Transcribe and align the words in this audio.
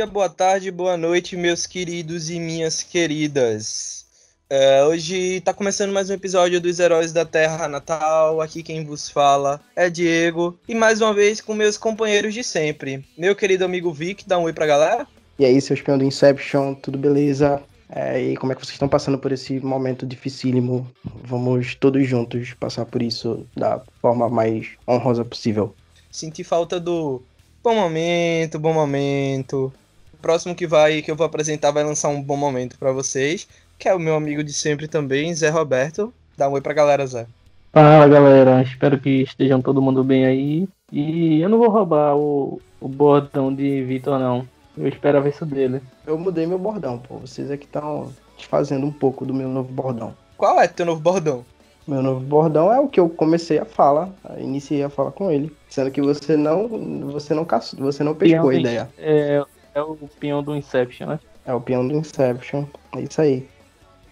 dia, 0.00 0.06
boa 0.06 0.30
tarde, 0.30 0.70
boa 0.70 0.96
noite, 0.96 1.36
meus 1.36 1.66
queridos 1.66 2.30
e 2.30 2.40
minhas 2.40 2.82
queridas. 2.82 4.06
É, 4.48 4.82
hoje 4.82 5.36
está 5.36 5.52
começando 5.52 5.92
mais 5.92 6.08
um 6.08 6.14
episódio 6.14 6.58
dos 6.58 6.80
Heróis 6.80 7.12
da 7.12 7.26
Terra 7.26 7.68
Natal. 7.68 8.40
Aqui 8.40 8.62
quem 8.62 8.82
vos 8.82 9.10
fala 9.10 9.60
é 9.76 9.90
Diego. 9.90 10.58
E 10.66 10.74
mais 10.74 11.02
uma 11.02 11.12
vez 11.12 11.42
com 11.42 11.52
meus 11.52 11.76
companheiros 11.76 12.32
de 12.32 12.42
sempre. 12.42 13.04
Meu 13.18 13.36
querido 13.36 13.62
amigo 13.62 13.92
Vic, 13.92 14.26
dá 14.26 14.38
um 14.38 14.44
oi 14.44 14.54
pra 14.54 14.64
galera. 14.64 15.06
E 15.38 15.44
aí, 15.44 15.60
seus 15.60 15.82
peões 15.82 15.98
do 15.98 16.06
Inception, 16.06 16.74
tudo 16.76 16.96
beleza? 16.96 17.62
É, 17.90 18.22
e 18.22 18.36
como 18.38 18.52
é 18.52 18.54
que 18.54 18.62
vocês 18.62 18.72
estão 18.72 18.88
passando 18.88 19.18
por 19.18 19.32
esse 19.32 19.60
momento 19.60 20.06
dificílimo? 20.06 20.90
Vamos 21.04 21.74
todos 21.74 22.08
juntos 22.08 22.54
passar 22.54 22.86
por 22.86 23.02
isso 23.02 23.46
da 23.54 23.82
forma 24.00 24.30
mais 24.30 24.70
honrosa 24.88 25.26
possível. 25.26 25.74
Senti 26.10 26.42
falta 26.42 26.80
do 26.80 27.20
bom 27.62 27.74
momento, 27.74 28.58
bom 28.58 28.72
momento. 28.72 29.70
O 30.20 30.28
próximo 30.30 30.54
que 30.54 30.66
vai 30.66 31.00
que 31.00 31.10
eu 31.10 31.16
vou 31.16 31.24
apresentar 31.24 31.70
vai 31.70 31.82
lançar 31.82 32.10
um 32.10 32.22
bom 32.22 32.36
momento 32.36 32.78
para 32.78 32.92
vocês, 32.92 33.48
que 33.78 33.88
é 33.88 33.94
o 33.94 33.98
meu 33.98 34.14
amigo 34.14 34.44
de 34.44 34.52
sempre 34.52 34.86
também, 34.86 35.34
Zé 35.34 35.48
Roberto. 35.48 36.12
Dá 36.36 36.46
um 36.46 36.52
oi 36.52 36.60
pra 36.60 36.74
galera, 36.74 37.06
Zé. 37.06 37.26
Fala 37.72 38.06
galera, 38.06 38.60
espero 38.60 39.00
que 39.00 39.22
estejam 39.22 39.62
todo 39.62 39.80
mundo 39.80 40.04
bem 40.04 40.26
aí. 40.26 40.68
E 40.92 41.40
eu 41.40 41.48
não 41.48 41.56
vou 41.56 41.70
roubar 41.70 42.14
o, 42.18 42.60
o 42.78 42.86
bordão 42.86 43.52
de 43.54 43.82
Vitor, 43.84 44.18
não. 44.18 44.46
Eu 44.76 44.88
espero 44.88 45.16
a 45.16 45.20
vez 45.22 45.40
dele. 45.40 45.80
Eu 46.06 46.18
mudei 46.18 46.46
meu 46.46 46.58
bordão, 46.58 46.98
pô. 46.98 47.16
Vocês 47.16 47.50
é 47.50 47.56
que 47.56 47.64
estão 47.64 48.12
desfazendo 48.36 48.84
um 48.84 48.92
pouco 48.92 49.24
do 49.24 49.32
meu 49.32 49.48
novo 49.48 49.72
bordão. 49.72 50.14
Qual 50.36 50.60
é 50.60 50.68
teu 50.68 50.84
novo 50.84 51.00
bordão? 51.00 51.46
Meu 51.88 52.02
novo 52.02 52.20
bordão 52.20 52.70
é 52.70 52.78
o 52.78 52.88
que 52.88 53.00
eu 53.00 53.08
comecei 53.08 53.58
a 53.58 53.64
fala, 53.64 54.14
iniciei 54.36 54.82
a 54.84 54.90
fala 54.90 55.10
com 55.10 55.30
ele, 55.30 55.50
sendo 55.70 55.90
que 55.90 56.02
você 56.02 56.36
não, 56.36 56.68
você 57.10 57.32
não 57.32 57.46
caçou, 57.46 57.80
você 57.80 58.04
não 58.04 58.14
pescou 58.14 58.50
a 58.50 58.54
ideia. 58.54 58.90
É, 58.98 59.42
é 59.74 59.82
o 59.82 59.96
peão 60.18 60.42
do 60.42 60.56
Inception, 60.56 61.08
né? 61.08 61.20
É 61.44 61.54
o 61.54 61.60
peão 61.60 61.86
do 61.86 61.94
Inception, 61.94 62.66
é 62.96 63.00
isso 63.00 63.20
aí. 63.20 63.48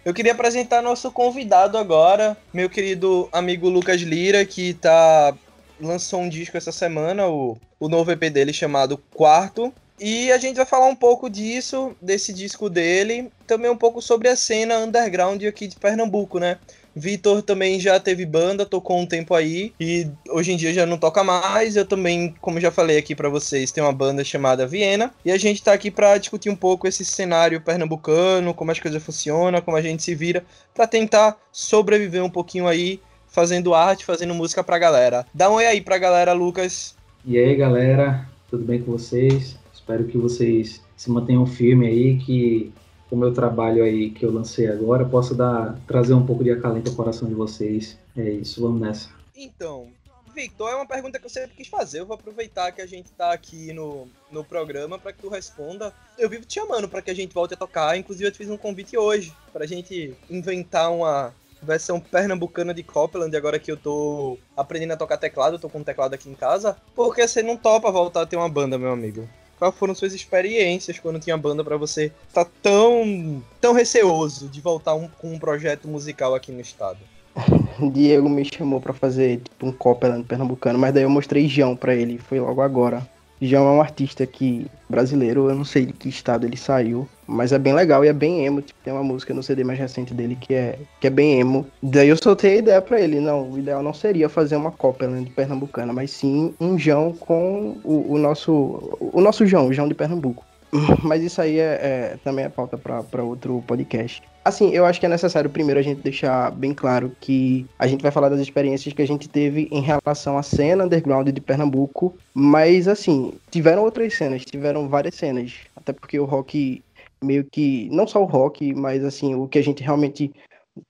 Eu 0.04 0.14
queria 0.14 0.32
apresentar 0.32 0.80
nosso 0.80 1.12
convidado 1.12 1.76
agora, 1.76 2.36
meu 2.52 2.70
querido 2.70 3.28
amigo 3.32 3.68
Lucas 3.68 4.00
Lira, 4.00 4.44
que 4.44 4.74
tá 4.74 5.34
lançou 5.80 6.20
um 6.20 6.28
disco 6.28 6.56
essa 6.56 6.72
semana, 6.72 7.28
o, 7.28 7.58
o 7.78 7.88
novo 7.88 8.10
EP 8.10 8.30
dele 8.30 8.52
chamado 8.52 8.98
Quarto. 9.14 9.72
E 10.00 10.30
a 10.30 10.38
gente 10.38 10.56
vai 10.56 10.66
falar 10.66 10.86
um 10.86 10.94
pouco 10.94 11.28
disso, 11.28 11.94
desse 12.00 12.32
disco 12.32 12.70
dele, 12.70 13.30
também 13.46 13.70
um 13.70 13.76
pouco 13.76 14.00
sobre 14.00 14.28
a 14.28 14.36
cena 14.36 14.78
underground 14.78 15.42
aqui 15.44 15.66
de 15.66 15.76
Pernambuco, 15.76 16.38
né? 16.38 16.58
Vitor 16.98 17.42
também 17.42 17.80
já 17.80 17.98
teve 17.98 18.26
banda, 18.26 18.66
tocou 18.66 18.98
um 18.98 19.06
tempo 19.06 19.34
aí 19.34 19.72
e 19.80 20.06
hoje 20.28 20.52
em 20.52 20.56
dia 20.56 20.72
já 20.74 20.84
não 20.84 20.98
toca 20.98 21.24
mais. 21.24 21.76
Eu 21.76 21.86
também, 21.86 22.34
como 22.40 22.60
já 22.60 22.70
falei 22.70 22.98
aqui 22.98 23.14
para 23.14 23.28
vocês, 23.28 23.70
tenho 23.70 23.86
uma 23.86 23.92
banda 23.92 24.24
chamada 24.24 24.66
Viena 24.66 25.12
e 25.24 25.30
a 25.30 25.38
gente 25.38 25.62
tá 25.62 25.72
aqui 25.72 25.90
para 25.90 26.18
discutir 26.18 26.50
um 26.50 26.56
pouco 26.56 26.86
esse 26.86 27.04
cenário 27.04 27.60
pernambucano, 27.60 28.52
como 28.52 28.70
as 28.70 28.80
coisas 28.80 29.02
funcionam, 29.02 29.60
como 29.60 29.76
a 29.76 29.82
gente 29.82 30.02
se 30.02 30.14
vira 30.14 30.44
para 30.74 30.86
tentar 30.86 31.36
sobreviver 31.52 32.24
um 32.24 32.30
pouquinho 32.30 32.66
aí 32.66 33.00
fazendo 33.28 33.74
arte, 33.74 34.04
fazendo 34.04 34.34
música 34.34 34.64
pra 34.64 34.78
galera. 34.78 35.26
Dá 35.32 35.50
um 35.50 35.54
oi 35.54 35.66
aí 35.66 35.80
pra 35.80 35.98
galera, 35.98 36.32
Lucas. 36.32 36.96
E 37.24 37.38
aí, 37.38 37.54
galera, 37.54 38.26
tudo 38.50 38.64
bem 38.64 38.80
com 38.80 38.92
vocês? 38.92 39.56
Espero 39.72 40.04
que 40.04 40.18
vocês 40.18 40.82
se 40.96 41.10
mantenham 41.10 41.46
firme 41.46 41.86
aí, 41.86 42.18
que 42.18 42.72
o 43.10 43.16
meu 43.16 43.32
trabalho 43.32 43.82
aí 43.82 44.10
que 44.10 44.24
eu 44.24 44.32
lancei 44.32 44.66
agora 44.66 45.04
possa 45.04 45.34
dar, 45.34 45.78
trazer 45.86 46.14
um 46.14 46.24
pouco 46.24 46.44
de 46.44 46.50
acalento 46.50 46.90
ao 46.90 46.96
coração 46.96 47.28
de 47.28 47.34
vocês. 47.34 47.98
É 48.16 48.30
isso, 48.30 48.60
vamos 48.60 48.80
nessa. 48.80 49.10
Então, 49.36 49.88
Victor, 50.34 50.70
é 50.70 50.74
uma 50.74 50.86
pergunta 50.86 51.18
que 51.18 51.26
eu 51.26 51.30
sempre 51.30 51.56
quis 51.56 51.68
fazer. 51.68 52.00
Eu 52.00 52.06
vou 52.06 52.14
aproveitar 52.14 52.70
que 52.72 52.80
a 52.80 52.86
gente 52.86 53.10
tá 53.12 53.32
aqui 53.32 53.72
no, 53.72 54.08
no 54.30 54.44
programa 54.44 54.98
para 54.98 55.12
que 55.12 55.20
tu 55.20 55.28
responda. 55.28 55.92
Eu 56.16 56.28
vivo 56.28 56.44
te 56.44 56.54
chamando 56.54 56.88
para 56.88 57.02
que 57.02 57.10
a 57.10 57.14
gente 57.14 57.34
volte 57.34 57.54
a 57.54 57.56
tocar. 57.56 57.96
Inclusive, 57.96 58.28
eu 58.28 58.32
te 58.32 58.38
fiz 58.38 58.50
um 58.50 58.56
convite 58.56 58.96
hoje 58.96 59.32
pra 59.52 59.66
gente 59.66 60.14
inventar 60.30 60.92
uma 60.92 61.34
versão 61.60 61.98
pernambucana 61.98 62.72
de 62.72 62.84
Copland, 62.84 63.36
agora 63.36 63.58
que 63.58 63.70
eu 63.70 63.76
tô 63.76 64.38
aprendendo 64.56 64.92
a 64.92 64.96
tocar 64.96 65.16
teclado, 65.16 65.56
eu 65.56 65.58
tô 65.58 65.68
com 65.68 65.80
um 65.80 65.84
teclado 65.84 66.14
aqui 66.14 66.28
em 66.28 66.34
casa. 66.34 66.76
Porque 66.94 67.26
você 67.26 67.42
não 67.42 67.56
topa 67.56 67.90
voltar 67.90 68.22
a 68.22 68.26
ter 68.26 68.36
uma 68.36 68.48
banda, 68.48 68.78
meu 68.78 68.92
amigo? 68.92 69.28
Quais 69.58 69.74
foram 69.74 69.94
suas 69.94 70.12
experiências 70.12 70.98
quando 70.98 71.18
tinha 71.18 71.36
banda 71.36 71.64
para 71.64 71.76
você 71.76 72.12
tá 72.32 72.46
tão, 72.62 73.42
tão 73.60 73.72
receoso 73.72 74.48
de 74.48 74.60
voltar 74.60 74.94
um, 74.94 75.08
com 75.08 75.32
um 75.32 75.38
projeto 75.38 75.88
musical 75.88 76.34
aqui 76.34 76.52
no 76.52 76.60
estado? 76.60 76.98
Diego 77.92 78.28
me 78.28 78.44
chamou 78.44 78.80
para 78.80 78.92
fazer 78.92 79.38
tipo 79.38 79.66
um 79.66 79.72
Copland 79.72 80.24
pernambucano, 80.24 80.78
mas 80.78 80.94
daí 80.94 81.02
eu 81.02 81.10
mostrei 81.10 81.48
João 81.48 81.76
para 81.76 81.94
ele, 81.94 82.18
foi 82.18 82.38
logo 82.38 82.60
agora. 82.60 83.06
João 83.40 83.68
é 83.68 83.72
um 83.72 83.80
artista 83.80 84.26
que 84.26 84.66
brasileiro, 84.88 85.48
eu 85.48 85.54
não 85.54 85.64
sei 85.64 85.86
de 85.86 85.92
que 85.92 86.08
estado 86.08 86.46
ele 86.46 86.56
saiu, 86.56 87.06
mas 87.26 87.52
é 87.52 87.58
bem 87.58 87.74
legal 87.74 88.04
e 88.04 88.08
é 88.08 88.12
bem 88.12 88.44
emo. 88.44 88.62
Tipo, 88.62 88.80
tem 88.82 88.92
uma 88.92 89.02
música 89.02 89.34
no 89.34 89.42
CD 89.42 89.62
mais 89.62 89.78
recente 89.78 90.14
dele 90.14 90.36
que 90.40 90.54
é, 90.54 90.78
que 91.00 91.06
é 91.06 91.10
bem 91.10 91.38
emo. 91.38 91.66
Daí 91.82 92.08
eu 92.08 92.16
soltei 92.16 92.54
a 92.54 92.56
ideia 92.56 92.82
para 92.82 93.00
ele. 93.00 93.20
Não, 93.20 93.50
o 93.50 93.58
ideal 93.58 93.82
não 93.82 93.92
seria 93.92 94.28
fazer 94.28 94.56
uma 94.56 94.72
cópia 94.72 95.08
né, 95.08 95.20
de 95.20 95.30
Pernambucana, 95.30 95.92
mas 95.92 96.10
sim 96.10 96.54
um 96.60 96.78
João 96.78 97.12
com 97.12 97.76
o, 97.84 98.14
o 98.14 98.18
nosso 98.18 98.96
o 98.98 99.20
nosso 99.20 99.46
João, 99.46 99.68
o 99.68 99.72
João 99.72 99.88
de 99.88 99.94
Pernambuco. 99.94 100.44
Mas 101.02 101.22
isso 101.22 101.40
aí 101.40 101.58
é, 101.58 101.62
é 101.62 102.18
também 102.22 102.44
é 102.44 102.48
pauta 102.48 102.76
para 102.76 103.22
outro 103.22 103.62
podcast. 103.66 104.22
Assim, 104.44 104.70
eu 104.70 104.86
acho 104.86 104.98
que 104.98 105.06
é 105.06 105.08
necessário 105.08 105.50
primeiro 105.50 105.78
a 105.78 105.82
gente 105.82 106.00
deixar 106.00 106.50
bem 106.50 106.72
claro 106.72 107.12
que 107.20 107.66
a 107.78 107.86
gente 107.86 108.00
vai 108.00 108.10
falar 108.10 108.28
das 108.30 108.40
experiências 108.40 108.94
que 108.94 109.02
a 109.02 109.06
gente 109.06 109.28
teve 109.28 109.68
em 109.70 109.82
relação 109.82 110.38
à 110.38 110.42
cena 110.42 110.84
underground 110.84 111.28
de 111.28 111.40
Pernambuco, 111.40 112.16
mas 112.32 112.88
assim, 112.88 113.34
tiveram 113.50 113.82
outras 113.82 114.14
cenas, 114.14 114.44
tiveram 114.44 114.88
várias 114.88 115.16
cenas, 115.16 115.52
até 115.76 115.92
porque 115.92 116.18
o 116.18 116.24
rock 116.24 116.82
meio 117.22 117.44
que 117.44 117.88
não 117.90 118.06
só 118.06 118.22
o 118.22 118.26
rock, 118.26 118.74
mas 118.74 119.04
assim, 119.04 119.34
o 119.34 119.46
que 119.46 119.58
a 119.58 119.62
gente 119.62 119.82
realmente 119.82 120.32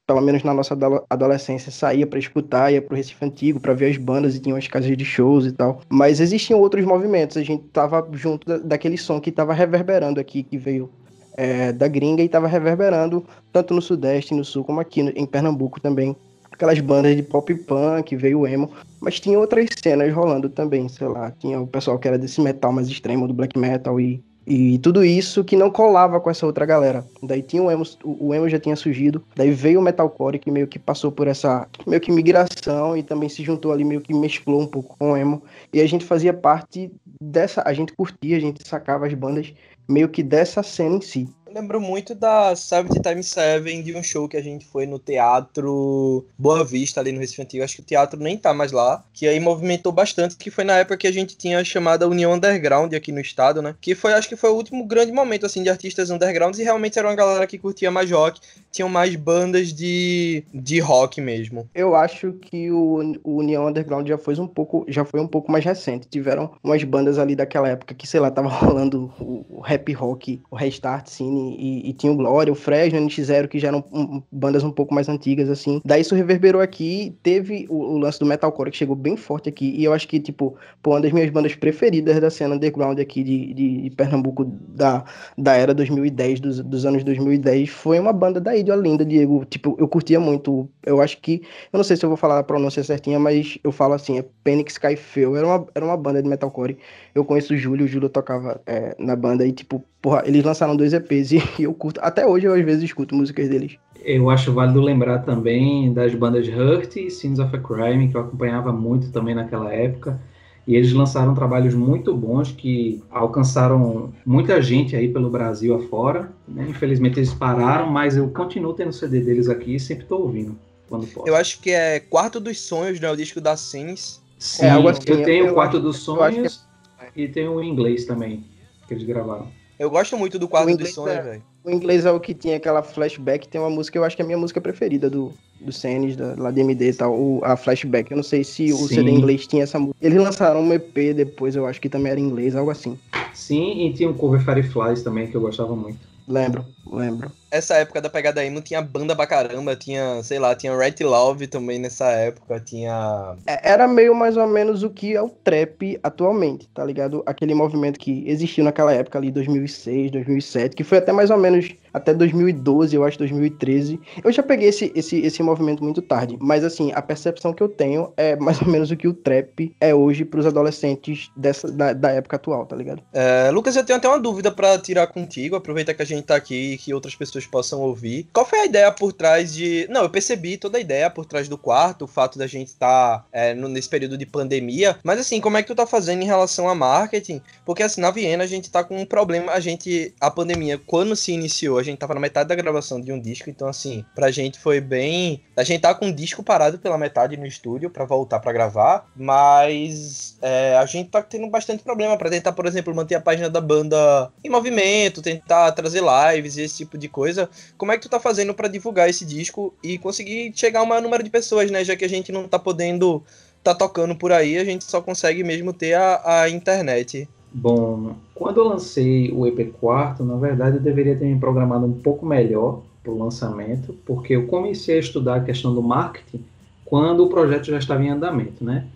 pelo 0.06 0.20
menos 0.20 0.42
na 0.42 0.54
nossa 0.54 0.76
adolescência, 1.08 1.70
saía 1.70 2.06
para 2.06 2.18
escutar, 2.18 2.72
ia 2.72 2.82
pro 2.82 2.96
Recife 2.96 3.24
Antigo 3.24 3.60
para 3.60 3.74
ver 3.74 3.90
as 3.90 3.96
bandas 3.96 4.34
e 4.34 4.40
tinha 4.40 4.54
umas 4.54 4.66
casas 4.66 4.96
de 4.96 5.04
shows 5.04 5.46
e 5.46 5.52
tal. 5.52 5.80
Mas 5.88 6.20
existiam 6.20 6.60
outros 6.60 6.84
movimentos, 6.84 7.36
a 7.36 7.42
gente 7.42 7.64
tava 7.64 8.06
junto 8.12 8.46
da, 8.46 8.58
daquele 8.58 8.96
som 8.96 9.20
que 9.20 9.30
tava 9.30 9.52
reverberando 9.52 10.20
aqui, 10.20 10.42
que 10.42 10.58
veio 10.58 10.90
é, 11.36 11.72
da 11.72 11.86
gringa 11.86 12.22
e 12.22 12.28
tava 12.28 12.48
reverberando 12.48 13.24
tanto 13.52 13.72
no 13.72 13.80
Sudeste, 13.80 14.34
no 14.34 14.44
Sul, 14.44 14.64
como 14.64 14.80
aqui 14.80 15.02
no, 15.02 15.10
em 15.10 15.24
Pernambuco 15.24 15.80
também. 15.80 16.16
Aquelas 16.50 16.80
bandas 16.80 17.14
de 17.14 17.22
pop 17.22 17.54
punk, 17.54 18.16
veio 18.16 18.44
emo, 18.44 18.72
mas 19.00 19.20
tinha 19.20 19.38
outras 19.38 19.68
cenas 19.80 20.12
rolando 20.12 20.48
também, 20.48 20.88
sei 20.88 21.06
lá, 21.06 21.30
tinha 21.30 21.60
o 21.60 21.66
pessoal 21.68 21.96
que 21.98 22.08
era 22.08 22.18
desse 22.18 22.40
metal 22.40 22.72
mais 22.72 22.88
extremo, 22.88 23.28
do 23.28 23.34
black 23.34 23.56
metal 23.56 24.00
e 24.00 24.20
e 24.48 24.78
tudo 24.78 25.04
isso 25.04 25.44
que 25.44 25.54
não 25.54 25.70
colava 25.70 26.18
com 26.18 26.30
essa 26.30 26.46
outra 26.46 26.64
galera. 26.64 27.04
Daí 27.22 27.42
tinha 27.42 27.62
o 27.62 27.70
emo, 27.70 27.84
o 28.02 28.34
emo 28.34 28.48
já 28.48 28.58
tinha 28.58 28.74
surgido, 28.74 29.22
daí 29.36 29.50
veio 29.50 29.78
o 29.78 29.82
metalcore 29.82 30.38
que 30.38 30.50
meio 30.50 30.66
que 30.66 30.78
passou 30.78 31.12
por 31.12 31.28
essa 31.28 31.68
meio 31.86 32.00
que 32.00 32.10
migração 32.10 32.96
e 32.96 33.02
também 33.02 33.28
se 33.28 33.44
juntou 33.44 33.72
ali 33.72 33.84
meio 33.84 34.00
que 34.00 34.14
mesclou 34.14 34.62
um 34.62 34.66
pouco 34.66 34.96
com 34.98 35.12
o 35.12 35.16
emo. 35.18 35.42
E 35.70 35.82
a 35.82 35.86
gente 35.86 36.04
fazia 36.06 36.32
parte 36.32 36.90
dessa, 37.20 37.62
a 37.66 37.74
gente 37.74 37.92
curtia, 37.92 38.38
a 38.38 38.40
gente 38.40 38.66
sacava 38.66 39.06
as 39.06 39.12
bandas 39.12 39.52
meio 39.86 40.08
que 40.08 40.22
dessa 40.22 40.62
cena 40.62 40.96
em 40.96 41.00
si. 41.02 41.28
Lembro 41.54 41.80
muito 41.80 42.14
da 42.14 42.54
Seventy 42.54 43.00
Time 43.00 43.22
Seven, 43.22 43.82
de 43.82 43.96
um 43.96 44.02
show 44.02 44.28
que 44.28 44.36
a 44.36 44.42
gente 44.42 44.66
foi 44.66 44.84
no 44.86 44.98
Teatro 44.98 46.26
Boa 46.36 46.62
Vista, 46.62 47.00
ali 47.00 47.10
no 47.10 47.20
Recife 47.20 47.40
Antigo. 47.40 47.64
Acho 47.64 47.76
que 47.76 47.80
o 47.80 47.84
teatro 47.84 48.20
nem 48.20 48.36
tá 48.36 48.52
mais 48.52 48.70
lá. 48.70 49.02
Que 49.14 49.26
aí 49.26 49.40
movimentou 49.40 49.90
bastante, 49.90 50.36
que 50.36 50.50
foi 50.50 50.64
na 50.64 50.74
época 50.74 50.98
que 50.98 51.06
a 51.06 51.12
gente 51.12 51.36
tinha 51.36 51.58
a 51.58 51.64
chamada 51.64 52.06
União 52.06 52.34
Underground 52.34 52.92
aqui 52.92 53.10
no 53.10 53.20
estado, 53.20 53.62
né? 53.62 53.74
Que 53.80 53.94
foi, 53.94 54.12
acho 54.12 54.28
que 54.28 54.36
foi 54.36 54.50
o 54.50 54.54
último 54.54 54.84
grande 54.86 55.10
momento, 55.10 55.46
assim, 55.46 55.62
de 55.62 55.70
artistas 55.70 56.10
undergrounds. 56.10 56.60
E 56.60 56.64
realmente 56.64 56.98
era 56.98 57.08
uma 57.08 57.14
galera 57.14 57.46
que 57.46 57.56
curtia 57.56 57.90
mais 57.90 58.10
rock. 58.10 58.40
Tinham 58.70 58.88
mais 58.88 59.16
bandas 59.16 59.72
de, 59.72 60.44
de 60.52 60.78
rock 60.80 61.20
mesmo. 61.20 61.68
Eu 61.74 61.94
acho 61.94 62.34
que 62.34 62.70
o, 62.70 63.18
o 63.24 63.36
União 63.38 63.66
Underground 63.66 64.06
já 64.06 64.18
foi 64.18 64.38
um 64.38 64.46
pouco 64.46 64.84
já 64.86 65.04
foi 65.04 65.20
um 65.20 65.26
pouco 65.26 65.50
mais 65.50 65.64
recente. 65.64 66.06
Tiveram 66.08 66.50
umas 66.62 66.84
bandas 66.84 67.18
ali 67.18 67.34
daquela 67.34 67.68
época 67.68 67.94
que, 67.94 68.06
sei 68.06 68.20
lá, 68.20 68.30
tava 68.30 68.48
rolando 68.52 69.10
o, 69.18 69.46
o 69.48 69.60
rap 69.60 69.90
rock, 69.94 70.42
o 70.50 70.56
Restart 70.56 71.08
Scene 71.08 71.37
e, 71.58 71.90
e, 71.90 71.92
tinha 71.92 72.12
o 72.12 72.16
Glória, 72.16 72.52
o 72.52 72.56
Fresno, 72.56 72.98
o 72.98 73.02
NX0, 73.02 73.48
que 73.48 73.58
já 73.58 73.68
eram 73.68 73.84
um, 73.92 74.22
bandas 74.30 74.64
um 74.64 74.70
pouco 74.70 74.94
mais 74.94 75.08
antigas, 75.08 75.48
assim. 75.48 75.80
Daí 75.84 76.02
isso 76.02 76.14
reverberou 76.14 76.60
aqui, 76.60 77.16
teve 77.22 77.66
o, 77.68 77.76
o, 77.76 77.98
lance 77.98 78.18
do 78.18 78.26
metalcore, 78.26 78.70
que 78.70 78.76
chegou 78.76 78.96
bem 78.96 79.16
forte 79.16 79.48
aqui, 79.48 79.74
e 79.76 79.84
eu 79.84 79.92
acho 79.92 80.08
que, 80.08 80.18
tipo, 80.20 80.56
pô, 80.82 80.90
uma 80.90 81.00
das 81.00 81.12
minhas 81.12 81.30
bandas 81.30 81.54
preferidas 81.54 82.20
da 82.20 82.30
cena 82.30 82.54
underground 82.54 82.98
aqui 82.98 83.22
de, 83.22 83.54
de, 83.54 83.82
de 83.82 83.90
Pernambuco 83.90 84.44
da, 84.44 85.04
da 85.36 85.54
era 85.54 85.74
2010, 85.74 86.40
dos, 86.40 86.60
dos 86.60 86.86
anos 86.86 87.04
2010, 87.04 87.68
foi 87.68 87.98
uma 87.98 88.12
banda 88.12 88.40
daí 88.40 88.62
de 88.62 88.70
Olinda, 88.70 89.04
Diego. 89.04 89.44
Tipo, 89.44 89.76
eu 89.78 89.88
curtia 89.88 90.20
muito, 90.20 90.68
eu 90.84 91.00
acho 91.00 91.18
que, 91.20 91.42
eu 91.72 91.76
não 91.76 91.84
sei 91.84 91.96
se 91.96 92.04
eu 92.04 92.08
vou 92.08 92.16
falar 92.16 92.38
a 92.38 92.42
pronúncia 92.42 92.82
certinha, 92.82 93.18
mas 93.18 93.58
eu 93.62 93.72
falo 93.72 93.94
assim, 93.94 94.18
é 94.18 94.24
Phoenix 94.44 94.72
Skyfell, 94.74 95.36
era 95.36 95.46
uma, 95.46 95.66
era 95.74 95.84
uma 95.84 95.96
banda 95.96 96.22
de 96.22 96.28
metalcore. 96.28 96.78
Eu 97.14 97.24
conheço 97.24 97.54
o 97.54 97.56
Júlio, 97.56 97.84
o 97.84 97.88
Júlio 97.88 98.08
tocava 98.08 98.60
é, 98.66 98.94
na 98.98 99.16
banda 99.16 99.46
e, 99.46 99.52
tipo, 99.52 99.84
porra, 100.00 100.22
eles 100.24 100.44
lançaram 100.44 100.76
dois 100.76 100.92
EPs 100.92 101.27
e 101.58 101.62
eu 101.62 101.74
curto. 101.74 102.00
Até 102.02 102.26
hoje 102.26 102.46
eu 102.46 102.54
às 102.54 102.64
vezes 102.64 102.82
escuto 102.84 103.14
músicas 103.14 103.48
deles. 103.48 103.76
Eu 104.04 104.30
acho 104.30 104.52
válido 104.52 104.80
lembrar 104.80 105.18
também 105.20 105.92
das 105.92 106.14
bandas 106.14 106.46
Hurt 106.48 106.96
e 106.96 107.10
Sins 107.10 107.38
of 107.38 107.54
a 107.54 107.58
Crime, 107.58 108.08
que 108.08 108.16
eu 108.16 108.20
acompanhava 108.20 108.72
muito 108.72 109.10
também 109.10 109.34
naquela 109.34 109.72
época. 109.72 110.20
E 110.66 110.76
eles 110.76 110.92
lançaram 110.92 111.34
trabalhos 111.34 111.74
muito 111.74 112.14
bons 112.14 112.52
que 112.52 113.02
alcançaram 113.10 114.12
muita 114.24 114.60
gente 114.60 114.94
aí 114.94 115.08
pelo 115.08 115.30
Brasil 115.30 115.74
afora. 115.74 116.30
Né? 116.46 116.66
Infelizmente 116.68 117.18
eles 117.18 117.32
pararam, 117.32 117.90
mas 117.90 118.18
eu 118.18 118.28
continuo 118.28 118.74
tendo 118.74 118.92
CD 118.92 119.20
deles 119.20 119.48
aqui 119.48 119.76
e 119.76 119.80
sempre 119.80 120.02
estou 120.02 120.22
ouvindo 120.22 120.58
quando 120.88 121.06
posso. 121.06 121.26
Eu 121.26 121.34
acho 121.34 121.60
que 121.60 121.70
é 121.70 121.98
Quarto 122.00 122.38
dos 122.38 122.60
Sonhos, 122.60 123.00
né? 123.00 123.10
O 123.10 123.16
disco 123.16 123.40
da 123.40 123.56
Sins. 123.56 124.20
Sim, 124.38 124.66
é, 124.66 124.70
algo 124.70 124.88
assim, 124.88 125.00
eu 125.06 125.22
tenho 125.24 125.50
o 125.50 125.54
Quarto 125.54 125.80
dos 125.80 125.98
Sonhos 125.98 126.66
é... 127.00 127.06
e 127.16 127.28
tenho 127.28 127.54
o 127.54 127.62
inglês 127.62 128.04
também, 128.04 128.44
que 128.86 128.92
eles 128.92 129.04
gravaram. 129.04 129.48
Eu 129.78 129.88
gosto 129.88 130.16
muito 130.18 130.38
do 130.38 130.48
Quarto 130.48 130.76
dos 130.76 130.92
Sonhos, 130.92 131.18
é, 131.18 131.22
velho. 131.22 131.42
O 131.64 131.70
inglês 131.70 132.04
é 132.04 132.10
o 132.10 132.18
que 132.18 132.34
tinha 132.34 132.56
aquela 132.56 132.82
flashback, 132.82 133.46
tem 133.46 133.60
uma 133.60 133.70
música, 133.70 133.96
eu 133.98 134.04
acho 134.04 134.16
que 134.16 134.22
é 134.22 134.24
a 134.24 134.26
minha 134.26 134.38
música 134.38 134.60
preferida 134.60 135.08
do, 135.08 135.32
do 135.60 135.70
CNs, 135.70 136.16
da, 136.16 136.34
lá 136.36 136.50
de 136.50 136.60
MD 136.60 136.90
e 136.90 136.94
tal, 136.94 137.14
o, 137.14 137.40
a 137.44 137.56
flashback. 137.56 138.10
Eu 138.10 138.16
não 138.16 138.24
sei 138.24 138.42
se 138.42 138.72
o 138.72 138.76
Sim. 138.76 138.88
CD 138.88 139.10
inglês 139.10 139.46
tinha 139.46 139.62
essa 139.62 139.78
música. 139.78 139.98
Eles 140.04 140.20
lançaram 140.20 140.62
um 140.62 140.72
EP 140.72 141.14
depois, 141.14 141.54
eu 141.54 141.66
acho 141.66 141.80
que 141.80 141.88
também 141.88 142.10
era 142.10 142.20
inglês, 142.20 142.56
algo 142.56 142.70
assim. 142.70 142.98
Sim, 143.32 143.86
e 143.86 143.92
tinha 143.92 144.08
um 144.08 144.14
cover 144.14 144.44
Fireflies 144.44 145.02
também, 145.02 145.28
que 145.28 145.36
eu 145.36 145.40
gostava 145.40 145.76
muito. 145.76 145.98
Lembro, 146.26 146.64
lembro. 146.96 147.30
Essa 147.50 147.76
época 147.76 148.00
da 148.00 148.10
pegada 148.10 148.44
emo 148.44 148.60
tinha 148.60 148.82
banda 148.82 149.16
pra 149.16 149.26
caramba, 149.26 149.74
tinha, 149.74 150.22
sei 150.22 150.38
lá, 150.38 150.54
tinha 150.54 150.76
Red 150.76 151.02
Love 151.02 151.46
também 151.46 151.78
nessa 151.78 152.06
época, 152.10 152.60
tinha. 152.60 153.36
É, 153.46 153.72
era 153.72 153.88
meio 153.88 154.14
mais 154.14 154.36
ou 154.36 154.46
menos 154.46 154.82
o 154.82 154.90
que 154.90 155.14
é 155.14 155.22
o 155.22 155.30
trap 155.30 155.98
atualmente, 156.02 156.68
tá 156.68 156.84
ligado? 156.84 157.22
Aquele 157.24 157.54
movimento 157.54 157.98
que 157.98 158.22
existiu 158.26 158.64
naquela 158.64 158.92
época 158.92 159.18
ali, 159.18 159.30
2006, 159.30 160.10
2007, 160.10 160.76
que 160.76 160.84
foi 160.84 160.98
até 160.98 161.12
mais 161.12 161.30
ou 161.30 161.38
menos 161.38 161.74
até 161.92 162.14
2012, 162.14 162.94
eu 162.94 163.04
acho, 163.04 163.18
2013. 163.18 164.00
Eu 164.22 164.32
já 164.32 164.42
peguei 164.42 164.68
esse, 164.68 164.92
esse, 164.94 165.18
esse 165.20 165.42
movimento 165.42 165.82
muito 165.82 166.02
tarde, 166.02 166.36
mas 166.40 166.64
assim, 166.64 166.92
a 166.94 167.02
percepção 167.02 167.52
que 167.52 167.62
eu 167.62 167.68
tenho 167.68 168.12
é 168.16 168.36
mais 168.40 168.60
ou 168.60 168.68
menos 168.68 168.90
o 168.90 168.96
que 168.96 169.08
o 169.08 169.14
trap 169.14 169.74
é 169.80 169.94
hoje 169.94 170.24
pros 170.24 170.46
adolescentes 170.46 171.30
dessa, 171.36 171.70
da, 171.70 171.92
da 171.92 172.10
época 172.10 172.36
atual, 172.36 172.66
tá 172.66 172.76
ligado? 172.76 173.02
É, 173.12 173.50
Lucas, 173.50 173.76
eu 173.76 173.84
tenho 173.84 173.98
até 173.98 174.08
uma 174.08 174.20
dúvida 174.20 174.50
para 174.50 174.78
tirar 174.78 175.06
contigo, 175.08 175.56
aproveita 175.56 175.94
que 175.94 176.02
a 176.02 176.06
gente 176.06 176.24
tá 176.24 176.36
aqui 176.36 176.77
que 176.78 176.94
outras 176.94 177.14
pessoas 177.14 177.46
possam 177.46 177.80
ouvir. 177.80 178.26
Qual 178.32 178.46
foi 178.46 178.60
a 178.60 178.64
ideia 178.66 178.90
por 178.92 179.12
trás 179.12 179.52
de. 179.52 179.86
Não, 179.90 180.02
eu 180.02 180.10
percebi 180.10 180.56
toda 180.56 180.78
a 180.78 180.80
ideia 180.80 181.10
por 181.10 181.26
trás 181.26 181.48
do 181.48 181.58
quarto, 181.58 182.04
o 182.04 182.08
fato 182.08 182.38
da 182.38 182.46
gente 182.46 182.68
estar 182.68 183.18
tá, 183.18 183.24
é, 183.32 183.54
nesse 183.54 183.88
período 183.88 184.16
de 184.16 184.24
pandemia, 184.24 184.98
mas 185.02 185.18
assim, 185.18 185.40
como 185.40 185.56
é 185.56 185.62
que 185.62 185.68
tu 185.68 185.74
tá 185.74 185.86
fazendo 185.86 186.22
em 186.22 186.26
relação 186.26 186.68
a 186.68 186.74
marketing? 186.74 187.42
Porque 187.64 187.82
assim, 187.82 188.00
na 188.00 188.10
Viena 188.10 188.44
a 188.44 188.46
gente 188.46 188.70
tá 188.70 188.84
com 188.84 188.96
um 188.96 189.04
problema, 189.04 189.52
a 189.52 189.60
gente, 189.60 190.14
a 190.20 190.30
pandemia, 190.30 190.78
quando 190.78 191.16
se 191.16 191.32
iniciou, 191.32 191.78
a 191.78 191.82
gente 191.82 191.98
tava 191.98 192.14
na 192.14 192.20
metade 192.20 192.48
da 192.48 192.54
gravação 192.54 193.00
de 193.00 193.12
um 193.12 193.20
disco, 193.20 193.50
então 193.50 193.68
assim, 193.68 194.04
pra 194.14 194.30
gente 194.30 194.58
foi 194.58 194.80
bem. 194.80 195.42
A 195.56 195.64
gente 195.64 195.80
tá 195.80 195.94
com 195.94 196.06
um 196.06 196.12
disco 196.12 196.42
parado 196.42 196.78
pela 196.78 196.96
metade 196.96 197.36
no 197.36 197.46
estúdio 197.46 197.90
para 197.90 198.04
voltar 198.04 198.38
para 198.38 198.52
gravar, 198.52 199.06
mas 199.16 200.36
é, 200.40 200.76
a 200.76 200.86
gente 200.86 201.10
tá 201.10 201.22
tendo 201.22 201.48
bastante 201.48 201.82
problema 201.82 202.16
para 202.16 202.30
tentar, 202.30 202.52
por 202.52 202.66
exemplo, 202.66 202.94
manter 202.94 203.16
a 203.16 203.20
página 203.20 203.50
da 203.50 203.60
banda 203.60 204.30
em 204.44 204.48
movimento, 204.48 205.22
tentar 205.22 205.72
trazer 205.72 206.02
lives 206.02 206.56
e 206.56 206.67
esse 206.68 206.78
tipo 206.78 206.96
de 206.96 207.08
coisa. 207.08 207.50
Como 207.76 207.90
é 207.90 207.96
que 207.96 208.02
tu 208.02 208.08
tá 208.08 208.20
fazendo 208.20 208.54
para 208.54 208.68
divulgar 208.68 209.08
esse 209.08 209.24
disco 209.24 209.74
e 209.82 209.98
conseguir 209.98 210.52
chegar 210.54 210.80
a 210.80 210.82
um 210.82 210.86
maior 210.86 211.02
número 211.02 211.22
de 211.22 211.30
pessoas, 211.30 211.70
né? 211.70 211.84
Já 211.84 211.96
que 211.96 212.04
a 212.04 212.08
gente 212.08 212.30
não 212.30 212.46
tá 212.46 212.58
podendo 212.58 213.22
tá 213.62 213.74
tocando 213.74 214.14
por 214.14 214.32
aí, 214.32 214.56
a 214.56 214.64
gente 214.64 214.84
só 214.84 215.00
consegue 215.00 215.42
mesmo 215.42 215.72
ter 215.72 215.94
a, 215.94 216.42
a 216.42 216.48
internet. 216.48 217.28
Bom, 217.52 218.14
quando 218.34 218.60
eu 218.60 218.68
lancei 218.68 219.32
o 219.32 219.46
EP 219.46 219.72
quarto, 219.80 220.24
na 220.24 220.36
verdade 220.36 220.76
eu 220.76 220.82
deveria 220.82 221.16
ter 221.16 221.24
me 221.24 221.38
programado 221.40 221.86
um 221.86 221.92
pouco 221.92 222.24
melhor 222.24 222.82
para 223.02 223.12
o 223.12 223.18
lançamento, 223.18 223.94
porque 224.04 224.36
eu 224.36 224.46
comecei 224.46 224.96
a 224.96 225.00
estudar 225.00 225.36
a 225.36 225.40
questão 225.40 225.74
do 225.74 225.82
marketing 225.82 226.44
quando 226.84 227.24
o 227.24 227.28
projeto 227.28 227.66
já 227.66 227.78
estava 227.78 228.02
em 228.02 228.10
andamento, 228.10 228.64
né? 228.64 228.86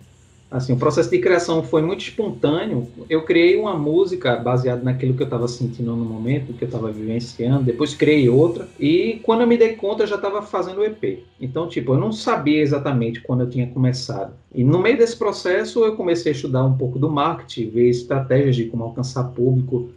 Assim, 0.53 0.71
o 0.71 0.77
processo 0.77 1.09
de 1.09 1.17
criação 1.17 1.63
foi 1.63 1.81
muito 1.81 2.01
espontâneo. 2.01 2.87
Eu 3.09 3.23
criei 3.23 3.57
uma 3.57 3.75
música 3.75 4.35
baseada 4.35 4.83
naquilo 4.83 5.15
que 5.15 5.23
eu 5.23 5.25
estava 5.25 5.47
sentindo 5.47 5.95
no 5.95 6.05
momento, 6.05 6.53
que 6.53 6.63
eu 6.63 6.67
estava 6.67 6.91
vivenciando. 6.91 7.63
Depois 7.63 7.95
criei 7.95 8.29
outra. 8.29 8.67
E 8.79 9.19
quando 9.23 9.41
eu 9.41 9.47
me 9.47 9.57
dei 9.57 9.73
conta, 9.73 10.03
eu 10.03 10.07
já 10.07 10.15
estava 10.15 10.43
fazendo 10.43 10.81
o 10.81 10.85
EP. 10.85 11.23
Então, 11.41 11.67
tipo, 11.67 11.93
eu 11.93 11.97
não 11.97 12.11
sabia 12.11 12.61
exatamente 12.61 13.19
quando 13.21 13.41
eu 13.41 13.49
tinha 13.49 13.65
começado. 13.65 14.31
E 14.53 14.63
no 14.63 14.77
meio 14.77 14.95
desse 14.95 15.17
processo, 15.17 15.83
eu 15.83 15.95
comecei 15.95 16.31
a 16.31 16.35
estudar 16.35 16.63
um 16.63 16.77
pouco 16.77 16.99
do 16.99 17.09
marketing, 17.09 17.71
ver 17.71 17.89
estratégias 17.89 18.55
de 18.55 18.65
como 18.65 18.83
alcançar 18.83 19.23
público. 19.23 19.89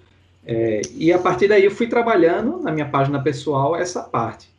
É, 0.47 0.81
e 0.95 1.13
a 1.13 1.19
partir 1.19 1.49
daí, 1.49 1.67
eu 1.67 1.71
fui 1.71 1.87
trabalhando 1.87 2.63
na 2.63 2.73
minha 2.73 2.89
página 2.89 3.23
pessoal 3.23 3.77
essa 3.77 4.03
parte 4.03 4.56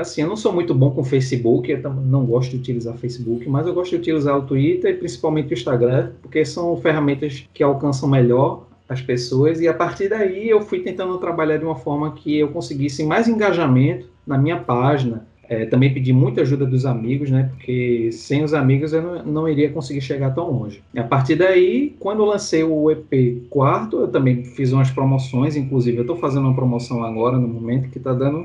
assim, 0.00 0.22
eu 0.22 0.28
não 0.28 0.36
sou 0.36 0.52
muito 0.52 0.74
bom 0.74 0.90
com 0.90 1.02
Facebook, 1.02 1.70
eu 1.70 1.92
não 1.92 2.24
gosto 2.26 2.50
de 2.50 2.56
utilizar 2.56 2.96
Facebook, 2.96 3.48
mas 3.48 3.66
eu 3.66 3.74
gosto 3.74 3.90
de 3.90 3.96
utilizar 3.96 4.36
o 4.38 4.42
Twitter 4.42 4.92
e 4.92 4.98
principalmente 4.98 5.52
o 5.52 5.54
Instagram, 5.54 6.12
porque 6.20 6.44
são 6.44 6.76
ferramentas 6.76 7.48
que 7.54 7.62
alcançam 7.62 8.08
melhor 8.08 8.66
as 8.88 9.00
pessoas 9.00 9.60
e 9.60 9.66
a 9.66 9.74
partir 9.74 10.08
daí 10.08 10.48
eu 10.48 10.60
fui 10.60 10.80
tentando 10.80 11.18
trabalhar 11.18 11.56
de 11.56 11.64
uma 11.64 11.74
forma 11.74 12.12
que 12.12 12.38
eu 12.38 12.48
conseguisse 12.48 13.04
mais 13.04 13.26
engajamento 13.26 14.08
na 14.26 14.38
minha 14.38 14.58
página. 14.58 15.26
É, 15.48 15.64
também 15.64 15.94
pedi 15.94 16.12
muita 16.12 16.40
ajuda 16.40 16.66
dos 16.66 16.84
amigos, 16.84 17.30
né? 17.30 17.50
Porque 17.54 18.10
sem 18.10 18.42
os 18.42 18.52
amigos 18.52 18.92
eu 18.92 19.00
não, 19.00 19.24
não 19.24 19.48
iria 19.48 19.70
conseguir 19.70 20.00
chegar 20.00 20.34
tão 20.34 20.50
longe. 20.50 20.82
E 20.92 20.98
a 20.98 21.04
partir 21.04 21.36
daí, 21.36 21.94
quando 22.00 22.20
eu 22.20 22.26
lancei 22.26 22.64
o 22.64 22.90
EP 22.90 23.46
quarto, 23.48 24.00
eu 24.00 24.08
também 24.08 24.42
fiz 24.42 24.72
umas 24.72 24.90
promoções, 24.90 25.54
inclusive 25.54 25.98
eu 25.98 26.02
estou 26.02 26.16
fazendo 26.16 26.46
uma 26.46 26.54
promoção 26.54 27.04
agora 27.04 27.38
no 27.38 27.46
momento 27.46 27.90
que 27.90 27.98
está 27.98 28.12
dando 28.12 28.44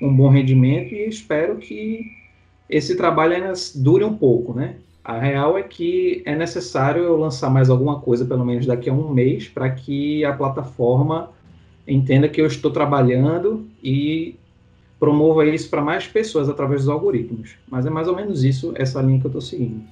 um 0.00 0.14
bom 0.14 0.28
rendimento 0.28 0.94
e 0.94 1.08
espero 1.08 1.56
que 1.56 2.10
esse 2.68 2.96
trabalho 2.96 3.34
ainda 3.34 3.52
dure 3.74 4.04
um 4.04 4.16
pouco, 4.16 4.52
né? 4.52 4.76
A 5.02 5.18
real 5.18 5.56
é 5.56 5.62
que 5.62 6.22
é 6.26 6.36
necessário 6.36 7.02
eu 7.02 7.16
lançar 7.16 7.48
mais 7.48 7.70
alguma 7.70 7.98
coisa, 8.00 8.26
pelo 8.26 8.44
menos 8.44 8.66
daqui 8.66 8.90
a 8.90 8.92
um 8.92 9.08
mês, 9.08 9.48
para 9.48 9.70
que 9.70 10.24
a 10.24 10.34
plataforma 10.34 11.30
entenda 11.86 12.28
que 12.28 12.40
eu 12.40 12.46
estou 12.46 12.70
trabalhando 12.70 13.66
e 13.82 14.36
promova 15.00 15.46
isso 15.46 15.70
para 15.70 15.80
mais 15.80 16.06
pessoas 16.06 16.48
através 16.48 16.82
dos 16.82 16.90
algoritmos. 16.90 17.56
Mas 17.70 17.86
é 17.86 17.90
mais 17.90 18.06
ou 18.06 18.14
menos 18.14 18.44
isso, 18.44 18.72
essa 18.76 19.00
linha 19.00 19.18
que 19.18 19.26
eu 19.26 19.30
estou 19.30 19.40
seguindo. 19.40 19.82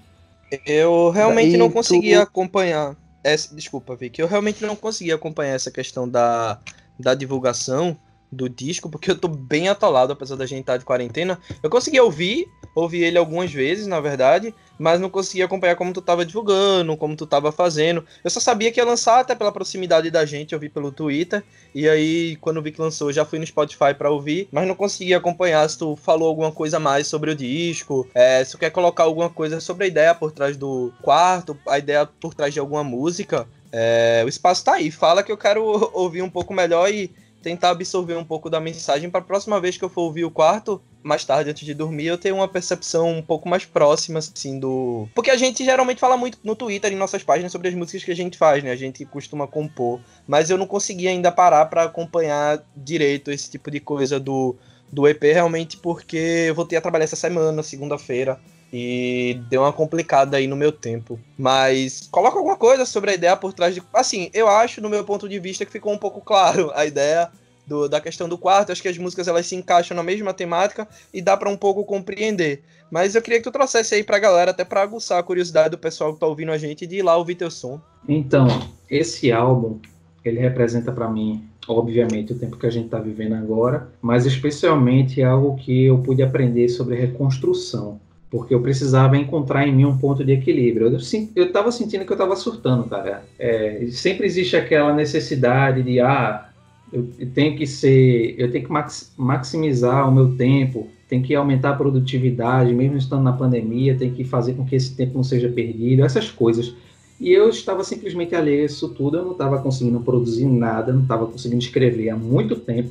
Eu 0.66 1.10
realmente 1.10 1.54
e 1.54 1.56
não 1.56 1.70
conseguia 1.70 2.18
tu... 2.18 2.22
acompanhar. 2.22 2.94
Essa, 3.24 3.54
desculpa, 3.54 3.96
Vicky. 3.96 4.20
Eu 4.20 4.28
realmente 4.28 4.64
não 4.64 4.76
conseguia 4.76 5.14
acompanhar 5.14 5.54
essa 5.54 5.70
questão 5.70 6.08
da, 6.08 6.60
da 6.98 7.14
divulgação 7.14 7.96
do 8.30 8.48
disco, 8.48 8.90
porque 8.90 9.10
eu 9.10 9.18
tô 9.18 9.28
bem 9.28 9.68
atolado, 9.68 10.12
apesar 10.12 10.36
da 10.36 10.46
gente 10.46 10.60
estar 10.60 10.74
tá 10.74 10.78
de 10.78 10.84
quarentena. 10.84 11.38
Eu 11.62 11.70
consegui 11.70 12.00
ouvir, 12.00 12.48
ouvi 12.74 13.02
ele 13.02 13.18
algumas 13.18 13.52
vezes, 13.52 13.86
na 13.86 14.00
verdade, 14.00 14.54
mas 14.78 15.00
não 15.00 15.08
consegui 15.08 15.42
acompanhar 15.42 15.76
como 15.76 15.92
tu 15.92 16.02
tava 16.02 16.24
divulgando, 16.24 16.96
como 16.96 17.16
tu 17.16 17.26
tava 17.26 17.50
fazendo. 17.50 18.04
Eu 18.22 18.30
só 18.30 18.40
sabia 18.40 18.70
que 18.70 18.80
ia 18.80 18.84
lançar, 18.84 19.20
até 19.20 19.34
pela 19.34 19.52
proximidade 19.52 20.10
da 20.10 20.24
gente, 20.24 20.52
eu 20.52 20.58
vi 20.58 20.68
pelo 20.68 20.92
Twitter, 20.92 21.42
e 21.74 21.88
aí, 21.88 22.36
quando 22.36 22.62
vi 22.62 22.72
que 22.72 22.80
lançou, 22.80 23.12
já 23.12 23.24
fui 23.24 23.38
no 23.38 23.46
Spotify 23.46 23.94
para 23.96 24.10
ouvir, 24.10 24.48
mas 24.50 24.66
não 24.66 24.74
consegui 24.74 25.14
acompanhar 25.14 25.68
se 25.68 25.78
tu 25.78 25.96
falou 25.96 26.28
alguma 26.28 26.52
coisa 26.52 26.78
mais 26.78 27.06
sobre 27.06 27.30
o 27.30 27.34
disco, 27.34 28.06
é, 28.14 28.44
se 28.44 28.52
tu 28.52 28.58
quer 28.58 28.70
colocar 28.70 29.04
alguma 29.04 29.30
coisa 29.30 29.60
sobre 29.60 29.84
a 29.84 29.88
ideia 29.88 30.14
por 30.14 30.32
trás 30.32 30.56
do 30.56 30.92
quarto, 31.02 31.56
a 31.68 31.78
ideia 31.78 32.06
por 32.06 32.34
trás 32.34 32.52
de 32.52 32.60
alguma 32.60 32.84
música. 32.84 33.46
É, 33.72 34.22
o 34.24 34.28
espaço 34.28 34.64
tá 34.64 34.74
aí, 34.74 34.90
fala 34.90 35.22
que 35.22 35.30
eu 35.30 35.36
quero 35.36 35.62
ouvir 35.92 36.22
um 36.22 36.30
pouco 36.30 36.54
melhor 36.54 36.90
e 36.90 37.10
tentar 37.42 37.70
absorver 37.70 38.16
um 38.16 38.24
pouco 38.24 38.50
da 38.50 38.60
mensagem 38.60 39.08
para 39.08 39.20
a 39.20 39.24
próxima 39.24 39.60
vez 39.60 39.76
que 39.76 39.84
eu 39.84 39.88
for 39.88 40.02
ouvir 40.02 40.24
o 40.24 40.30
quarto, 40.30 40.82
mais 41.02 41.24
tarde 41.24 41.50
antes 41.50 41.64
de 41.64 41.72
dormir, 41.72 42.06
eu 42.06 42.18
ter 42.18 42.32
uma 42.32 42.48
percepção 42.48 43.10
um 43.10 43.22
pouco 43.22 43.48
mais 43.48 43.64
próxima, 43.64 44.18
assim, 44.18 44.58
do. 44.58 45.08
Porque 45.14 45.30
a 45.30 45.36
gente 45.36 45.64
geralmente 45.64 46.00
fala 46.00 46.16
muito 46.16 46.38
no 46.42 46.56
Twitter, 46.56 46.92
em 46.92 46.96
nossas 46.96 47.22
páginas, 47.22 47.52
sobre 47.52 47.68
as 47.68 47.74
músicas 47.74 48.02
que 48.02 48.10
a 48.10 48.16
gente 48.16 48.36
faz, 48.36 48.64
né? 48.64 48.72
A 48.72 48.76
gente 48.76 49.04
costuma 49.04 49.46
compor. 49.46 50.00
Mas 50.26 50.50
eu 50.50 50.58
não 50.58 50.66
consegui 50.66 51.06
ainda 51.06 51.30
parar 51.30 51.66
para 51.66 51.84
acompanhar 51.84 52.64
direito 52.76 53.30
esse 53.30 53.48
tipo 53.48 53.70
de 53.70 53.78
coisa 53.78 54.18
do, 54.18 54.56
do 54.90 55.06
EP, 55.06 55.22
realmente, 55.22 55.76
porque 55.76 56.46
eu 56.48 56.54
voltei 56.54 56.76
a 56.76 56.82
trabalhar 56.82 57.04
essa 57.04 57.16
semana, 57.16 57.62
segunda-feira. 57.62 58.40
E 58.78 59.40
deu 59.48 59.62
uma 59.62 59.72
complicada 59.72 60.36
aí 60.36 60.46
no 60.46 60.54
meu 60.54 60.70
tempo. 60.70 61.18
Mas 61.38 62.06
coloca 62.10 62.36
alguma 62.36 62.58
coisa 62.58 62.84
sobre 62.84 63.10
a 63.10 63.14
ideia 63.14 63.34
por 63.34 63.54
trás 63.54 63.74
de. 63.74 63.82
Assim, 63.90 64.28
eu 64.34 64.46
acho, 64.48 64.82
no 64.82 64.90
meu 64.90 65.02
ponto 65.02 65.26
de 65.26 65.38
vista, 65.38 65.64
que 65.64 65.72
ficou 65.72 65.94
um 65.94 65.96
pouco 65.96 66.20
claro 66.20 66.70
a 66.76 66.84
ideia 66.84 67.30
do, 67.66 67.88
da 67.88 68.02
questão 68.02 68.28
do 68.28 68.36
quarto. 68.36 68.70
Acho 68.70 68.82
que 68.82 68.88
as 68.88 68.98
músicas 68.98 69.28
elas 69.28 69.46
se 69.46 69.56
encaixam 69.56 69.96
na 69.96 70.02
mesma 70.02 70.34
temática 70.34 70.86
e 71.10 71.22
dá 71.22 71.38
para 71.38 71.48
um 71.48 71.56
pouco 71.56 71.86
compreender. 71.86 72.64
Mas 72.90 73.14
eu 73.14 73.22
queria 73.22 73.38
que 73.38 73.44
tu 73.44 73.50
trouxesse 73.50 73.94
aí 73.94 74.04
pra 74.04 74.18
galera, 74.18 74.50
até 74.50 74.62
pra 74.62 74.82
aguçar 74.82 75.18
a 75.18 75.22
curiosidade 75.22 75.70
do 75.70 75.78
pessoal 75.78 76.12
que 76.12 76.20
tá 76.20 76.26
ouvindo 76.26 76.52
a 76.52 76.58
gente, 76.58 76.86
de 76.86 76.96
ir 76.96 77.02
lá 77.02 77.16
ouvir 77.16 77.36
teu 77.36 77.50
som. 77.50 77.80
Então, 78.06 78.46
esse 78.90 79.32
álbum, 79.32 79.78
ele 80.22 80.38
representa 80.38 80.92
para 80.92 81.08
mim, 81.08 81.48
obviamente, 81.66 82.34
o 82.34 82.38
tempo 82.38 82.58
que 82.58 82.66
a 82.66 82.70
gente 82.70 82.90
tá 82.90 82.98
vivendo 82.98 83.36
agora, 83.36 83.88
mas 84.02 84.26
especialmente 84.26 85.22
algo 85.22 85.56
que 85.56 85.86
eu 85.86 85.96
pude 85.96 86.22
aprender 86.22 86.68
sobre 86.68 86.94
reconstrução 86.94 87.98
porque 88.36 88.54
eu 88.54 88.60
precisava 88.60 89.16
encontrar 89.16 89.66
em 89.66 89.74
mim 89.74 89.86
um 89.86 89.96
ponto 89.96 90.22
de 90.22 90.32
equilíbrio. 90.32 90.88
Eu, 90.88 90.92
eu 91.34 91.72
sentindo 91.72 92.04
que 92.04 92.12
eu 92.12 92.16
tava 92.18 92.36
surtando, 92.36 92.84
cara. 92.84 93.24
É, 93.38 93.86
sempre 93.90 94.26
existe 94.26 94.54
aquela 94.54 94.92
necessidade 94.92 95.82
de, 95.82 96.00
ah, 96.00 96.50
eu 96.92 97.08
tenho 97.32 97.56
que 97.56 97.66
ser, 97.66 98.34
eu 98.36 98.52
tenho 98.52 98.66
que 98.66 98.70
max, 98.70 99.14
maximizar 99.16 100.06
o 100.06 100.12
meu 100.12 100.36
tempo, 100.36 100.88
tem 101.08 101.22
que 101.22 101.34
aumentar 101.34 101.70
a 101.70 101.76
produtividade, 101.76 102.74
mesmo 102.74 102.98
estando 102.98 103.22
na 103.22 103.32
pandemia, 103.32 103.96
tem 103.96 104.12
que 104.12 104.22
fazer 104.22 104.52
com 104.52 104.66
que 104.66 104.76
esse 104.76 104.94
tempo 104.94 105.14
não 105.14 105.24
seja 105.24 105.48
perdido, 105.48 106.04
essas 106.04 106.30
coisas. 106.30 106.74
E 107.18 107.32
eu 107.32 107.48
estava 107.48 107.82
simplesmente 107.82 108.34
a 108.34 108.44
isso 108.44 108.90
tudo, 108.90 109.16
eu 109.16 109.24
não 109.24 109.32
estava 109.32 109.62
conseguindo 109.62 109.98
produzir 110.00 110.44
nada, 110.44 110.92
não 110.92 111.02
estava 111.02 111.26
conseguindo 111.26 111.62
escrever 111.62 112.10
há 112.10 112.16
muito 112.16 112.54
tempo. 112.56 112.90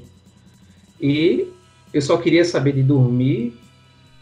E 1.00 1.48
eu 1.94 2.02
só 2.02 2.18
queria 2.18 2.44
saber 2.44 2.72
de 2.72 2.82
dormir, 2.82 3.54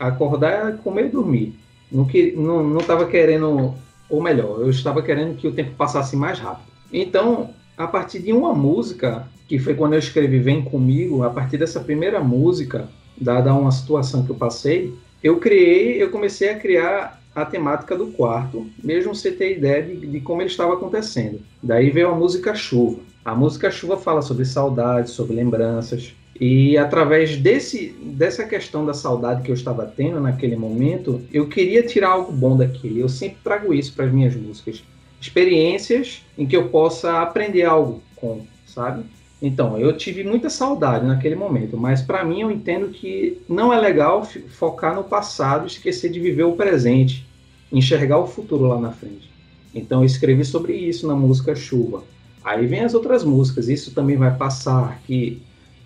acordar, 0.07 0.77
comer 0.77 1.05
e 1.05 1.09
dormir. 1.09 1.55
Não 1.91 2.07
estava 2.07 2.35
não, 2.35 2.63
não 2.63 3.09
querendo, 3.09 3.73
ou 4.09 4.21
melhor, 4.21 4.61
eu 4.61 4.69
estava 4.69 5.01
querendo 5.01 5.35
que 5.35 5.47
o 5.47 5.53
tempo 5.53 5.71
passasse 5.77 6.15
mais 6.15 6.39
rápido. 6.39 6.71
Então, 6.91 7.51
a 7.77 7.87
partir 7.87 8.19
de 8.19 8.33
uma 8.33 8.53
música, 8.53 9.27
que 9.47 9.59
foi 9.59 9.75
quando 9.75 9.93
eu 9.93 9.99
escrevi 9.99 10.39
Vem 10.39 10.63
Comigo, 10.63 11.23
a 11.23 11.29
partir 11.29 11.57
dessa 11.57 11.79
primeira 11.79 12.19
música, 12.19 12.87
dada 13.19 13.53
uma 13.53 13.71
situação 13.71 14.25
que 14.25 14.31
eu 14.31 14.35
passei, 14.35 14.93
eu 15.23 15.37
criei, 15.37 16.01
eu 16.01 16.09
comecei 16.09 16.49
a 16.49 16.59
criar 16.59 17.21
a 17.35 17.45
temática 17.45 17.95
do 17.95 18.07
quarto, 18.07 18.67
mesmo 18.83 19.15
sem 19.15 19.33
ter 19.33 19.57
ideia 19.57 19.81
de, 19.81 20.05
de, 20.05 20.19
como 20.19 20.41
ele 20.41 20.49
estava 20.49 20.73
acontecendo. 20.73 21.39
Daí 21.61 21.89
veio 21.89 22.09
a 22.09 22.15
música 22.15 22.53
Chuva. 22.53 22.99
A 23.25 23.33
música 23.33 23.71
Chuva 23.71 23.97
fala 23.97 24.21
sobre 24.21 24.45
saudade, 24.45 25.09
sobre 25.09 25.35
lembranças. 25.35 26.13
E 26.39 26.77
através 26.77 27.37
desse, 27.37 27.95
dessa 28.01 28.43
questão 28.43 28.85
da 28.85 28.93
saudade 28.93 29.43
que 29.43 29.51
eu 29.51 29.55
estava 29.55 29.85
tendo 29.85 30.19
naquele 30.19 30.55
momento, 30.55 31.21
eu 31.31 31.47
queria 31.47 31.85
tirar 31.85 32.09
algo 32.09 32.31
bom 32.31 32.57
daquilo. 32.57 32.99
Eu 32.99 33.09
sempre 33.09 33.37
trago 33.43 33.73
isso 33.73 33.93
para 33.93 34.05
as 34.05 34.11
minhas 34.11 34.35
músicas. 34.35 34.83
Experiências 35.21 36.23
em 36.37 36.45
que 36.45 36.55
eu 36.55 36.69
possa 36.69 37.21
aprender 37.21 37.63
algo 37.63 38.01
com, 38.15 38.41
sabe? 38.65 39.03
Então, 39.41 39.77
eu 39.77 39.95
tive 39.95 40.23
muita 40.23 40.49
saudade 40.49 41.05
naquele 41.05 41.35
momento, 41.35 41.77
mas 41.77 42.01
para 42.01 42.23
mim 42.23 42.41
eu 42.41 42.49
entendo 42.51 42.89
que 42.89 43.41
não 43.47 43.73
é 43.73 43.79
legal 43.79 44.25
focar 44.49 44.95
no 44.95 45.03
passado, 45.03 45.67
esquecer 45.67 46.09
de 46.09 46.19
viver 46.19 46.43
o 46.43 46.53
presente, 46.53 47.25
enxergar 47.71 48.19
o 48.19 48.27
futuro 48.27 48.67
lá 48.67 48.79
na 48.79 48.91
frente. 48.91 49.29
Então, 49.75 49.99
eu 50.01 50.05
escrevi 50.05 50.45
sobre 50.45 50.73
isso 50.73 51.05
na 51.07 51.15
música 51.15 51.55
Chuva. 51.55 52.03
Aí 52.43 52.65
vem 52.65 52.81
as 52.81 52.93
outras 52.93 53.23
músicas, 53.23 53.69
isso 53.69 53.91
também 53.91 54.15
vai 54.15 54.35
passar, 54.35 55.01
que 55.05 55.41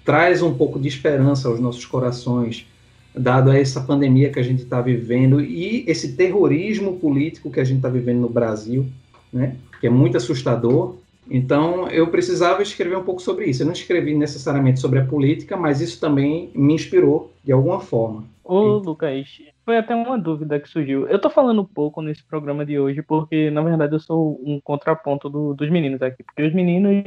traz 0.07 0.41
um 0.41 0.53
pouco 0.53 0.79
de 0.79 0.87
esperança 0.87 1.49
aos 1.49 1.59
nossos 1.59 1.85
corações, 1.85 2.65
dado 3.13 3.51
a 3.51 3.59
essa 3.59 3.81
pandemia 3.81 4.29
que 4.31 4.39
a 4.39 4.43
gente 4.43 4.63
está 4.63 4.79
vivendo 4.79 5.41
e 5.41 5.83
esse 5.85 6.15
terrorismo 6.15 6.97
político 6.97 7.51
que 7.51 7.59
a 7.59 7.63
gente 7.65 7.79
está 7.79 7.89
vivendo 7.89 8.21
no 8.21 8.29
Brasil, 8.29 8.85
né? 9.33 9.57
Que 9.81 9.87
é 9.87 9.89
muito 9.89 10.15
assustador. 10.15 10.95
Então, 11.29 11.89
eu 11.89 12.07
precisava 12.07 12.63
escrever 12.63 12.95
um 12.95 13.03
pouco 13.03 13.21
sobre 13.21 13.47
isso. 13.47 13.63
Eu 13.63 13.65
não 13.65 13.73
escrevi 13.73 14.15
necessariamente 14.15 14.79
sobre 14.79 14.99
a 14.99 15.05
política, 15.05 15.57
mas 15.57 15.81
isso 15.81 15.99
também 15.99 16.51
me 16.55 16.73
inspirou 16.73 17.33
de 17.43 17.51
alguma 17.51 17.81
forma. 17.81 18.23
Ô, 18.45 18.77
Lucas, 18.77 19.41
foi 19.65 19.77
até 19.77 19.93
uma 19.93 20.17
dúvida 20.17 20.57
que 20.57 20.69
surgiu. 20.69 21.05
Eu 21.09 21.19
tô 21.19 21.29
falando 21.29 21.65
pouco 21.65 22.01
nesse 22.01 22.23
programa 22.23 22.65
de 22.65 22.79
hoje 22.79 23.01
porque, 23.01 23.51
na 23.51 23.61
verdade, 23.61 23.93
eu 23.93 23.99
sou 23.99 24.39
um 24.41 24.61
contraponto 24.61 25.29
do, 25.29 25.53
dos 25.53 25.69
meninos 25.69 26.01
aqui. 26.01 26.23
Porque 26.23 26.43
os 26.43 26.53
meninos, 26.53 27.03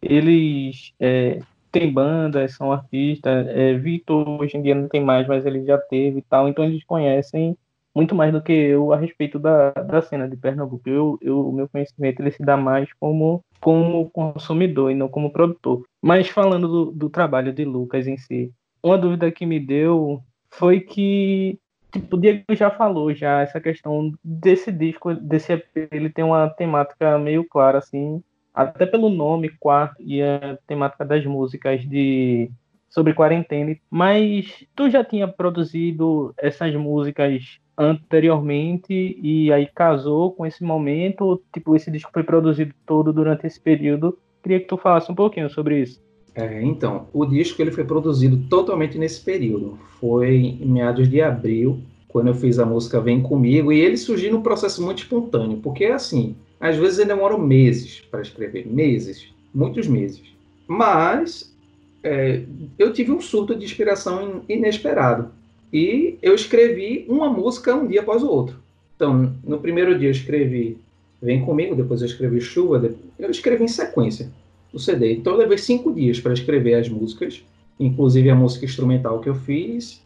eles 0.00 0.92
é, 1.00 1.40
têm 1.74 1.92
banda, 1.92 2.46
são 2.48 2.72
artistas. 2.72 3.48
É, 3.48 3.74
Vitor, 3.74 4.40
hoje 4.40 4.56
em 4.56 4.62
dia 4.62 4.74
não 4.74 4.88
tem 4.88 5.02
mais, 5.02 5.26
mas 5.26 5.44
ele 5.44 5.64
já 5.64 5.76
teve 5.76 6.20
e 6.20 6.22
tal. 6.22 6.48
Então, 6.48 6.64
eles 6.64 6.84
conhecem 6.84 7.56
muito 7.94 8.14
mais 8.14 8.32
do 8.32 8.42
que 8.42 8.52
eu 8.52 8.92
a 8.92 8.96
respeito 8.96 9.38
da, 9.38 9.70
da 9.72 10.00
cena 10.00 10.28
de 10.28 10.36
Pernambuco. 10.36 10.88
Eu, 10.88 11.18
eu, 11.20 11.48
o 11.48 11.52
meu 11.52 11.68
conhecimento 11.68 12.20
ele 12.20 12.30
se 12.30 12.42
dá 12.42 12.56
mais 12.56 12.88
como, 12.94 13.40
como 13.60 14.08
consumidor 14.10 14.90
e 14.90 14.94
não 14.94 15.08
como 15.08 15.30
produtor. 15.30 15.82
Mas 16.00 16.28
falando 16.28 16.68
do, 16.68 16.92
do 16.92 17.10
trabalho 17.10 17.52
de 17.52 17.64
Lucas 17.64 18.06
em 18.06 18.16
si, 18.16 18.52
uma 18.82 18.98
dúvida 18.98 19.30
que 19.30 19.46
me 19.46 19.58
deu 19.58 20.22
foi 20.50 20.80
que 20.80 21.58
tipo, 21.92 22.16
o 22.16 22.20
Diego 22.20 22.42
já 22.50 22.70
falou 22.70 23.14
já 23.14 23.40
essa 23.40 23.60
questão 23.60 24.12
desse 24.22 24.72
disco, 24.72 25.14
desse 25.14 25.52
EP, 25.52 25.88
ele 25.92 26.10
tem 26.10 26.24
uma 26.24 26.48
temática 26.48 27.18
meio 27.18 27.44
clara 27.44 27.78
assim, 27.78 28.22
até 28.54 28.86
pelo 28.86 29.10
nome, 29.10 29.50
quarto 29.58 29.96
e 30.00 30.22
a 30.22 30.56
temática 30.66 31.04
das 31.04 31.26
músicas 31.26 31.82
de 31.82 32.50
sobre 32.88 33.12
quarentena, 33.12 33.76
mas 33.90 34.64
tu 34.76 34.88
já 34.88 35.02
tinha 35.02 35.26
produzido 35.26 36.32
essas 36.38 36.72
músicas 36.76 37.58
anteriormente 37.76 39.18
e 39.20 39.52
aí 39.52 39.66
casou 39.74 40.30
com 40.30 40.46
esse 40.46 40.62
momento, 40.62 41.42
tipo, 41.52 41.74
esse 41.74 41.90
disco 41.90 42.12
foi 42.14 42.22
produzido 42.22 42.72
todo 42.86 43.12
durante 43.12 43.48
esse 43.48 43.60
período. 43.60 44.16
Queria 44.40 44.60
que 44.60 44.66
tu 44.66 44.76
falasse 44.76 45.10
um 45.10 45.14
pouquinho 45.14 45.50
sobre 45.50 45.80
isso. 45.80 46.00
É, 46.36 46.62
então, 46.62 47.08
o 47.12 47.26
disco 47.26 47.60
ele 47.60 47.72
foi 47.72 47.84
produzido 47.84 48.36
totalmente 48.48 48.96
nesse 48.96 49.24
período. 49.24 49.76
Foi 50.00 50.36
em 50.36 50.66
meados 50.66 51.08
de 51.08 51.20
abril, 51.20 51.80
quando 52.06 52.28
eu 52.28 52.34
fiz 52.34 52.60
a 52.60 52.66
música 52.66 53.00
Vem 53.00 53.22
Comigo, 53.22 53.72
e 53.72 53.80
ele 53.80 53.96
surgiu 53.96 54.32
num 54.32 54.42
processo 54.42 54.80
muito 54.84 54.98
espontâneo, 54.98 55.58
porque 55.58 55.86
assim, 55.86 56.36
às 56.64 56.78
vezes 56.78 56.98
eu 56.98 57.04
demoro 57.04 57.38
meses 57.38 58.00
para 58.10 58.22
escrever, 58.22 58.66
meses, 58.66 59.28
muitos 59.54 59.86
meses. 59.86 60.22
Mas 60.66 61.54
é, 62.02 62.42
eu 62.78 62.90
tive 62.90 63.12
um 63.12 63.20
surto 63.20 63.54
de 63.54 63.66
inspiração 63.66 64.42
inesperado. 64.48 65.30
E 65.70 66.16
eu 66.22 66.34
escrevi 66.34 67.04
uma 67.06 67.28
música 67.28 67.74
um 67.74 67.86
dia 67.86 68.00
após 68.00 68.22
o 68.22 68.30
outro. 68.30 68.62
Então, 68.96 69.34
no 69.44 69.58
primeiro 69.58 69.98
dia 69.98 70.08
eu 70.08 70.12
escrevi 70.12 70.78
Vem 71.20 71.44
Comigo, 71.44 71.74
depois 71.74 72.00
eu 72.00 72.06
escrevi 72.06 72.40
Chuva, 72.40 72.94
eu 73.18 73.30
escrevi 73.30 73.64
em 73.64 73.68
sequência 73.68 74.30
o 74.72 74.78
CD. 74.78 75.12
Então 75.12 75.34
eu 75.34 75.40
levei 75.40 75.58
cinco 75.58 75.92
dias 75.92 76.18
para 76.18 76.32
escrever 76.32 76.76
as 76.76 76.88
músicas, 76.88 77.44
inclusive 77.78 78.30
a 78.30 78.34
música 78.34 78.64
instrumental 78.64 79.20
que 79.20 79.28
eu 79.28 79.34
fiz. 79.34 80.02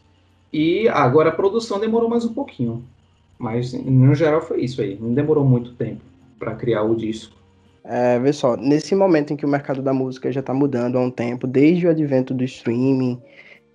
E 0.51 0.89
agora 0.89 1.29
a 1.29 1.33
produção 1.33 1.79
demorou 1.79 2.09
mais 2.09 2.25
um 2.25 2.33
pouquinho. 2.33 2.83
Mas 3.37 3.71
no 3.71 4.13
geral 4.13 4.41
foi 4.41 4.65
isso 4.65 4.81
aí. 4.81 4.97
Não 4.99 5.13
demorou 5.13 5.45
muito 5.45 5.71
tempo 5.71 6.09
para 6.39 6.55
criar 6.55 6.83
o 6.83 6.95
disco. 6.95 7.37
É, 7.83 8.19
vê 8.19 8.31
só, 8.33 8.55
nesse 8.55 8.95
momento 8.95 9.33
em 9.33 9.35
que 9.35 9.45
o 9.45 9.49
mercado 9.49 9.81
da 9.81 9.93
música 9.93 10.31
já 10.31 10.39
está 10.39 10.53
mudando 10.53 10.97
há 10.97 11.01
um 11.01 11.11
tempo, 11.11 11.45
desde 11.45 11.87
o 11.87 11.89
advento 11.89 12.33
do 12.33 12.43
streaming, 12.43 13.21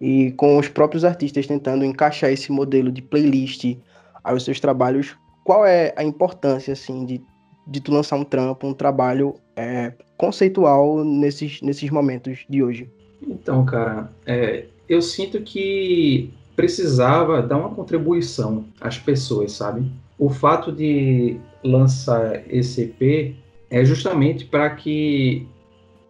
e 0.01 0.33
com 0.33 0.59
os 0.59 0.69
próprios 0.69 1.05
artistas 1.05 1.47
tentando 1.47 1.85
encaixar 1.85 2.31
esse 2.31 2.51
modelo 2.51 2.91
de 2.91 3.01
playlist 3.01 3.77
aos 4.23 4.45
seus 4.45 4.61
trabalhos, 4.61 5.17
qual 5.45 5.67
é 5.67 5.93
a 5.97 6.03
importância 6.03 6.73
assim 6.73 7.05
de, 7.05 7.23
de 7.67 7.81
tu 7.81 7.93
lançar 7.93 8.17
um 8.17 8.25
trampo, 8.25 8.67
um 8.67 8.75
trabalho 8.75 9.35
é, 9.57 9.93
conceitual 10.17 11.05
nesses, 11.05 11.61
nesses 11.61 11.91
momentos 11.91 12.45
de 12.49 12.63
hoje? 12.63 12.91
Então, 13.23 13.65
cara, 13.65 14.11
é, 14.27 14.67
eu 14.89 15.01
sinto 15.01 15.41
que 15.41 16.33
precisava 16.57 17.43
dar 17.43 17.59
uma 17.59 17.71
contribuição 17.71 18.65
às 18.81 18.99
pessoas, 18.99 19.53
sabe? 19.53 19.91
O 20.19 20.31
fato 20.31 20.71
de 20.71 21.39
lançar 21.65 22.43
esse 22.49 22.83
EP 22.83 23.35
é 23.71 23.85
justamente 23.85 24.45
para 24.45 24.71
que 24.71 25.49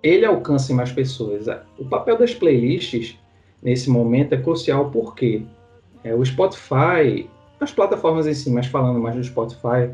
ele 0.03 0.27
alcance 0.27 0.75
mais 0.75 0.93
pessoas. 0.93 1.47
O 1.79 1.85
papel 1.85 2.19
das 2.19 2.35
playlists 2.35 3.19
nesse 3.63 3.89
momento 3.89 4.35
é 4.35 4.37
crucial 4.37 4.91
porque 4.91 5.43
é, 6.03 6.15
o 6.15 6.23
Spotify, 6.25 7.31
as 7.59 7.73
plataformas 7.73 8.27
em 8.27 8.35
si, 8.35 8.51
mas 8.51 8.67
falando 8.67 9.01
mais 9.01 9.17
do 9.17 9.25
Spotify, 9.25 9.91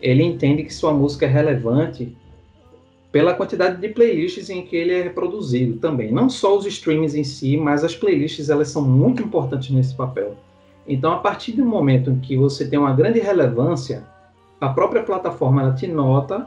ele 0.00 0.22
entende 0.22 0.62
que 0.62 0.72
sua 0.72 0.92
música 0.92 1.26
é 1.26 1.28
relevante 1.28 2.16
pela 3.10 3.34
quantidade 3.34 3.80
de 3.80 3.88
playlists 3.88 4.50
em 4.50 4.64
que 4.64 4.76
ele 4.76 4.92
é 4.92 5.02
reproduzido 5.02 5.78
também. 5.80 6.12
Não 6.12 6.28
só 6.28 6.56
os 6.56 6.66
streams 6.66 7.18
em 7.18 7.24
si, 7.24 7.56
mas 7.56 7.82
as 7.82 7.96
playlists 7.96 8.50
elas 8.50 8.68
são 8.68 8.82
muito 8.82 9.22
importantes 9.22 9.70
nesse 9.70 9.94
papel. 9.94 10.36
Então, 10.86 11.12
a 11.12 11.18
partir 11.18 11.52
do 11.52 11.64
momento 11.64 12.10
em 12.10 12.20
que 12.20 12.36
você 12.36 12.68
tem 12.68 12.78
uma 12.78 12.92
grande 12.92 13.18
relevância, 13.18 14.04
a 14.60 14.68
própria 14.68 15.02
plataforma 15.02 15.62
ela 15.62 15.74
te 15.74 15.86
nota 15.86 16.46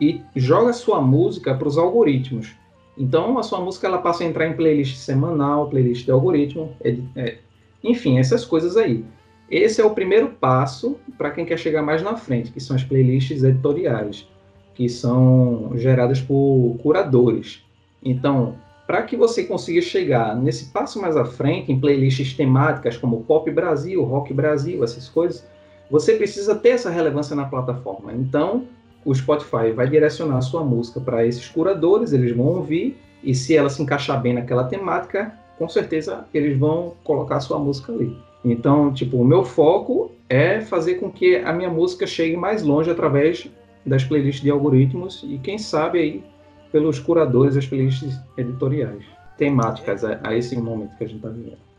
e 0.00 0.22
joga 0.34 0.72
sua 0.72 1.00
música 1.00 1.54
para 1.54 1.68
os 1.68 1.76
algoritmos. 1.76 2.54
Então, 2.96 3.38
a 3.38 3.42
sua 3.42 3.60
música 3.60 3.86
ela 3.86 3.98
passa 3.98 4.24
a 4.24 4.26
entrar 4.26 4.46
em 4.46 4.54
playlist 4.54 4.96
semanal, 4.96 5.68
playlist 5.68 6.04
de 6.04 6.10
algoritmo, 6.10 6.74
é, 6.82 6.96
é, 7.16 7.38
enfim, 7.82 8.18
essas 8.18 8.44
coisas 8.44 8.76
aí. 8.76 9.04
Esse 9.50 9.80
é 9.80 9.84
o 9.84 9.90
primeiro 9.90 10.28
passo 10.28 10.96
para 11.18 11.30
quem 11.30 11.44
quer 11.44 11.58
chegar 11.58 11.82
mais 11.82 12.02
na 12.02 12.16
frente, 12.16 12.52
que 12.52 12.60
são 12.60 12.76
as 12.76 12.84
playlists 12.84 13.42
editoriais, 13.42 14.28
que 14.74 14.88
são 14.88 15.72
geradas 15.74 16.20
por 16.20 16.76
curadores. 16.82 17.64
Então, 18.02 18.56
para 18.86 19.02
que 19.02 19.16
você 19.16 19.44
consiga 19.44 19.80
chegar 19.80 20.36
nesse 20.36 20.66
passo 20.66 21.00
mais 21.00 21.16
à 21.16 21.24
frente, 21.24 21.70
em 21.70 21.80
playlists 21.80 22.34
temáticas 22.34 22.96
como 22.96 23.24
Pop 23.24 23.50
Brasil, 23.50 24.02
Rock 24.04 24.32
Brasil, 24.32 24.84
essas 24.84 25.08
coisas, 25.08 25.46
você 25.90 26.14
precisa 26.14 26.54
ter 26.54 26.70
essa 26.70 26.88
relevância 26.88 27.34
na 27.34 27.44
plataforma. 27.44 28.12
Então, 28.12 28.66
o 29.04 29.14
Spotify 29.14 29.72
vai 29.74 29.88
direcionar 29.88 30.38
a 30.38 30.42
sua 30.42 30.62
música 30.62 31.00
para 31.00 31.26
esses 31.26 31.48
curadores, 31.48 32.12
eles 32.12 32.34
vão 32.36 32.46
ouvir, 32.46 32.96
e 33.22 33.34
se 33.34 33.56
ela 33.56 33.68
se 33.68 33.82
encaixar 33.82 34.20
bem 34.20 34.34
naquela 34.34 34.64
temática, 34.64 35.34
com 35.58 35.68
certeza 35.68 36.24
eles 36.32 36.58
vão 36.58 36.94
colocar 37.02 37.36
a 37.36 37.40
sua 37.40 37.58
música 37.58 37.92
ali. 37.92 38.16
Então, 38.44 38.92
tipo, 38.92 39.18
o 39.18 39.24
meu 39.24 39.44
foco 39.44 40.12
é 40.28 40.60
fazer 40.60 40.94
com 40.94 41.10
que 41.10 41.36
a 41.36 41.52
minha 41.52 41.68
música 41.68 42.06
chegue 42.06 42.36
mais 42.36 42.62
longe 42.62 42.90
através 42.90 43.50
das 43.84 44.04
playlists 44.04 44.42
de 44.42 44.50
algoritmos 44.50 45.24
e, 45.28 45.38
quem 45.38 45.58
sabe, 45.58 45.98
aí, 45.98 46.24
pelos 46.70 46.98
curadores, 46.98 47.56
as 47.56 47.66
playlists 47.66 48.18
editoriais, 48.38 49.04
temáticas 49.36 50.04
a, 50.04 50.20
a 50.22 50.36
esse 50.36 50.56
momento 50.56 50.96
que 50.96 51.04
a 51.04 51.06
gente 51.06 51.16
está 51.16 51.28
vivendo 51.28 51.70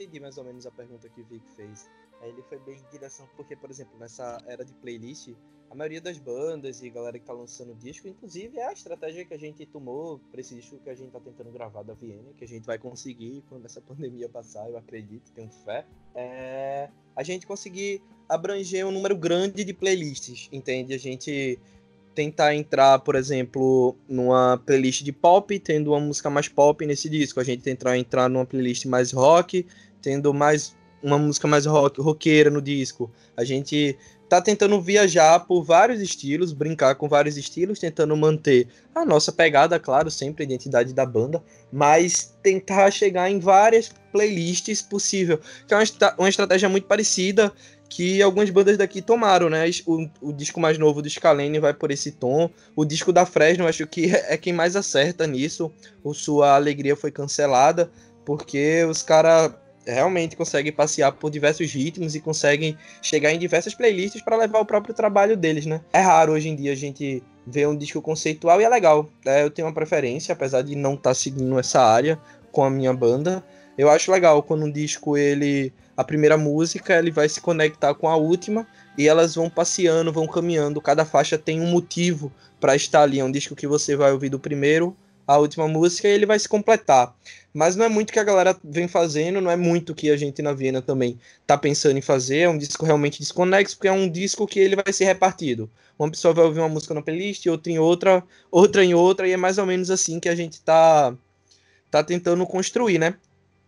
entendi 0.00 0.18
mais 0.18 0.38
ou 0.38 0.44
menos 0.44 0.66
a 0.66 0.70
pergunta 0.70 1.08
que 1.08 1.20
o 1.20 1.24
Vic 1.24 1.44
fez. 1.54 1.88
Ele 2.22 2.42
foi 2.42 2.58
bem 2.58 2.76
em 2.76 2.90
direção, 2.90 3.28
porque, 3.36 3.56
por 3.56 3.70
exemplo, 3.70 3.98
nessa 3.98 4.42
era 4.46 4.64
de 4.64 4.72
playlist, 4.74 5.30
a 5.70 5.74
maioria 5.74 6.00
das 6.00 6.18
bandas 6.18 6.82
e 6.82 6.90
galera 6.90 7.18
que 7.18 7.24
tá 7.24 7.32
lançando 7.32 7.74
disco, 7.74 8.08
inclusive 8.08 8.58
é 8.58 8.66
a 8.66 8.72
estratégia 8.72 9.24
que 9.24 9.32
a 9.32 9.38
gente 9.38 9.64
tomou 9.66 10.20
para 10.30 10.40
esse 10.40 10.54
disco 10.54 10.78
que 10.78 10.90
a 10.90 10.94
gente 10.94 11.10
tá 11.10 11.20
tentando 11.20 11.50
gravar 11.50 11.82
da 11.82 11.94
Viena, 11.94 12.32
que 12.36 12.44
a 12.44 12.48
gente 12.48 12.66
vai 12.66 12.78
conseguir 12.78 13.42
quando 13.48 13.64
essa 13.64 13.80
pandemia 13.82 14.28
passar, 14.28 14.68
eu 14.68 14.76
acredito, 14.76 15.30
tenho 15.32 15.50
fé. 15.64 15.86
É 16.14 16.90
a 17.14 17.22
gente 17.22 17.46
conseguir 17.46 18.02
abranger 18.28 18.86
um 18.86 18.90
número 18.90 19.16
grande 19.16 19.64
de 19.64 19.74
playlists, 19.74 20.48
entende? 20.50 20.94
A 20.94 20.98
gente 20.98 21.58
tentar 22.14 22.54
entrar, 22.54 22.98
por 23.00 23.14
exemplo, 23.14 23.96
numa 24.08 24.58
playlist 24.64 25.02
de 25.02 25.12
pop, 25.12 25.58
tendo 25.58 25.92
uma 25.92 26.00
música 26.00 26.30
mais 26.30 26.48
pop 26.48 26.84
nesse 26.86 27.08
disco. 27.08 27.40
A 27.40 27.44
gente 27.44 27.62
tentar 27.62 27.96
entrar 27.98 28.28
numa 28.28 28.46
playlist 28.46 28.86
mais 28.86 29.12
rock, 29.12 29.66
tendo 30.00 30.32
mais 30.32 30.76
uma 31.02 31.18
música 31.18 31.46
mais 31.48 31.66
rock, 31.66 32.00
roqueira 32.00 32.50
no 32.50 32.60
disco. 32.60 33.10
A 33.36 33.44
gente 33.44 33.96
tá 34.28 34.40
tentando 34.40 34.80
viajar 34.80 35.40
por 35.40 35.64
vários 35.64 36.00
estilos, 36.00 36.52
brincar 36.52 36.94
com 36.94 37.08
vários 37.08 37.36
estilos, 37.36 37.80
tentando 37.80 38.16
manter 38.16 38.68
a 38.94 39.04
nossa 39.04 39.32
pegada, 39.32 39.78
claro, 39.80 40.08
sempre 40.10 40.44
a 40.44 40.46
identidade 40.46 40.94
da 40.94 41.04
banda, 41.04 41.42
mas 41.72 42.36
tentar 42.40 42.90
chegar 42.92 43.28
em 43.28 43.40
várias 43.40 43.90
playlists 44.12 44.82
possível, 44.82 45.40
que 45.66 45.74
é 45.74 45.76
uma, 45.76 46.14
uma 46.16 46.28
estratégia 46.28 46.68
muito 46.68 46.86
parecida 46.86 47.52
que 47.88 48.22
algumas 48.22 48.48
bandas 48.50 48.78
daqui 48.78 49.02
tomaram, 49.02 49.50
né? 49.50 49.68
O, 49.84 50.08
o 50.22 50.32
disco 50.32 50.60
mais 50.60 50.78
novo 50.78 51.02
do 51.02 51.10
Scalene 51.10 51.58
vai 51.58 51.74
por 51.74 51.90
esse 51.90 52.12
tom. 52.12 52.48
O 52.76 52.84
disco 52.84 53.12
da 53.12 53.26
Fresno, 53.26 53.66
acho 53.66 53.84
que 53.84 54.14
é 54.14 54.36
quem 54.36 54.52
mais 54.52 54.76
acerta 54.76 55.26
nisso. 55.26 55.72
O 56.04 56.14
Sua 56.14 56.54
Alegria 56.54 56.94
foi 56.94 57.10
cancelada, 57.10 57.90
porque 58.24 58.84
os 58.84 59.02
caras 59.02 59.52
realmente 59.86 60.36
conseguem 60.36 60.72
passear 60.72 61.12
por 61.12 61.30
diversos 61.30 61.72
ritmos 61.72 62.14
e 62.14 62.20
conseguem 62.20 62.76
chegar 63.00 63.32
em 63.32 63.38
diversas 63.38 63.74
playlists 63.74 64.22
para 64.22 64.36
levar 64.36 64.60
o 64.60 64.66
próprio 64.66 64.94
trabalho 64.94 65.36
deles, 65.36 65.66
né? 65.66 65.80
É 65.92 66.00
raro 66.00 66.32
hoje 66.32 66.48
em 66.48 66.56
dia 66.56 66.72
a 66.72 66.76
gente 66.76 67.22
ver 67.46 67.66
um 67.66 67.76
disco 67.76 68.00
conceitual 68.00 68.60
e 68.60 68.64
é 68.64 68.68
legal. 68.68 69.08
É, 69.24 69.42
eu 69.42 69.50
tenho 69.50 69.66
uma 69.66 69.74
preferência, 69.74 70.32
apesar 70.32 70.62
de 70.62 70.76
não 70.76 70.94
estar 70.94 71.10
tá 71.10 71.14
seguindo 71.14 71.58
essa 71.58 71.80
área 71.80 72.18
com 72.52 72.62
a 72.62 72.70
minha 72.70 72.92
banda. 72.92 73.42
Eu 73.76 73.88
acho 73.88 74.12
legal 74.12 74.42
quando 74.42 74.64
um 74.64 74.70
disco 74.70 75.16
ele 75.16 75.72
a 75.96 76.04
primeira 76.04 76.38
música 76.38 76.98
ele 76.98 77.10
vai 77.10 77.28
se 77.28 77.40
conectar 77.40 77.94
com 77.94 78.08
a 78.08 78.16
última 78.16 78.66
e 78.96 79.06
elas 79.06 79.34
vão 79.34 79.50
passeando, 79.50 80.12
vão 80.12 80.26
caminhando. 80.26 80.80
Cada 80.80 81.04
faixa 81.04 81.36
tem 81.36 81.60
um 81.60 81.66
motivo 81.66 82.32
para 82.58 82.74
estar 82.74 83.02
ali. 83.02 83.20
É 83.20 83.24
um 83.24 83.30
disco 83.30 83.54
que 83.54 83.66
você 83.66 83.96
vai 83.96 84.12
ouvir 84.12 84.28
do 84.28 84.38
primeiro 84.38 84.96
à 85.30 85.38
última 85.38 85.68
música 85.68 86.08
e 86.08 86.10
ele 86.10 86.26
vai 86.26 86.38
se 86.40 86.48
completar. 86.48 87.14
Mas 87.54 87.76
não 87.76 87.84
é 87.84 87.88
muito 87.88 88.12
que 88.12 88.18
a 88.18 88.24
galera 88.24 88.56
vem 88.64 88.88
fazendo, 88.88 89.40
não 89.40 89.50
é 89.50 89.54
muito 89.54 89.94
que 89.94 90.10
a 90.10 90.16
gente 90.16 90.42
na 90.42 90.52
Viena 90.52 90.82
também 90.82 91.20
tá 91.46 91.56
pensando 91.56 91.96
em 91.96 92.02
fazer. 92.02 92.38
É 92.38 92.48
um 92.48 92.58
disco 92.58 92.84
realmente 92.84 93.20
desconexo, 93.20 93.76
porque 93.76 93.86
é 93.86 93.92
um 93.92 94.10
disco 94.10 94.44
que 94.44 94.58
ele 94.58 94.74
vai 94.74 94.92
ser 94.92 95.04
repartido. 95.04 95.70
Uma 95.96 96.10
pessoa 96.10 96.34
vai 96.34 96.44
ouvir 96.44 96.58
uma 96.58 96.68
música 96.68 96.94
na 96.94 97.02
playlist, 97.02 97.46
outra 97.46 97.70
em 97.70 97.78
outra, 97.78 98.24
outra 98.50 98.84
em 98.84 98.92
outra, 98.92 99.28
e 99.28 99.32
é 99.32 99.36
mais 99.36 99.56
ou 99.58 99.66
menos 99.66 99.88
assim 99.88 100.18
que 100.18 100.28
a 100.28 100.34
gente 100.34 100.60
tá, 100.62 101.14
tá 101.90 102.02
tentando 102.02 102.44
construir, 102.44 102.98
né? 102.98 103.14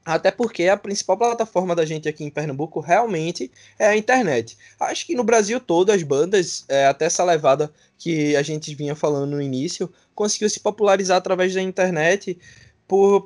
Até 0.05 0.31
porque 0.31 0.67
a 0.69 0.77
principal 0.77 1.17
plataforma 1.17 1.77
da 1.77 1.85
gente 1.87 2.09
aqui 2.09 2.25
em 2.25 2.31
Pernambuco 2.31 2.81
realmente 2.81 3.51
é 3.79 3.87
a 3.87 3.97
internet. 3.97 4.57
Acho 4.79 5.07
que 5.07 5.15
no 5.15 5.23
Brasil 5.23 5.61
todo 5.61 5.91
as 5.91 6.03
bandas, 6.03 6.65
é, 6.69 6.87
até 6.87 7.05
essa 7.05 7.25
levada 7.25 7.73
que 7.97 8.35
a 8.35 8.43
gente 8.43 8.75
vinha 8.75 8.97
falando 8.97 9.31
no 9.31 9.41
início, 9.41 9.93
conseguiu 10.15 10.51
se 10.51 10.59
popularizar 10.59 11.19
através 11.19 11.55
da 11.55 11.63
internet 11.63 12.37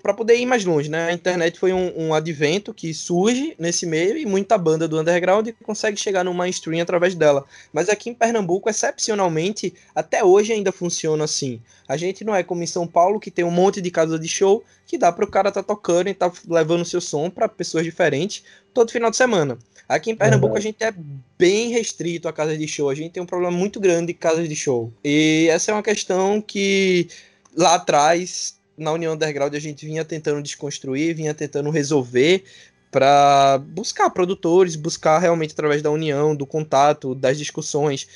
para 0.00 0.14
poder 0.14 0.36
ir 0.36 0.46
mais 0.46 0.64
longe, 0.64 0.88
né? 0.88 1.08
A 1.08 1.12
internet 1.12 1.58
foi 1.58 1.72
um, 1.72 1.92
um, 1.96 2.14
advento 2.14 2.72
que 2.72 2.94
surge 2.94 3.54
nesse 3.58 3.84
meio 3.84 4.16
e 4.16 4.24
muita 4.24 4.56
banda 4.56 4.86
do 4.86 5.00
underground 5.00 5.48
consegue 5.64 5.98
chegar 5.98 6.24
no 6.24 6.32
mainstream 6.32 6.80
através 6.80 7.14
dela. 7.14 7.44
Mas 7.72 7.88
aqui 7.88 8.10
em 8.10 8.14
Pernambuco, 8.14 8.70
excepcionalmente, 8.70 9.74
até 9.94 10.24
hoje 10.24 10.52
ainda 10.52 10.70
funciona 10.70 11.24
assim. 11.24 11.60
A 11.88 11.96
gente 11.96 12.24
não 12.24 12.34
é 12.34 12.42
como 12.42 12.62
em 12.62 12.66
São 12.66 12.86
Paulo, 12.86 13.18
que 13.18 13.30
tem 13.30 13.44
um 13.44 13.50
monte 13.50 13.80
de 13.80 13.90
casa 13.90 14.18
de 14.18 14.28
show 14.28 14.62
que 14.86 14.96
dá 14.96 15.10
para 15.10 15.24
o 15.24 15.30
cara 15.30 15.50
tá 15.50 15.62
tocando 15.62 16.08
e 16.08 16.14
tá 16.14 16.30
levando 16.48 16.84
seu 16.84 17.00
som 17.00 17.28
para 17.28 17.48
pessoas 17.48 17.84
diferentes 17.84 18.44
todo 18.72 18.92
final 18.92 19.10
de 19.10 19.16
semana. 19.16 19.58
Aqui 19.88 20.10
em 20.10 20.16
Pernambuco 20.16 20.52
uhum. 20.52 20.58
a 20.58 20.62
gente 20.62 20.82
é 20.82 20.94
bem 21.38 21.70
restrito 21.70 22.28
a 22.28 22.32
casa 22.32 22.56
de 22.56 22.68
show. 22.68 22.88
A 22.88 22.94
gente 22.94 23.12
tem 23.12 23.22
um 23.22 23.26
problema 23.26 23.56
muito 23.56 23.80
grande 23.80 24.08
de 24.08 24.14
casas 24.14 24.48
de 24.48 24.54
show. 24.54 24.92
E 25.02 25.48
essa 25.50 25.70
é 25.70 25.74
uma 25.74 25.82
questão 25.82 26.40
que 26.40 27.08
lá 27.56 27.76
atrás 27.76 28.55
na 28.76 28.92
União 28.92 29.14
Underground 29.14 29.54
a 29.54 29.60
gente 29.60 29.86
vinha 29.86 30.04
tentando 30.04 30.42
desconstruir, 30.42 31.14
vinha 31.14 31.34
tentando 31.34 31.70
resolver 31.70 32.44
para 32.90 33.58
buscar 33.58 34.10
produtores, 34.10 34.76
buscar 34.76 35.18
realmente 35.18 35.52
através 35.52 35.82
da 35.82 35.90
união, 35.90 36.34
do 36.34 36.46
contato, 36.46 37.14
das 37.14 37.36
discussões, 37.36 38.06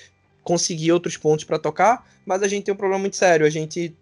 conseguir 0.42 0.92
outros 0.92 1.16
pontos 1.16 1.44
para 1.44 1.58
tocar, 1.58 2.06
mas 2.24 2.42
a 2.42 2.48
gente 2.48 2.64
tem 2.64 2.74
um 2.74 2.76
problema 2.76 3.00
muito 3.00 3.16
sério. 3.16 3.44
A 3.44 3.50
gente, 3.50 3.94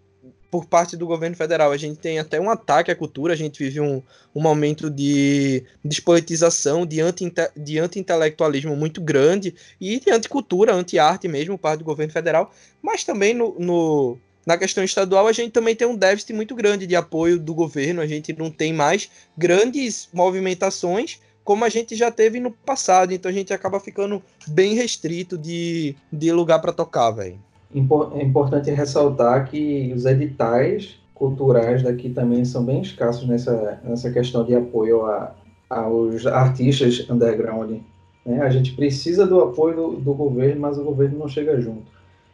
por 0.51 0.67
parte 0.67 0.97
do 0.97 1.07
governo 1.07 1.37
federal, 1.37 1.73
a 1.73 1.77
gente 1.77 1.99
tem 1.99 2.19
até 2.19 2.41
um 2.41 2.51
ataque 2.51 2.91
à 2.91 2.97
cultura, 2.97 3.33
a 3.33 3.37
gente 3.37 3.59
vive 3.59 3.81
um, 3.81 4.03
um 4.35 4.41
momento 4.41 4.89
de 4.89 5.65
despolitização, 5.85 6.87
de 6.87 7.01
anti-intelectualismo 7.01 8.73
anti 8.73 8.79
muito 8.79 9.01
grande 9.01 9.55
e 9.81 9.99
de 9.99 10.11
anticultura, 10.11 10.75
anti-arte 10.75 11.27
mesmo, 11.27 11.59
parte 11.59 11.81
do 11.81 11.85
governo 11.85 12.13
federal, 12.13 12.53
mas 12.81 13.03
também 13.03 13.35
no, 13.35 13.59
no 13.59 14.19
na 14.47 14.57
questão 14.57 14.83
estadual, 14.83 15.27
a 15.27 15.33
gente 15.33 15.53
também 15.53 15.77
tem 15.77 15.87
um 15.87 15.97
déficit 15.97 16.33
muito 16.33 16.55
grande 16.55 16.87
de 16.87 16.97
apoio 16.97 17.39
do 17.39 17.55
governo, 17.55 18.01
a 18.01 18.07
gente 18.07 18.33
não 18.33 18.51
tem 18.51 18.73
mais 18.73 19.11
grandes 19.37 20.09
movimentações 20.13 21.21
como 21.49 21.65
a 21.65 21.71
gente 21.71 21.97
já 21.97 22.11
teve 22.11 22.39
no 22.41 22.51
passado, 22.51 23.11
então 23.15 23.31
a 23.31 23.33
gente 23.33 23.55
acaba 23.55 23.81
ficando 23.81 24.23
bem 24.49 24.75
restrito 24.75 25.39
de, 25.39 25.97
de 26.13 26.31
lugar 26.31 26.61
para 26.61 26.75
tocar, 26.75 27.11
velho. 27.11 27.39
É 27.75 28.23
importante 28.23 28.71
ressaltar 28.71 29.49
que 29.49 29.91
os 29.97 30.05
editais 30.05 31.01
culturais 31.15 31.83
daqui 31.83 32.11
também 32.11 32.45
são 32.45 32.63
bem 32.63 32.83
escassos 32.83 33.27
nessa, 33.27 33.81
nessa 33.83 34.11
questão 34.11 34.45
de 34.45 34.55
apoio 34.55 35.07
a, 35.07 35.35
aos 35.71 36.27
artistas 36.27 37.09
underground. 37.09 37.81
Né? 38.27 38.43
A 38.43 38.51
gente 38.51 38.75
precisa 38.75 39.27
do 39.27 39.41
apoio 39.41 39.75
do, 39.75 39.97
do 40.01 40.13
governo, 40.13 40.61
mas 40.61 40.77
o 40.77 40.85
governo 40.85 41.19
não 41.19 41.29
chega 41.29 41.59
junto. 41.59 41.91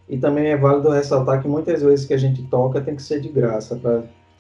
E 0.09 0.19
também 0.19 0.47
é 0.47 0.57
válido 0.57 0.91
ressaltar 0.91 1.41
que 1.41 1.49
muitas 1.49 1.83
vezes 1.83 2.05
que 2.05 2.15
a 2.15 2.19
gente 2.19 2.43
toca 2.43 2.81
tem 2.81 2.95
que 2.95 3.03
ser 3.03 3.21
de 3.21 3.29
graça 3.29 3.79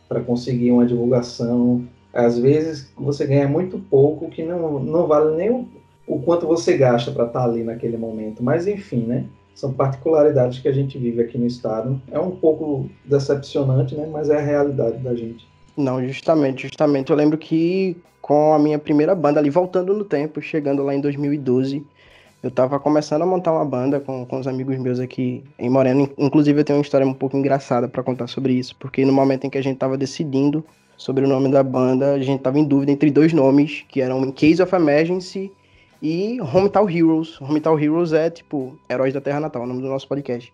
para 0.08 0.20
conseguir 0.20 0.70
uma 0.70 0.86
divulgação. 0.86 1.84
Às 2.12 2.38
vezes 2.38 2.92
você 2.96 3.26
ganha 3.26 3.48
muito 3.48 3.78
pouco, 3.78 4.28
que 4.28 4.42
não, 4.42 4.78
não 4.78 5.06
vale 5.06 5.36
nem 5.36 5.50
o, 5.50 5.66
o 6.06 6.20
quanto 6.20 6.46
você 6.46 6.76
gasta 6.76 7.10
para 7.10 7.26
estar 7.26 7.40
tá 7.40 7.44
ali 7.44 7.64
naquele 7.64 7.96
momento. 7.96 8.42
Mas 8.42 8.66
enfim, 8.66 9.04
né? 9.04 9.24
São 9.54 9.72
particularidades 9.72 10.58
que 10.58 10.68
a 10.68 10.72
gente 10.72 10.98
vive 10.98 11.22
aqui 11.22 11.38
no 11.38 11.46
estado. 11.46 12.00
É 12.10 12.18
um 12.18 12.32
pouco 12.32 12.88
decepcionante, 13.04 13.94
né? 13.94 14.08
Mas 14.10 14.28
é 14.28 14.36
a 14.36 14.40
realidade 14.40 14.98
da 14.98 15.14
gente. 15.14 15.46
Não, 15.76 16.04
justamente, 16.06 16.62
justamente. 16.62 17.10
Eu 17.10 17.16
lembro 17.16 17.38
que 17.38 17.96
com 18.20 18.54
a 18.54 18.58
minha 18.58 18.78
primeira 18.78 19.14
banda 19.14 19.38
ali, 19.38 19.50
voltando 19.50 19.92
no 19.92 20.02
tempo, 20.02 20.40
chegando 20.40 20.82
lá 20.82 20.94
em 20.94 21.00
2012, 21.00 21.84
eu 22.44 22.50
tava 22.50 22.78
começando 22.78 23.22
a 23.22 23.26
montar 23.26 23.52
uma 23.52 23.64
banda 23.64 23.98
com, 23.98 24.26
com 24.26 24.38
os 24.38 24.46
amigos 24.46 24.76
meus 24.78 25.00
aqui 25.00 25.42
em 25.58 25.70
Moreno. 25.70 26.10
Inclusive, 26.18 26.60
eu 26.60 26.64
tenho 26.64 26.78
uma 26.78 26.82
história 26.82 27.06
um 27.06 27.14
pouco 27.14 27.38
engraçada 27.38 27.88
para 27.88 28.02
contar 28.02 28.26
sobre 28.26 28.52
isso, 28.52 28.76
porque 28.76 29.02
no 29.02 29.14
momento 29.14 29.46
em 29.46 29.50
que 29.50 29.56
a 29.56 29.62
gente 29.62 29.78
tava 29.78 29.96
decidindo 29.96 30.62
sobre 30.94 31.24
o 31.24 31.26
nome 31.26 31.50
da 31.50 31.62
banda, 31.62 32.12
a 32.12 32.20
gente 32.20 32.42
tava 32.42 32.58
em 32.58 32.64
dúvida 32.64 32.92
entre 32.92 33.10
dois 33.10 33.32
nomes, 33.32 33.86
que 33.88 34.02
eram 34.02 34.30
Case 34.30 34.62
of 34.62 34.74
Emergency 34.74 35.50
e 36.02 36.38
Hometown 36.38 36.86
Heroes. 36.86 37.40
Hometown 37.40 37.78
Heroes 37.78 38.12
é, 38.12 38.28
tipo, 38.28 38.78
Heróis 38.90 39.14
da 39.14 39.22
Terra 39.22 39.40
Natal, 39.40 39.62
o 39.62 39.66
nome 39.66 39.80
do 39.80 39.88
nosso 39.88 40.06
podcast. 40.06 40.52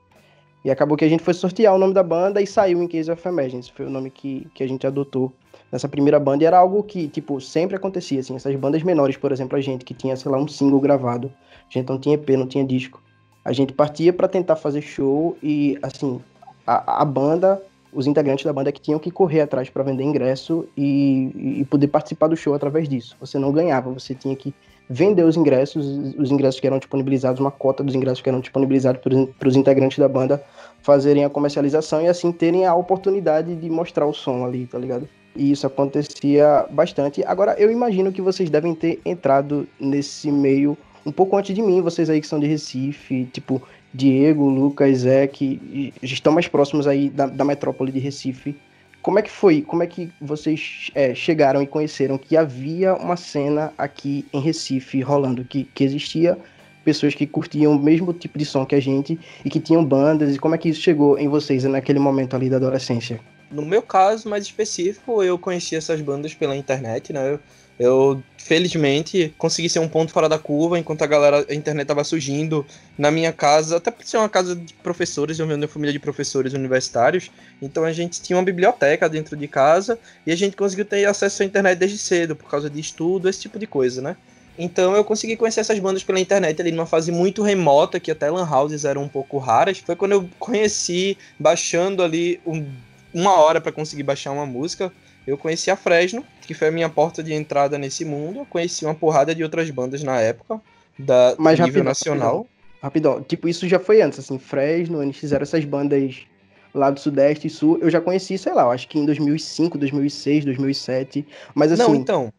E 0.65 0.71
acabou 0.71 0.97
que 0.97 1.05
a 1.05 1.09
gente 1.09 1.25
foi 1.25 1.35
sortear 1.35 1.75
o 1.75 1.79
nome 1.79 1.93
da 1.93 2.05
banda 2.05 2.41
e 2.41 2.47
saiu 2.47 2.81
em 2.81 2.87
Case 2.87 3.11
of 3.11 3.27
Emergency. 3.27 3.73
Foi 3.73 3.87
o 3.87 3.91
nome 3.91 4.11
que, 4.11 4.47
que 4.55 4.63
a 4.63 4.69
gente 4.69 4.87
adotou 4.87 5.33
nessa 5.73 5.89
primeira 5.89 6.21
banda. 6.21 6.45
E 6.45 6.47
era 6.47 6.59
algo 6.59 6.85
que, 6.85 7.09
tipo, 7.09 7.41
sempre 7.41 7.75
acontecia, 7.75 8.21
assim. 8.21 8.37
Essas 8.37 8.55
bandas 8.55 8.85
menores, 8.85 9.17
por 9.17 9.33
exemplo, 9.33 9.59
a 9.59 9.61
gente 9.61 9.85
que 9.85 9.93
tinha, 9.93 10.15
sei 10.15 10.31
lá, 10.31 10.39
um 10.39 10.47
single 10.47 10.79
gravado 10.79 11.33
a 11.71 11.79
gente 11.79 11.89
não 11.89 11.99
tinha 11.99 12.15
EP, 12.17 12.29
não 12.31 12.47
tinha 12.47 12.65
disco. 12.65 13.01
A 13.45 13.53
gente 13.53 13.73
partia 13.73 14.13
para 14.13 14.29
tentar 14.29 14.57
fazer 14.57 14.83
show 14.83 15.37
e, 15.43 15.79
assim, 15.83 16.21
a, 16.67 17.03
a, 17.03 17.05
banda, 17.05 17.63
os 17.93 18.07
integrantes 18.07 18.45
da 18.45 18.53
banda 18.53 18.71
que 18.71 18.81
tinham 18.81 18.99
que 18.99 19.11
correr 19.11 19.41
atrás 19.41 19.71
para 19.71 19.83
vender 19.83 20.05
ingresso 20.05 20.69
e, 20.77 21.61
e, 21.61 21.65
poder 21.65 21.89
participar 21.89 22.27
do 22.27 22.37
show 22.37 22.55
através 22.55 22.89
disso. 22.89 23.17
Você 23.21 23.39
não 23.39 23.53
ganhava, 23.53 23.91
você 23.91 24.15
tinha 24.15 24.37
que 24.37 24.53
vender 24.89 25.23
os 25.23 25.37
ingressos, 25.37 25.87
os 26.19 26.31
ingressos 26.33 26.61
que 26.61 26.67
eram 26.67 26.79
disponibilizados, 26.79 27.41
uma 27.41 27.51
cota 27.51 27.83
dos 27.83 27.95
ingressos 27.95 28.21
que 28.21 28.29
eram 28.29 28.41
disponibilizados 28.41 29.01
para 29.39 29.49
os 29.49 29.57
integrantes 29.57 29.99
da 29.99 30.09
banda 30.09 30.43
fazerem 30.83 31.25
a 31.25 31.31
comercialização 31.31 32.03
e 32.03 32.09
assim 32.09 32.33
terem 32.33 32.67
a 32.67 32.75
oportunidade 32.75 33.55
de 33.55 33.71
mostrar 33.71 34.07
o 34.07 34.13
som 34.13 34.45
ali, 34.45 34.67
tá 34.67 34.79
ligado? 34.79 35.09
E 35.37 35.53
isso 35.53 35.65
acontecia 35.65 36.67
bastante. 36.71 37.23
Agora, 37.25 37.55
eu 37.57 37.71
imagino 37.71 38.11
que 38.11 38.21
vocês 38.21 38.51
devem 38.51 38.75
ter 38.75 39.01
entrado 39.05 39.67
nesse 39.79 40.31
meio 40.31 40.77
um 41.05 41.13
pouco 41.13 41.37
antes 41.37 41.55
de 41.55 41.63
mim, 41.63 41.81
vocês 41.81 42.11
aí 42.11 42.21
que 42.21 42.27
são 42.27 42.39
de 42.39 42.47
Recife, 42.47 43.29
tipo 43.33 43.63
Diego, 43.93 44.49
Lucas, 44.49 45.05
que 45.33 45.93
estão 46.03 46.33
mais 46.33 46.47
próximos 46.47 46.87
aí 46.87 47.09
da, 47.09 47.27
da 47.27 47.45
metrópole 47.45 47.91
de 47.91 47.99
Recife. 47.99 48.57
como 49.03 49.19
é 49.19 49.23
que 49.23 49.31
foi? 49.31 49.63
Como 49.63 49.83
é 49.83 49.87
que 49.87 50.11
vocês 50.21 50.91
é, 50.95 51.15
chegaram 51.15 51.63
e 51.63 51.67
conheceram 51.67 52.19
que 52.19 52.37
havia 52.37 52.95
uma 52.95 53.17
cena 53.17 53.73
aqui 53.77 54.27
em 54.33 54.41
Recife 54.41 55.01
rolando, 55.01 55.45
que, 55.45 55.65
que 55.65 55.85
existia 55.85 56.39
pessoas 56.85 57.15
que 57.15 57.27
curtiam 57.27 57.73
o 57.73 57.79
mesmo 57.79 58.13
tipo 58.13 58.39
de 58.39 58.45
som 58.45 58.65
que 58.65 58.75
a 58.75 58.81
gente 58.81 59.19
e 59.45 59.51
que 59.51 59.61
tinham 59.61 59.85
bandas, 59.85 60.35
e 60.35 60.39
como 60.39 60.55
é 60.55 60.59
que 60.59 60.69
isso 60.69 60.81
chegou 60.81 61.19
em 61.19 61.29
vocês 61.29 61.65
naquele 61.65 61.99
momento 61.99 62.35
ali 62.35 62.49
da 62.49 62.57
adolescência? 62.57 63.21
No 63.51 63.63
meu 63.63 63.83
caso 63.83 64.29
mais 64.29 64.45
específico, 64.45 65.23
eu 65.23 65.37
conheci 65.37 65.75
essas 65.75 66.01
bandas 66.01 66.35
pela 66.35 66.57
internet, 66.57 67.13
né? 67.13 67.33
Eu, 67.35 67.41
eu 67.81 68.23
felizmente 68.37 69.35
consegui 69.39 69.71
ser 69.71 69.79
um 69.79 69.89
ponto 69.89 70.13
fora 70.13 70.29
da 70.29 70.39
curva 70.39 70.79
enquanto 70.79 71.01
a 71.01 71.07
galera, 71.07 71.47
a 71.49 71.55
internet 71.55 71.85
estava 71.85 72.05
surgindo 72.05 72.67
na 72.99 73.11
minha 73.11 73.33
casa, 73.33 73.79
até 73.79 73.91
por 73.91 74.05
ser 74.05 74.19
uma 74.19 74.29
casa 74.29 74.55
de 74.55 74.75
professores, 74.75 75.39
eu 75.39 75.47
venho 75.47 75.59
de 75.59 75.67
família 75.67 75.93
de 75.93 75.99
professores 75.99 76.53
universitários, 76.53 77.31
então 77.63 77.83
a 77.83 77.93
gente 77.93 78.21
tinha 78.21 78.37
uma 78.37 78.45
biblioteca 78.45 79.09
dentro 79.09 79.35
de 79.35 79.49
casa 79.49 79.99
e 80.27 80.31
a 80.31 80.37
gente 80.37 80.57
conseguiu 80.57 80.85
ter 80.85 81.07
acesso 81.07 81.43
à 81.43 81.47
internet 81.47 81.79
desde 81.79 81.97
cedo, 81.97 82.37
por 82.37 82.51
causa 82.51 82.69
de 82.69 82.79
estudo, 82.79 83.31
esse 83.31 83.41
tipo 83.41 83.59
de 83.59 83.67
coisa, 83.67 84.03
né? 84.03 84.15
Então 84.59 84.95
eu 84.95 85.03
consegui 85.03 85.37
conhecer 85.37 85.61
essas 85.61 85.79
bandas 85.79 86.05
pela 86.05 86.21
internet 86.21 86.61
ali 86.61 86.71
numa 86.71 86.85
fase 86.85 87.11
muito 87.11 87.43
remota, 87.43 87.99
que 87.99 88.11
até 88.11 88.31
lan 88.31 88.47
houses 88.47 88.85
eram 88.85 89.05
um 89.05 89.09
pouco 89.09 89.39
raras. 89.39 89.79
Foi 89.79 89.97
quando 89.97 90.13
eu 90.13 90.29
conheci, 90.39 91.17
baixando 91.39 92.03
ali 92.03 92.39
um, 92.47 92.67
uma 93.15 93.39
hora 93.39 93.59
para 93.59 93.73
conseguir 93.73 94.03
baixar 94.03 94.33
uma 94.33 94.45
música. 94.45 94.93
Eu 95.27 95.37
conheci 95.39 95.71
a 95.71 95.77
Fresno, 95.77 96.25
que 96.43 96.55
foi 96.55 96.69
a 96.69 96.71
minha 96.71 96.89
porta 96.89 97.23
de 97.23 97.33
entrada 97.33 97.79
nesse 97.79 98.05
mundo. 98.05 98.41
Eu 98.41 98.47
conheci 98.47 98.85
uma 98.85 98.95
porrada 98.95 99.35
de 99.35 99.43
outras 99.43 99.71
bandas 99.71 100.03
na 100.03 100.21
época, 100.21 100.61
da 100.99 101.35
Mas 101.39 101.59
nível 101.59 101.67
rapidão, 101.67 101.85
nacional. 101.85 102.47
Rapidão. 102.83 103.13
rapidão, 103.13 103.23
tipo, 103.23 103.49
isso 103.49 103.69
já 103.69 103.79
foi 103.79 104.03
antes, 104.03 104.19
assim, 104.19 104.39
Fresno, 104.39 104.99
NX0, 104.99 105.43
essas 105.43 105.65
bandas 105.65 106.27
lá 106.75 106.91
do 106.91 107.01
Sudeste 107.01 107.49
e 107.49 107.51
Sul, 107.51 107.79
eu 107.81 107.91
já 107.91 108.01
conheci, 108.01 108.39
sei 108.39 108.53
lá, 108.53 108.63
eu 108.63 108.71
acho 108.71 108.89
que 108.89 108.99
em 108.99 109.05
2005, 109.05 109.77
2006, 109.77 110.45
2007, 110.45 111.27
mas 111.55 111.73
assim... 111.73 111.83
Não, 111.83 111.95
então, 111.95 112.33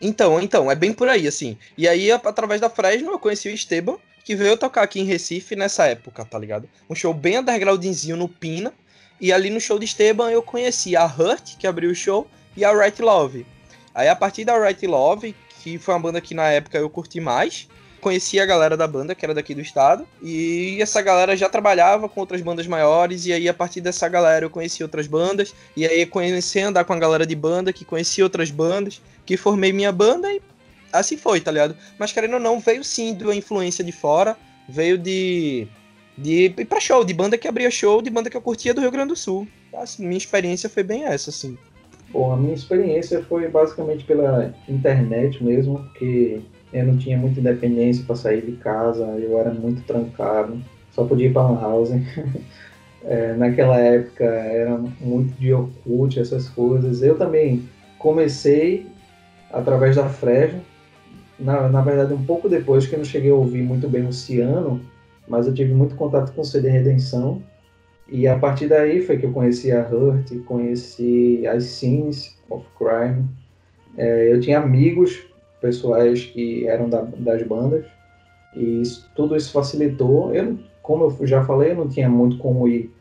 então, 0.00 0.40
então, 0.40 0.70
é 0.70 0.74
bem 0.74 0.92
por 0.92 1.08
aí, 1.08 1.26
assim. 1.26 1.56
E 1.76 1.86
aí, 1.86 2.10
através 2.10 2.60
da 2.60 2.68
Fresno, 2.68 3.10
eu 3.10 3.18
conheci 3.18 3.48
o 3.48 3.52
Esteban, 3.52 3.96
que 4.24 4.34
veio 4.34 4.56
tocar 4.56 4.82
aqui 4.82 5.00
em 5.00 5.04
Recife 5.04 5.56
nessa 5.56 5.86
época, 5.86 6.24
tá 6.24 6.38
ligado? 6.38 6.68
Um 6.88 6.94
show 6.94 7.12
bem 7.12 7.38
undergroundzinho 7.38 8.16
no 8.16 8.28
Pina. 8.28 8.72
E 9.22 9.32
ali 9.32 9.50
no 9.50 9.60
show 9.60 9.78
de 9.78 9.84
Esteban 9.84 10.32
eu 10.32 10.42
conheci 10.42 10.96
a 10.96 11.06
Hurt, 11.06 11.56
que 11.56 11.64
abriu 11.64 11.92
o 11.92 11.94
show, 11.94 12.26
e 12.56 12.64
a 12.64 12.72
Right 12.76 13.00
Love. 13.00 13.46
Aí 13.94 14.08
a 14.08 14.16
partir 14.16 14.44
da 14.44 14.60
Right 14.60 14.84
Love, 14.84 15.32
que 15.62 15.78
foi 15.78 15.94
uma 15.94 16.00
banda 16.00 16.20
que 16.20 16.34
na 16.34 16.48
época 16.48 16.76
eu 16.76 16.90
curti 16.90 17.20
mais, 17.20 17.68
conheci 18.00 18.40
a 18.40 18.44
galera 18.44 18.76
da 18.76 18.84
banda, 18.88 19.14
que 19.14 19.24
era 19.24 19.32
daqui 19.32 19.54
do 19.54 19.60
estado, 19.60 20.04
e 20.20 20.76
essa 20.82 21.00
galera 21.00 21.36
já 21.36 21.48
trabalhava 21.48 22.08
com 22.08 22.18
outras 22.18 22.40
bandas 22.40 22.66
maiores, 22.66 23.24
e 23.24 23.32
aí 23.32 23.48
a 23.48 23.54
partir 23.54 23.80
dessa 23.80 24.08
galera 24.08 24.44
eu 24.44 24.50
conheci 24.50 24.82
outras 24.82 25.06
bandas, 25.06 25.54
e 25.76 25.86
aí 25.86 26.04
comecei 26.04 26.64
a 26.64 26.68
andar 26.70 26.84
com 26.84 26.92
a 26.92 26.98
galera 26.98 27.24
de 27.24 27.36
banda, 27.36 27.72
que 27.72 27.84
conheci 27.84 28.24
outras 28.24 28.50
bandas, 28.50 29.00
que 29.24 29.36
formei 29.36 29.72
minha 29.72 29.92
banda 29.92 30.32
e 30.32 30.42
assim 30.92 31.16
foi, 31.16 31.40
tá 31.40 31.52
ligado? 31.52 31.76
Mas 31.96 32.10
querendo 32.10 32.34
ou 32.34 32.40
não, 32.40 32.58
veio 32.58 32.82
sim 32.82 33.14
de 33.14 33.22
uma 33.22 33.36
influência 33.36 33.84
de 33.84 33.92
fora, 33.92 34.36
veio 34.68 34.98
de 34.98 35.68
de 36.16 36.46
ir 36.46 36.66
pra 36.66 36.80
show, 36.80 37.04
de 37.04 37.14
banda 37.14 37.38
que 37.38 37.48
abria 37.48 37.70
show, 37.70 38.02
de 38.02 38.10
banda 38.10 38.28
que 38.28 38.36
eu 38.36 38.42
curtia 38.42 38.74
do 38.74 38.80
Rio 38.80 38.90
Grande 38.90 39.08
do 39.08 39.16
Sul. 39.16 39.46
Assim, 39.74 40.06
minha 40.06 40.18
experiência 40.18 40.68
foi 40.68 40.82
bem 40.82 41.04
essa, 41.04 41.30
assim. 41.30 41.56
Bom, 42.10 42.32
a 42.32 42.36
minha 42.36 42.54
experiência 42.54 43.22
foi 43.22 43.48
basicamente 43.48 44.04
pela 44.04 44.54
internet 44.68 45.42
mesmo, 45.42 45.78
porque 45.78 46.40
eu 46.72 46.86
não 46.86 46.98
tinha 46.98 47.16
muita 47.16 47.40
independência 47.40 48.04
para 48.04 48.16
sair 48.16 48.42
de 48.42 48.52
casa, 48.52 49.04
eu 49.18 49.38
era 49.38 49.52
muito 49.52 49.82
trancado, 49.82 50.62
só 50.90 51.04
podia 51.04 51.28
ir 51.28 51.32
para 51.32 51.46
uma 51.46 51.60
house. 51.60 51.90
é, 53.04 53.32
naquela 53.34 53.78
época 53.78 54.24
era 54.24 54.76
muito 55.00 55.32
de 55.40 55.52
Orkut, 55.54 56.20
essas 56.20 56.48
coisas. 56.50 57.02
Eu 57.02 57.16
também 57.16 57.66
comecei 57.98 58.86
através 59.50 59.96
da 59.96 60.08
Fresno, 60.08 60.60
na, 61.38 61.68
na 61.68 61.80
verdade 61.80 62.14
um 62.14 62.24
pouco 62.24 62.48
depois 62.48 62.86
que 62.86 62.94
eu 62.94 62.98
não 62.98 63.04
cheguei 63.04 63.30
a 63.30 63.34
ouvir 63.34 63.62
muito 63.62 63.88
bem 63.88 64.06
o 64.06 64.12
Ciano, 64.12 64.80
mas 65.32 65.46
eu 65.46 65.54
tive 65.54 65.72
muito 65.72 65.94
contato 65.94 66.30
com 66.34 66.42
o 66.42 66.44
CD 66.44 66.68
Redenção, 66.68 67.42
e 68.06 68.28
a 68.28 68.38
partir 68.38 68.68
daí 68.68 69.00
foi 69.00 69.16
que 69.16 69.24
eu 69.24 69.32
conheci 69.32 69.72
a 69.72 69.80
Hurt, 69.80 70.30
conheci 70.44 71.46
as 71.46 71.64
Scenes 71.64 72.36
of 72.50 72.66
Crime. 72.76 73.24
É, 73.96 74.30
eu 74.30 74.38
tinha 74.40 74.58
amigos 74.58 75.24
pessoais 75.58 76.22
que 76.22 76.66
eram 76.66 76.86
da, 76.90 77.00
das 77.00 77.42
bandas, 77.44 77.86
e 78.54 78.82
isso, 78.82 79.10
tudo 79.16 79.34
isso 79.34 79.50
facilitou. 79.52 80.34
Eu, 80.34 80.58
como 80.82 81.16
eu 81.18 81.26
já 81.26 81.42
falei, 81.46 81.70
eu 81.70 81.76
não 81.76 81.88
tinha 81.88 82.10
muito 82.10 82.36
como 82.36 82.68
ir 82.68 82.92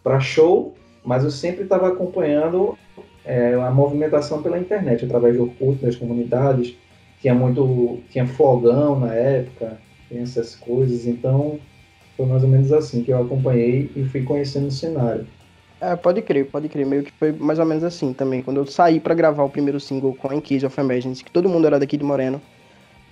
para 0.00 0.20
show, 0.20 0.76
mas 1.04 1.24
eu 1.24 1.30
sempre 1.32 1.64
estava 1.64 1.88
acompanhando 1.88 2.78
é, 3.24 3.54
a 3.54 3.70
movimentação 3.72 4.40
pela 4.40 4.60
internet, 4.60 5.04
através 5.04 5.36
do 5.36 5.42
Orkut, 5.42 5.84
das 5.84 5.96
comunidades. 5.96 6.76
Tinha 7.20 7.34
muito, 7.34 7.98
tinha 8.10 8.28
fogão 8.28 9.00
na 9.00 9.12
época, 9.12 9.76
tem 10.08 10.20
essas 10.20 10.54
coisas, 10.54 11.04
então 11.04 11.58
foi 12.20 12.26
mais 12.26 12.42
ou 12.42 12.48
menos 12.48 12.70
assim 12.72 13.02
que 13.02 13.10
eu 13.10 13.22
acompanhei 13.22 13.90
e 13.96 14.04
fui 14.04 14.22
conhecendo 14.22 14.68
o 14.68 14.70
cenário. 14.70 15.26
É, 15.80 15.96
pode 15.96 16.20
crer, 16.20 16.46
pode 16.46 16.68
crer. 16.68 16.84
Meio 16.84 17.02
que 17.02 17.12
foi 17.12 17.32
mais 17.32 17.58
ou 17.58 17.64
menos 17.64 17.82
assim 17.82 18.12
também. 18.12 18.42
Quando 18.42 18.58
eu 18.58 18.66
saí 18.66 19.00
para 19.00 19.14
gravar 19.14 19.44
o 19.44 19.48
primeiro 19.48 19.80
single 19.80 20.14
com 20.14 20.32
In 20.32 20.40
Case 20.40 20.66
of 20.66 20.78
Emergency, 20.78 21.24
que 21.24 21.30
todo 21.30 21.48
mundo 21.48 21.66
era 21.66 21.78
daqui 21.78 21.96
de 21.96 22.04
Moreno. 22.04 22.40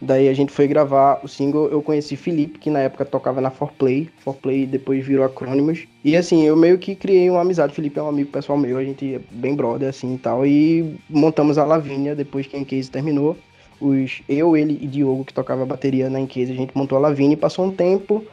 Daí 0.01 0.29
a 0.29 0.35
gente 0.35 0.53
foi 0.53 0.69
gravar 0.69 1.21
o 1.25 1.29
single, 1.29 1.69
eu 1.71 1.83
conheci 1.83 2.15
Felipe, 2.15 2.61
que 2.61 2.71
na 2.71 2.81
época 2.81 3.05
tocava 3.05 3.41
na 3.41 3.51
4Play. 3.51 4.09
4Play 4.25 4.67
depois 4.67 5.05
virou 5.05 5.25
Acrônimos. 5.25 5.89
E 6.05 6.15
assim, 6.15 6.45
eu 6.45 6.55
meio 6.55 6.79
que 6.79 6.95
criei 6.95 7.29
uma 7.31 7.41
amizade. 7.41 7.73
Felipe 7.73 7.99
é 7.99 8.03
um 8.03 8.09
amigo 8.09 8.31
pessoal 8.31 8.59
meu, 8.59 8.77
a 8.77 8.85
gente 8.85 9.15
é 9.15 9.21
bem 9.31 9.57
brother 9.57 9.89
assim 9.89 10.15
e 10.15 10.19
tal. 10.19 10.47
E 10.47 10.95
montamos 11.09 11.57
a 11.57 11.65
Lavínia 11.65 12.15
depois 12.15 12.47
que 12.47 12.55
a 12.55 12.61
In 12.61 12.65
Case 12.65 12.91
terminou. 12.91 13.37
Os, 13.81 14.23
eu, 14.29 14.57
ele 14.57 14.79
e 14.83 14.87
Diogo, 14.87 15.25
que 15.25 15.33
tocava 15.33 15.65
bateria 15.65 16.11
na 16.11 16.21
In 16.21 16.27
Case, 16.27 16.53
a 16.53 16.55
gente 16.55 16.77
montou 16.77 16.99
a 16.99 17.01
Lavínia 17.01 17.35
e 17.35 17.37
passou 17.37 17.65
um 17.65 17.71
tempo 17.71 18.25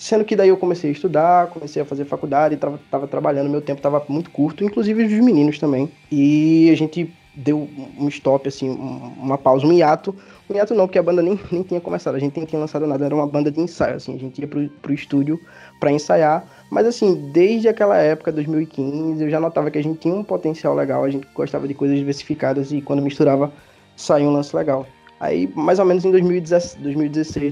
Sendo 0.00 0.24
que 0.24 0.34
daí 0.34 0.48
eu 0.48 0.56
comecei 0.56 0.88
a 0.88 0.92
estudar, 0.94 1.48
comecei 1.48 1.82
a 1.82 1.84
fazer 1.84 2.06
faculdade, 2.06 2.56
tava, 2.56 2.80
tava 2.90 3.06
trabalhando, 3.06 3.50
meu 3.50 3.60
tempo 3.60 3.82
tava 3.82 4.02
muito 4.08 4.30
curto, 4.30 4.64
inclusive 4.64 5.04
os 5.04 5.12
meninos 5.22 5.58
também. 5.58 5.92
E 6.10 6.70
a 6.72 6.74
gente 6.74 7.12
deu 7.34 7.68
um 7.98 8.08
stop, 8.08 8.48
assim, 8.48 8.70
uma 8.70 9.36
pausa, 9.36 9.66
um 9.66 9.72
hiato. 9.74 10.16
Um 10.48 10.54
hiato 10.54 10.74
não, 10.74 10.86
porque 10.86 10.98
a 10.98 11.02
banda 11.02 11.20
nem, 11.20 11.38
nem 11.52 11.62
tinha 11.62 11.82
começado, 11.82 12.14
a 12.14 12.18
gente 12.18 12.34
nem 12.34 12.46
tinha 12.46 12.58
lançado 12.58 12.86
nada, 12.86 13.04
era 13.04 13.14
uma 13.14 13.26
banda 13.26 13.50
de 13.50 13.60
ensaio, 13.60 13.96
assim, 13.96 14.14
a 14.14 14.18
gente 14.18 14.40
ia 14.40 14.48
pro, 14.48 14.70
pro 14.80 14.94
estúdio 14.94 15.38
para 15.78 15.92
ensaiar. 15.92 16.46
Mas 16.70 16.86
assim, 16.86 17.30
desde 17.30 17.68
aquela 17.68 17.98
época, 17.98 18.32
2015, 18.32 19.22
eu 19.22 19.28
já 19.28 19.38
notava 19.38 19.70
que 19.70 19.76
a 19.76 19.82
gente 19.82 19.98
tinha 19.98 20.14
um 20.14 20.24
potencial 20.24 20.74
legal, 20.74 21.04
a 21.04 21.10
gente 21.10 21.28
gostava 21.34 21.68
de 21.68 21.74
coisas 21.74 21.98
diversificadas 21.98 22.72
e 22.72 22.80
quando 22.80 23.02
misturava, 23.02 23.52
saía 23.98 24.26
um 24.26 24.32
lance 24.32 24.56
legal. 24.56 24.86
Aí, 25.20 25.46
mais 25.54 25.78
ou 25.78 25.84
menos 25.84 26.06
em 26.06 26.10
2016, 26.10 26.82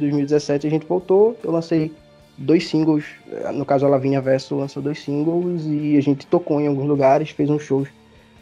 2017, 0.01 0.67
a 0.67 0.71
gente 0.71 0.87
voltou, 0.87 1.37
eu 1.45 1.51
lancei 1.53 1.93
dois 2.39 2.69
singles, 2.69 3.05
no 3.53 3.65
caso 3.65 3.85
a 3.85 3.89
Lavínia 3.89 4.21
Verso 4.21 4.55
lançou 4.55 4.81
dois 4.81 5.03
singles 5.03 5.65
e 5.67 5.97
a 5.97 6.01
gente 6.01 6.27
tocou 6.27 6.61
em 6.61 6.69
alguns 6.69 6.87
lugares, 6.87 7.31
fez 7.31 7.51
uns 7.51 7.63
shows 7.63 7.89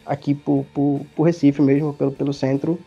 aqui 0.05 0.35
por, 0.35 0.65
por, 0.73 1.01
por 1.15 1.23
Recife 1.23 1.61
mesmo, 1.61 1.93
pelo, 1.93 2.11
pelo 2.11 2.31
centro. 2.31 2.79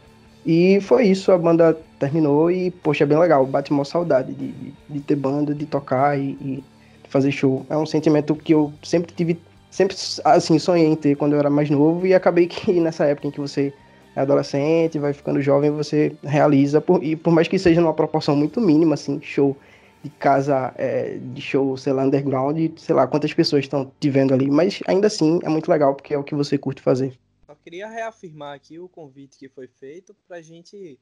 E 0.46 0.80
foi 0.80 1.08
isso, 1.08 1.32
a 1.32 1.36
banda 1.36 1.76
terminou 1.98 2.50
e, 2.50 2.70
poxa, 2.70 3.04
é 3.04 3.06
bem 3.06 3.18
legal, 3.18 3.44
bate 3.44 3.70
uma 3.72 3.84
saudade 3.84 4.32
de, 4.32 4.52
de, 4.52 4.72
de, 4.88 5.00
ter 5.00 5.16
banda, 5.16 5.54
de 5.54 5.66
tocar 5.66 6.18
e, 6.18 6.30
e, 6.40 6.64
fazer 7.08 7.30
show. 7.30 7.66
É 7.68 7.76
um 7.76 7.84
sentimento 7.84 8.34
que 8.34 8.54
eu 8.54 8.72
sempre 8.82 9.12
tive, 9.12 9.38
sempre 9.70 9.96
assim, 10.24 10.58
sonhei 10.58 10.86
em 10.86 10.94
ter 10.94 11.16
quando 11.16 11.34
eu 11.34 11.40
era 11.40 11.50
mais 11.50 11.68
novo 11.68 12.06
e 12.06 12.14
acabei 12.14 12.46
que 12.46 12.72
nessa 12.80 13.04
época 13.04 13.28
em 13.28 13.30
que 13.30 13.40
você 13.40 13.74
é 14.16 14.20
adolescente, 14.20 14.98
vai 14.98 15.12
ficando 15.12 15.42
jovem, 15.42 15.70
você 15.70 16.12
realiza, 16.22 16.80
por, 16.80 17.02
e 17.04 17.14
por 17.14 17.32
mais 17.32 17.46
que 17.46 17.58
seja 17.58 17.80
numa 17.80 17.94
proporção 17.94 18.34
muito 18.34 18.60
mínima, 18.60 18.94
assim, 18.94 19.20
show 19.22 19.56
de 20.02 20.10
casa 20.10 20.72
é, 20.76 21.18
de 21.18 21.40
show, 21.40 21.76
sei 21.76 21.92
lá, 21.92 22.04
underground, 22.04 22.58
sei 22.78 22.94
lá 22.94 23.06
quantas 23.06 23.34
pessoas 23.34 23.64
estão 23.64 23.92
te 24.00 24.10
vendo 24.10 24.32
ali, 24.32 24.50
mas 24.50 24.80
ainda 24.86 25.06
assim 25.06 25.38
é 25.42 25.48
muito 25.48 25.70
legal 25.70 25.94
porque 25.94 26.14
é 26.14 26.18
o 26.18 26.24
que 26.24 26.34
você 26.34 26.56
curte 26.56 26.80
fazer. 26.80 27.18
Só 27.46 27.54
queria 27.54 27.88
reafirmar 27.88 28.54
aqui 28.54 28.78
o 28.78 28.88
convite 28.88 29.38
que 29.38 29.48
foi 29.48 29.66
feito 29.66 30.14
pra 30.26 30.40
gente 30.40 30.98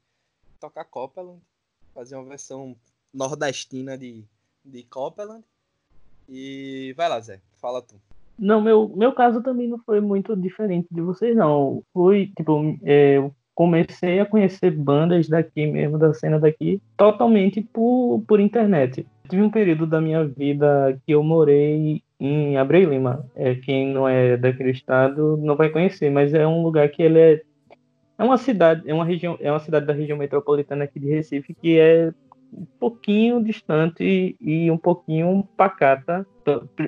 tocar 0.59 0.85
Copeland, 0.85 1.41
fazer 1.95 2.17
uma 2.17 2.25
versão 2.25 2.77
nordestina 3.13 3.97
de, 3.97 4.25
de 4.65 4.83
Copeland. 4.85 5.45
E 6.29 6.93
vai 6.97 7.09
lá, 7.09 7.21
Zé, 7.21 7.41
fala 7.55 7.81
tu. 7.81 7.95
Não, 8.39 8.61
meu, 8.61 8.89
meu 8.95 9.13
caso 9.13 9.43
também 9.43 9.67
não 9.67 9.79
foi 9.79 10.01
muito 10.01 10.37
diferente 10.37 10.87
de 10.91 11.01
vocês, 11.01 11.35
não. 11.35 11.83
Foi, 11.93 12.33
tipo, 12.37 12.79
é, 12.83 13.17
eu 13.17 13.35
comecei 13.59 14.21
a 14.21 14.25
conhecer 14.25 14.71
bandas 14.71 15.29
daqui 15.29 15.67
mesmo, 15.67 15.99
da 15.99 16.15
cena 16.15 16.39
daqui, 16.39 16.81
totalmente 16.97 17.61
por, 17.61 18.23
por 18.25 18.39
internet. 18.39 19.05
Tive 19.29 19.43
um 19.43 19.51
período 19.51 19.85
da 19.85 20.01
minha 20.01 20.25
vida 20.25 20.97
que 21.05 21.11
eu 21.11 21.25
morei 21.25 22.01
em 22.21 22.57
Abreu 22.57 22.89
Lima. 22.89 23.27
É, 23.35 23.57
quem 23.57 23.93
não 23.93 24.09
é 24.09 24.37
daquele 24.37 24.71
estado 24.71 25.37
não 25.39 25.57
vai 25.57 25.71
conhecer, 25.71 26.09
mas 26.09 26.33
é 26.35 26.47
um 26.47 26.63
lugar 26.63 26.89
que 26.89 27.03
ele 27.03 27.19
é 27.19 27.43
é 28.17 28.25
uma 28.25 28.37
cidade, 28.37 28.89
é 28.89 28.95
uma 28.95 29.05
região, 29.05 29.37
é 29.41 29.51
uma 29.51 29.61
cidade 29.61 29.87
da 29.87 29.93
região 29.93 30.19
metropolitana 30.19 30.85
aqui 30.85 31.01
de 31.01 31.09
Recife 31.09 31.55
que 31.55 31.79
é 31.79 32.13
um 32.53 32.67
pouquinho 32.79 33.43
distante 33.43 34.37
e 34.41 34.71
um 34.71 34.79
pouquinho 34.79 35.47
pacata, 35.57 36.27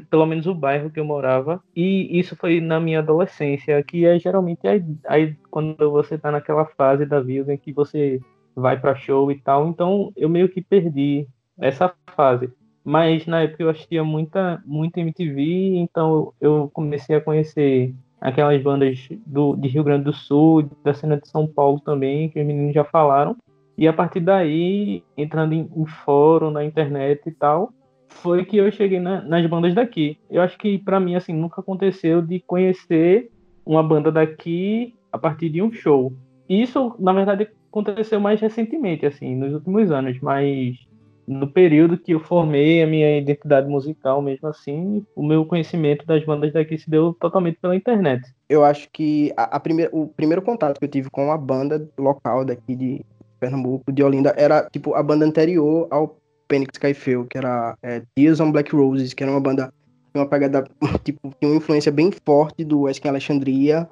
pelo 0.09 0.27
menos 0.27 0.46
o 0.46 0.55
bairro 0.55 0.90
que 0.90 0.99
eu 0.99 1.05
morava. 1.05 1.62
E 1.75 2.18
isso 2.18 2.35
foi 2.37 2.61
na 2.61 2.81
minha 2.81 3.01
adolescência, 3.01 3.83
que 3.83 4.05
é 4.07 4.18
geralmente 4.18 4.66
aí, 4.66 4.85
aí 5.07 5.37
quando 5.51 5.90
você 5.90 6.18
tá 6.18 6.31
naquela 6.31 6.64
fase 6.64 7.05
da 7.05 7.20
vida 7.20 7.53
em 7.53 7.59
que 7.59 7.73
você 7.73 8.20
vai 8.55 8.79
para 8.81 8.94
show 8.94 9.31
e 9.31 9.38
tal. 9.40 9.68
Então 9.68 10.12
eu 10.16 10.29
meio 10.29 10.49
que 10.49 10.62
perdi 10.62 11.27
essa 11.59 11.92
fase. 12.16 12.51
Mas 12.83 13.27
na 13.27 13.42
época 13.42 13.62
eu 13.62 13.68
assistia 13.68 14.03
muita, 14.03 14.62
muita 14.64 15.01
MTV, 15.01 15.77
então 15.77 16.33
eu 16.40 16.70
comecei 16.73 17.14
a 17.14 17.20
conhecer 17.20 17.94
aquelas 18.20 18.62
bandas 18.62 19.09
do, 19.27 19.55
de 19.57 19.68
Rio 19.68 19.85
Grande 19.85 20.05
do 20.05 20.12
Sul, 20.12 20.68
da 20.83 20.92
cena 20.94 21.18
de 21.18 21.29
São 21.29 21.46
Paulo 21.46 21.81
também, 21.81 22.29
que 22.29 22.40
os 22.40 22.46
meninos 22.46 22.75
já 22.75 22.85
falaram. 22.85 23.37
E 23.81 23.88
a 23.88 23.95
partir 23.95 24.21
daí, 24.21 25.03
entrando 25.16 25.55
em, 25.55 25.66
em 25.75 25.87
fórum, 25.87 26.51
na 26.51 26.62
internet 26.62 27.23
e 27.27 27.33
tal, 27.33 27.73
foi 28.11 28.45
que 28.45 28.59
eu 28.59 28.71
cheguei 28.71 29.01
na, 29.01 29.23
nas 29.23 29.47
bandas 29.47 29.75
daqui. 29.75 30.19
Eu 30.31 30.43
acho 30.43 30.59
que 30.59 30.77
para 30.77 31.01
mim, 31.01 31.14
assim, 31.14 31.33
nunca 31.33 31.62
aconteceu 31.62 32.21
de 32.21 32.40
conhecer 32.40 33.31
uma 33.64 33.83
banda 33.83 34.12
daqui 34.12 34.95
a 35.11 35.16
partir 35.16 35.49
de 35.49 35.62
um 35.62 35.73
show. 35.73 36.12
Isso, 36.47 36.95
na 36.99 37.14
verdade, 37.14 37.49
aconteceu 37.71 38.21
mais 38.21 38.38
recentemente, 38.38 39.07
assim, 39.07 39.35
nos 39.35 39.55
últimos 39.55 39.90
anos, 39.90 40.21
mas 40.21 40.77
no 41.27 41.51
período 41.51 41.97
que 41.97 42.12
eu 42.12 42.21
formei 42.21 42.83
a 42.83 42.87
minha 42.87 43.16
identidade 43.16 43.66
musical, 43.66 44.21
mesmo 44.21 44.47
assim, 44.47 45.07
o 45.16 45.23
meu 45.23 45.47
conhecimento 45.47 46.05
das 46.05 46.23
bandas 46.23 46.53
daqui 46.53 46.77
se 46.77 46.90
deu 46.90 47.16
totalmente 47.19 47.59
pela 47.59 47.75
internet. 47.75 48.29
Eu 48.47 48.62
acho 48.62 48.90
que 48.93 49.33
a, 49.38 49.57
a 49.57 49.61
primeira, 49.61 49.90
o 49.90 50.07
primeiro 50.09 50.43
contato 50.43 50.79
que 50.79 50.85
eu 50.85 50.90
tive 50.90 51.09
com 51.09 51.33
a 51.33 51.38
banda 51.38 51.88
local 51.97 52.45
daqui 52.45 52.77
de 52.77 53.07
Pernambuco, 53.40 53.90
de 53.90 54.03
Olinda, 54.03 54.35
era 54.37 54.68
tipo 54.70 54.94
a 54.94 55.03
banda 55.03 55.24
anterior 55.24 55.88
ao 55.90 56.16
Phoenix 56.50 56.72
Skyfield, 56.74 57.29
que 57.29 57.38
era 57.38 57.76
é, 57.83 58.03
Tears 58.14 58.40
on 58.40 58.53
Black 58.53 58.74
Roses, 58.74 59.14
que 59.14 59.22
era 59.22 59.33
uma 59.33 59.40
banda 59.40 59.72
uma 60.14 60.26
pegada, 60.26 60.64
tipo, 61.05 61.33
tinha 61.38 61.50
uma 61.50 61.57
influência 61.57 61.92
bem 61.92 62.11
forte 62.24 62.64
do 62.64 62.83
West 62.83 63.05
Alexandria, 63.05 63.88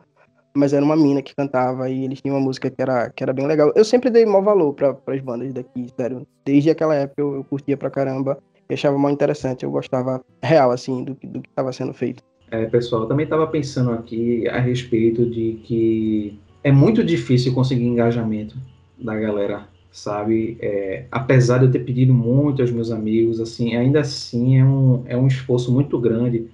mas 0.55 0.73
era 0.73 0.85
uma 0.85 0.97
mina 0.97 1.23
que 1.23 1.35
cantava 1.35 1.89
e 1.89 2.05
eles 2.05 2.21
tinham 2.21 2.37
uma 2.37 2.45
música 2.45 2.69
que 2.69 2.83
era, 2.83 3.11
que 3.11 3.23
era 3.23 3.33
bem 3.33 3.47
legal. 3.47 3.73
Eu 3.77 3.85
sempre 3.85 4.11
dei 4.11 4.27
maior 4.27 4.43
valor 4.43 4.73
para 4.75 4.97
as 5.07 5.21
bandas 5.21 5.53
daqui, 5.53 5.87
sério. 5.97 6.27
Desde 6.45 6.71
aquela 6.71 6.95
época 6.95 7.21
eu, 7.21 7.35
eu 7.37 7.45
curtia 7.45 7.77
pra 7.77 7.91
caramba 7.91 8.39
e 8.69 8.75
achava 8.75 8.99
mal 8.99 9.11
interessante, 9.11 9.65
eu 9.65 9.71
gostava 9.71 10.23
real, 10.43 10.71
assim, 10.71 11.05
do, 11.05 11.15
do 11.23 11.41
que 11.41 11.49
estava 11.49 11.73
sendo 11.73 11.95
feito. 11.95 12.23
É, 12.51 12.65
pessoal, 12.67 13.03
eu 13.03 13.09
também 13.09 13.25
estava 13.25 13.47
pensando 13.47 13.93
aqui 13.93 14.49
a 14.49 14.59
respeito 14.59 15.29
de 15.29 15.61
que 15.65 16.39
é 16.65 16.73
muito 16.73 17.05
difícil 17.05 17.55
conseguir 17.55 17.85
engajamento 17.85 18.57
da 18.99 19.15
galera, 19.17 19.69
sabe? 19.91 20.57
É, 20.61 21.07
apesar 21.11 21.59
de 21.59 21.67
eu 21.67 21.71
ter 21.71 21.81
pedido 21.81 22.13
muito 22.13 22.63
aos 22.63 22.71
meus 22.71 22.91
amigos, 22.91 23.41
assim, 23.41 23.75
ainda 23.75 24.01
assim 24.01 24.59
é 24.59 24.65
um, 24.65 25.03
é 25.07 25.17
um 25.17 25.27
esforço 25.27 25.73
muito 25.73 25.99
grande 25.99 26.49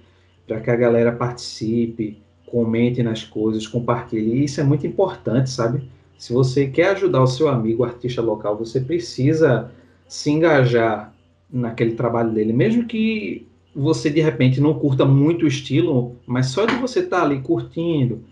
para 0.47 0.59
que 0.59 0.69
a 0.69 0.75
galera 0.75 1.11
participe, 1.11 2.21
comente 2.45 3.01
nas 3.01 3.23
coisas, 3.23 3.67
compartilhe. 3.67 4.43
Isso 4.43 4.61
é 4.61 4.63
muito 4.63 4.85
importante, 4.85 5.49
sabe? 5.49 5.83
Se 6.17 6.31
você 6.31 6.67
quer 6.67 6.91
ajudar 6.91 7.21
o 7.21 7.27
seu 7.27 7.49
amigo, 7.49 7.83
artista 7.83 8.21
local, 8.21 8.57
você 8.57 8.79
precisa 8.79 9.71
se 10.07 10.29
engajar 10.31 11.13
naquele 11.51 11.95
trabalho 11.95 12.31
dele, 12.31 12.53
mesmo 12.53 12.85
que 12.85 13.47
você 13.75 14.09
de 14.09 14.21
repente 14.21 14.61
não 14.61 14.73
curta 14.73 15.03
muito 15.03 15.43
o 15.43 15.47
estilo, 15.47 16.15
mas 16.25 16.47
só 16.47 16.65
de 16.65 16.75
você 16.75 16.99
estar 17.01 17.19
tá 17.19 17.23
ali 17.23 17.41
curtindo, 17.41 18.23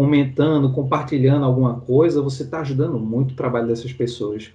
comentando, 0.00 0.72
compartilhando 0.72 1.44
alguma 1.44 1.78
coisa, 1.78 2.22
você 2.22 2.42
está 2.42 2.60
ajudando 2.60 2.98
muito 2.98 3.32
o 3.32 3.34
trabalho 3.34 3.68
dessas 3.68 3.92
pessoas. 3.92 4.50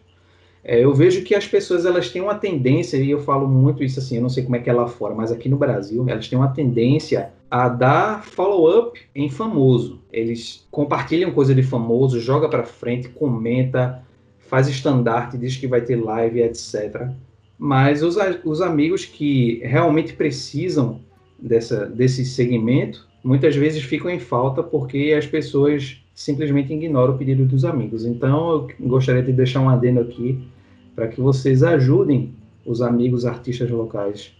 É, 0.63 0.83
eu 0.83 0.91
vejo 0.91 1.23
que 1.23 1.35
as 1.35 1.47
pessoas 1.47 1.85
elas 1.85 2.09
têm 2.09 2.19
uma 2.19 2.33
tendência, 2.33 2.97
e 2.97 3.11
eu 3.11 3.19
falo 3.19 3.47
muito 3.47 3.83
isso 3.83 3.99
assim, 3.99 4.15
eu 4.15 4.23
não 4.23 4.29
sei 4.29 4.41
como 4.41 4.55
é 4.55 4.59
que 4.59 4.71
é 4.71 4.73
lá 4.73 4.87
fora, 4.87 5.13
mas 5.13 5.31
aqui 5.31 5.47
no 5.47 5.55
Brasil, 5.55 6.03
elas 6.07 6.27
têm 6.27 6.35
uma 6.35 6.47
tendência 6.47 7.31
a 7.51 7.69
dar 7.69 8.25
follow-up 8.25 8.99
em 9.13 9.29
famoso. 9.29 10.01
Eles 10.11 10.65
compartilham 10.71 11.29
coisa 11.29 11.53
de 11.53 11.61
famoso, 11.61 12.19
joga 12.19 12.49
para 12.49 12.63
frente, 12.63 13.09
comenta, 13.09 14.01
faz 14.49 14.67
estandarte, 14.67 15.37
diz 15.37 15.55
que 15.55 15.67
vai 15.67 15.81
ter 15.81 16.03
live, 16.03 16.41
etc. 16.41 17.07
Mas 17.55 18.01
os, 18.01 18.15
os 18.43 18.61
amigos 18.61 19.05
que 19.05 19.61
realmente 19.63 20.13
precisam 20.13 21.01
dessa, 21.37 21.85
desse 21.85 22.25
segmento, 22.25 23.07
muitas 23.25 23.55
vezes 23.55 23.81
ficam 23.81 24.11
em 24.11 24.19
falta 24.19 24.61
porque 24.61 25.15
as 25.17 25.25
pessoas 25.25 25.99
simplesmente 26.13 26.71
ignoram 26.71 27.15
o 27.15 27.17
pedido 27.17 27.43
dos 27.43 27.65
amigos. 27.65 28.05
Então, 28.05 28.51
eu 28.51 28.87
gostaria 28.87 29.23
de 29.23 29.33
deixar 29.33 29.61
um 29.61 29.67
adendo 29.67 29.99
aqui 29.99 30.39
para 30.95 31.07
que 31.07 31.19
vocês 31.19 31.63
ajudem 31.63 32.35
os 32.63 32.83
amigos 32.83 33.25
artistas 33.25 33.69
locais. 33.71 34.31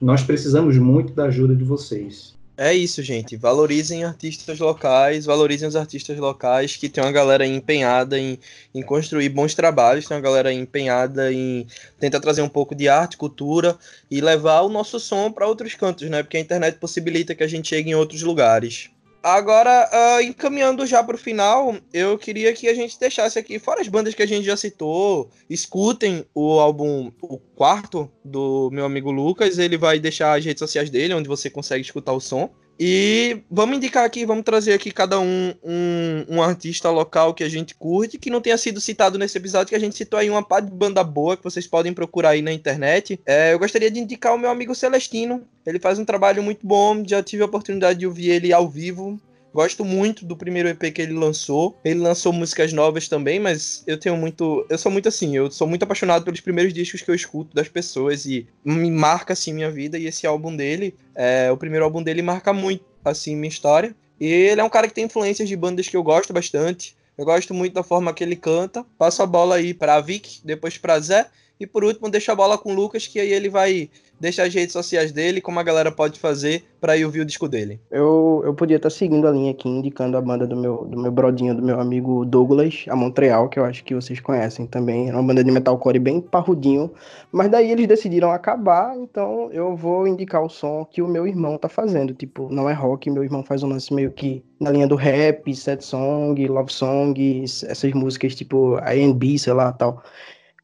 Nós 0.00 0.22
precisamos 0.22 0.78
muito 0.78 1.12
da 1.12 1.24
ajuda 1.24 1.54
de 1.54 1.64
vocês. 1.64 2.37
É 2.60 2.74
isso, 2.74 3.02
gente. 3.04 3.36
Valorizem 3.36 4.02
artistas 4.02 4.58
locais, 4.58 5.24
valorizem 5.24 5.68
os 5.68 5.76
artistas 5.76 6.18
locais 6.18 6.76
que 6.76 6.88
tem 6.88 7.02
uma 7.04 7.12
galera 7.12 7.46
empenhada 7.46 8.18
em, 8.18 8.36
em 8.74 8.82
construir 8.82 9.28
bons 9.28 9.54
trabalhos, 9.54 10.06
tem 10.06 10.16
uma 10.16 10.20
galera 10.22 10.52
empenhada 10.52 11.32
em 11.32 11.68
tentar 12.00 12.18
trazer 12.18 12.42
um 12.42 12.48
pouco 12.48 12.74
de 12.74 12.88
arte, 12.88 13.16
cultura 13.16 13.78
e 14.10 14.20
levar 14.20 14.62
o 14.62 14.68
nosso 14.68 14.98
som 14.98 15.30
para 15.30 15.46
outros 15.46 15.74
cantos, 15.76 16.10
né? 16.10 16.20
Porque 16.20 16.36
a 16.36 16.40
internet 16.40 16.78
possibilita 16.78 17.32
que 17.32 17.44
a 17.44 17.48
gente 17.48 17.68
chegue 17.68 17.90
em 17.90 17.94
outros 17.94 18.22
lugares. 18.22 18.90
Agora, 19.22 19.88
uh, 19.92 20.22
encaminhando 20.22 20.86
já 20.86 21.02
para 21.02 21.16
o 21.16 21.18
final, 21.18 21.76
eu 21.92 22.16
queria 22.16 22.52
que 22.52 22.68
a 22.68 22.74
gente 22.74 22.98
deixasse 22.98 23.38
aqui, 23.38 23.58
fora 23.58 23.80
as 23.80 23.88
bandas 23.88 24.14
que 24.14 24.22
a 24.22 24.26
gente 24.26 24.44
já 24.44 24.56
citou, 24.56 25.28
escutem 25.50 26.24
o 26.32 26.60
álbum, 26.60 27.10
o 27.20 27.36
quarto 27.38 28.10
do 28.24 28.70
meu 28.72 28.84
amigo 28.84 29.10
Lucas. 29.10 29.58
Ele 29.58 29.76
vai 29.76 29.98
deixar 29.98 30.38
as 30.38 30.44
redes 30.44 30.60
sociais 30.60 30.88
dele, 30.88 31.14
onde 31.14 31.28
você 31.28 31.50
consegue 31.50 31.82
escutar 31.82 32.12
o 32.12 32.20
som. 32.20 32.50
E 32.78 33.42
vamos 33.50 33.76
indicar 33.76 34.04
aqui, 34.04 34.24
vamos 34.24 34.44
trazer 34.44 34.72
aqui 34.72 34.92
cada 34.92 35.18
um, 35.18 35.52
um, 35.64 36.24
um 36.28 36.42
artista 36.42 36.88
local 36.90 37.34
que 37.34 37.42
a 37.42 37.48
gente 37.48 37.74
curte, 37.74 38.18
que 38.18 38.30
não 38.30 38.40
tenha 38.40 38.56
sido 38.56 38.80
citado 38.80 39.18
nesse 39.18 39.36
episódio, 39.36 39.70
que 39.70 39.74
a 39.74 39.80
gente 39.80 39.96
citou 39.96 40.18
aí 40.18 40.30
uma 40.30 40.44
par 40.44 40.62
de 40.62 40.70
banda 40.70 41.02
boa 41.02 41.36
que 41.36 41.42
vocês 41.42 41.66
podem 41.66 41.92
procurar 41.92 42.30
aí 42.30 42.42
na 42.42 42.52
internet. 42.52 43.20
É, 43.26 43.52
eu 43.52 43.58
gostaria 43.58 43.90
de 43.90 43.98
indicar 43.98 44.32
o 44.32 44.38
meu 44.38 44.50
amigo 44.50 44.74
Celestino. 44.76 45.42
Ele 45.66 45.80
faz 45.80 45.98
um 45.98 46.04
trabalho 46.04 46.42
muito 46.42 46.64
bom, 46.64 47.02
já 47.04 47.20
tive 47.22 47.42
a 47.42 47.46
oportunidade 47.46 47.98
de 47.98 48.06
ouvir 48.06 48.30
ele 48.30 48.52
ao 48.52 48.68
vivo. 48.68 49.20
Gosto 49.52 49.84
muito 49.84 50.24
do 50.24 50.36
primeiro 50.36 50.68
EP 50.68 50.92
que 50.92 51.02
ele 51.02 51.14
lançou. 51.14 51.76
Ele 51.84 52.00
lançou 52.00 52.32
músicas 52.32 52.72
novas 52.72 53.08
também, 53.08 53.40
mas 53.40 53.82
eu 53.86 53.98
tenho 53.98 54.16
muito. 54.16 54.66
Eu 54.68 54.78
sou 54.78 54.92
muito 54.92 55.08
assim, 55.08 55.36
eu 55.36 55.50
sou 55.50 55.66
muito 55.66 55.82
apaixonado 55.82 56.24
pelos 56.24 56.40
primeiros 56.40 56.72
discos 56.72 57.02
que 57.02 57.10
eu 57.10 57.14
escuto 57.14 57.54
das 57.54 57.68
pessoas 57.68 58.26
e 58.26 58.46
me 58.64 58.90
marca 58.90 59.32
assim 59.32 59.52
minha 59.52 59.70
vida. 59.70 59.98
E 59.98 60.06
esse 60.06 60.26
álbum 60.26 60.54
dele, 60.54 60.94
é, 61.14 61.50
o 61.50 61.56
primeiro 61.56 61.84
álbum 61.84 62.02
dele 62.02 62.22
marca 62.22 62.52
muito 62.52 62.84
assim 63.04 63.34
minha 63.34 63.48
história. 63.48 63.94
E 64.20 64.26
ele 64.26 64.60
é 64.60 64.64
um 64.64 64.68
cara 64.68 64.88
que 64.88 64.94
tem 64.94 65.04
influências 65.04 65.48
de 65.48 65.56
bandas 65.56 65.88
que 65.88 65.96
eu 65.96 66.02
gosto 66.02 66.32
bastante. 66.32 66.96
Eu 67.16 67.24
gosto 67.24 67.52
muito 67.52 67.72
da 67.72 67.82
forma 67.82 68.12
que 68.12 68.22
ele 68.22 68.36
canta. 68.36 68.84
Passo 68.96 69.22
a 69.22 69.26
bola 69.26 69.56
aí 69.56 69.74
pra 69.74 70.00
Vic, 70.00 70.40
depois 70.44 70.78
pra 70.78 71.00
Zé. 71.00 71.26
E 71.60 71.66
por 71.66 71.84
último, 71.84 72.08
deixo 72.10 72.30
a 72.30 72.34
bola 72.34 72.56
com 72.56 72.72
o 72.72 72.74
Lucas, 72.74 73.06
que 73.06 73.18
aí 73.18 73.32
ele 73.32 73.48
vai 73.48 73.90
deixar 74.20 74.44
as 74.44 74.54
redes 74.54 74.72
sociais 74.72 75.12
dele, 75.12 75.40
como 75.40 75.58
a 75.58 75.62
galera 75.62 75.90
pode 75.90 76.18
fazer 76.18 76.64
para 76.80 76.96
ir 76.96 77.04
ouvir 77.04 77.20
o 77.20 77.24
disco 77.24 77.48
dele. 77.48 77.80
Eu, 77.90 78.42
eu 78.44 78.54
podia 78.54 78.76
estar 78.76 78.88
tá 78.88 78.94
seguindo 78.94 79.26
a 79.26 79.30
linha 79.30 79.50
aqui, 79.50 79.68
indicando 79.68 80.16
a 80.16 80.20
banda 80.20 80.46
do 80.46 80.56
meu, 80.56 80.84
do 80.84 81.00
meu 81.00 81.10
brodinho, 81.10 81.54
do 81.54 81.62
meu 81.62 81.80
amigo 81.80 82.24
Douglas, 82.24 82.84
a 82.88 82.94
Montreal, 82.94 83.48
que 83.48 83.58
eu 83.58 83.64
acho 83.64 83.84
que 83.84 83.94
vocês 83.94 84.20
conhecem 84.20 84.66
também. 84.66 85.08
É 85.08 85.12
uma 85.12 85.22
banda 85.22 85.42
de 85.42 85.50
metalcore 85.50 85.98
bem 85.98 86.20
parrudinho, 86.20 86.92
mas 87.32 87.50
daí 87.50 87.70
eles 87.70 87.88
decidiram 87.88 88.30
acabar, 88.30 88.96
então 88.96 89.50
eu 89.52 89.74
vou 89.74 90.06
indicar 90.06 90.42
o 90.42 90.48
som 90.48 90.84
que 90.84 91.02
o 91.02 91.08
meu 91.08 91.26
irmão 91.26 91.58
tá 91.58 91.68
fazendo. 91.68 92.14
Tipo, 92.14 92.48
não 92.50 92.68
é 92.68 92.72
rock, 92.72 93.10
meu 93.10 93.24
irmão 93.24 93.42
faz 93.42 93.62
um 93.62 93.68
lance 93.68 93.92
meio 93.92 94.12
que 94.12 94.44
na 94.60 94.70
linha 94.70 94.86
do 94.86 94.96
rap, 94.96 95.54
set 95.54 95.84
song, 95.84 96.46
love 96.46 96.72
song, 96.72 97.44
essas 97.44 97.92
músicas 97.92 98.34
tipo 98.34 98.76
A&B, 98.76 99.38
sei 99.38 99.52
lá, 99.52 99.72
tal. 99.72 100.02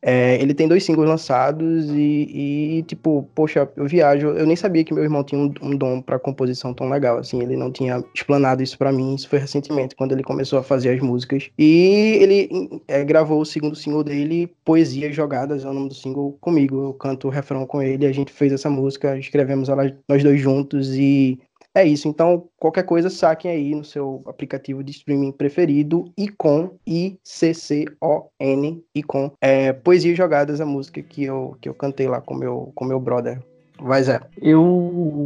É, 0.07 0.35
ele 0.41 0.53
tem 0.53 0.69
dois 0.69 0.85
singles 0.85 1.09
lançados 1.09 1.89
e, 1.89 2.79
e, 2.79 2.83
tipo, 2.83 3.27
poxa, 3.35 3.67
eu 3.75 3.87
viajo. 3.87 4.29
Eu 4.29 4.47
nem 4.47 4.55
sabia 4.55 4.85
que 4.85 4.93
meu 4.93 5.03
irmão 5.03 5.25
tinha 5.25 5.41
um, 5.41 5.53
um 5.63 5.75
dom 5.75 6.03
para 6.03 6.19
composição 6.19 6.75
tão 6.75 6.91
legal, 6.91 7.17
assim. 7.17 7.43
Ele 7.43 7.57
não 7.57 7.73
tinha 7.73 8.05
explanado 8.15 8.63
isso 8.63 8.77
para 8.77 8.93
mim. 8.93 9.15
Isso 9.15 9.31
foi 9.31 9.39
recentemente, 9.39 9.97
quando 9.97 10.13
ele 10.13 10.23
começou 10.23 10.59
a 10.59 10.63
fazer 10.63 10.91
as 10.91 11.01
músicas. 11.01 11.49
E 11.59 12.19
ele 12.21 12.83
é, 12.87 13.03
gravou 13.03 13.41
o 13.41 13.47
segundo 13.47 13.75
single 13.75 14.05
dele, 14.05 14.53
Poesias 14.63 15.17
Jogadas, 15.17 15.65
é 15.65 15.69
o 15.69 15.73
nome 15.73 15.89
do 15.89 15.95
single, 15.95 16.37
comigo. 16.39 16.85
Eu 16.85 16.93
canto 16.93 17.29
o 17.29 17.31
refrão 17.31 17.67
com 17.67 17.81
ele. 17.81 18.05
A 18.05 18.13
gente 18.13 18.31
fez 18.31 18.53
essa 18.53 18.69
música, 18.69 19.19
escrevemos 19.19 19.71
ela 19.71 19.91
nós 20.07 20.23
dois 20.23 20.39
juntos 20.39 20.95
e 20.95 21.41
é 21.75 21.85
isso, 21.85 22.07
então 22.07 22.49
qualquer 22.57 22.85
coisa 22.85 23.11
saquem 23.11 23.51
aí 23.51 23.75
no 23.75 23.85
seu 23.85 24.23
aplicativo 24.27 24.85
de 24.85 24.93
streaming 24.93 25.33
preferido, 25.33 26.05
Icon, 26.17 26.71
I-C-C-O-N, 26.87 28.85
Icon. 28.95 29.33
É, 29.41 29.73
Poesia 29.73 30.15
Jogadas, 30.15 30.61
a 30.61 30.67
música 30.67 31.03
que 31.03 31.25
eu, 31.25 31.57
que 31.61 31.69
eu 31.69 31.75
cantei 31.75 32.07
lá 32.07 32.21
com 32.21 32.35
meu, 32.35 32.71
com 32.75 32.85
meu 32.85 33.01
brother. 33.01 33.43
Vai, 33.81 34.03
Zé. 34.05 34.21
Eu 34.41 34.63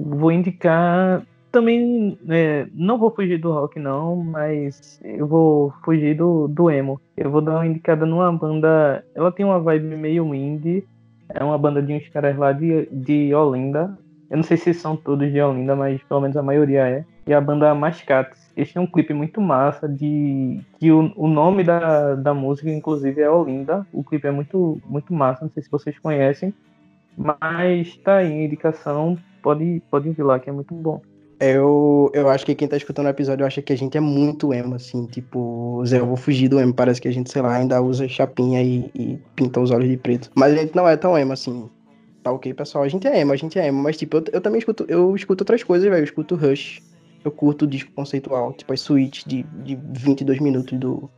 vou 0.06 0.32
indicar 0.32 1.22
também, 1.52 2.18
é, 2.28 2.66
não 2.72 2.98
vou 2.98 3.10
fugir 3.10 3.38
do 3.38 3.52
rock 3.52 3.78
não, 3.78 4.16
mas 4.16 5.00
eu 5.02 5.26
vou 5.26 5.72
fugir 5.84 6.16
do, 6.16 6.48
do 6.48 6.70
emo. 6.70 7.00
Eu 7.16 7.30
vou 7.30 7.40
dar 7.40 7.56
uma 7.56 7.66
indicada 7.66 8.06
numa 8.06 8.32
banda, 8.32 9.04
ela 9.14 9.32
tem 9.32 9.44
uma 9.44 9.60
vibe 9.60 9.96
meio 9.96 10.34
indie, 10.34 10.86
É 11.28 11.44
uma 11.44 11.58
banda 11.58 11.82
de 11.82 11.92
uns 11.92 12.08
caras 12.08 12.36
lá 12.36 12.52
de, 12.52 12.88
de 12.90 13.34
Olinda. 13.34 13.98
Eu 14.30 14.36
não 14.36 14.44
sei 14.44 14.56
se 14.56 14.74
são 14.74 14.96
todos 14.96 15.30
de 15.32 15.40
Olinda, 15.40 15.74
mas 15.74 16.02
pelo 16.02 16.20
menos 16.20 16.36
a 16.36 16.42
maioria 16.42 16.86
é. 16.86 17.04
E 17.26 17.32
a 17.32 17.40
banda 17.40 17.74
Mascates. 17.74 18.52
Este 18.56 18.76
é 18.76 18.80
um 18.80 18.86
clipe 18.86 19.14
muito 19.14 19.40
massa 19.40 19.88
de 19.88 20.60
que 20.78 20.90
o, 20.92 21.12
o 21.16 21.28
nome 21.28 21.64
da, 21.64 22.14
da 22.14 22.34
música 22.34 22.70
inclusive 22.70 23.20
é 23.20 23.30
Olinda. 23.30 23.86
O 23.92 24.04
clipe 24.04 24.26
é 24.26 24.30
muito 24.30 24.80
muito 24.86 25.12
massa, 25.14 25.44
não 25.44 25.52
sei 25.52 25.62
se 25.62 25.70
vocês 25.70 25.98
conhecem, 25.98 26.52
mas 27.16 27.96
tá 27.98 28.16
aí 28.16 28.32
a 28.32 28.44
indicação, 28.44 29.16
pode 29.42 29.82
pode 29.90 30.10
vir 30.10 30.22
lá 30.22 30.38
que 30.38 30.50
é 30.50 30.52
muito 30.52 30.74
bom. 30.74 31.00
Eu, 31.40 32.10
eu 32.14 32.28
acho 32.28 32.44
que 32.44 32.54
quem 32.54 32.66
tá 32.66 32.76
escutando 32.76 33.06
o 33.06 33.10
episódio 33.10 33.46
acha 33.46 33.62
que 33.62 33.72
a 33.72 33.76
gente 33.76 33.96
é 33.96 34.00
muito 34.00 34.52
emo, 34.52 34.74
assim, 34.74 35.06
tipo, 35.06 35.80
Zé, 35.86 36.00
eu 36.00 36.06
vou 36.06 36.16
fugir 36.16 36.48
do 36.48 36.58
emo, 36.58 36.74
parece 36.74 37.00
que 37.00 37.06
a 37.06 37.12
gente, 37.12 37.30
sei 37.30 37.40
lá, 37.42 37.54
ainda 37.54 37.80
usa 37.80 38.08
chapinha 38.08 38.60
e, 38.60 38.90
e 38.92 39.18
pinta 39.36 39.60
os 39.60 39.70
olhos 39.70 39.88
de 39.88 39.96
preto. 39.96 40.30
Mas 40.34 40.52
a 40.52 40.56
gente 40.56 40.74
não 40.74 40.88
é 40.88 40.96
tão 40.96 41.16
emo, 41.16 41.32
assim, 41.32 41.70
tá 42.28 42.32
ok, 42.32 42.54
pessoal, 42.54 42.84
a 42.84 42.88
gente 42.88 43.06
é 43.06 43.20
emo, 43.20 43.32
a 43.32 43.36
gente 43.36 43.58
é 43.58 43.66
emo, 43.66 43.82
mas 43.82 43.96
tipo, 43.96 44.18
eu, 44.18 44.24
eu 44.32 44.40
também 44.40 44.58
escuto, 44.58 44.84
eu 44.88 45.14
escuto 45.16 45.42
outras 45.42 45.62
coisas, 45.62 45.88
velho, 45.88 46.00
eu 46.00 46.04
escuto 46.04 46.36
Rush, 46.36 46.82
eu 47.24 47.30
curto 47.30 47.64
o 47.64 47.68
disco 47.68 47.90
conceitual, 47.92 48.52
tipo 48.52 48.72
as 48.72 48.80
suítes 48.80 49.24
de, 49.24 49.42
de 49.42 49.78
22 49.92 50.40
minutos 50.40 50.78
do, 50.78 51.10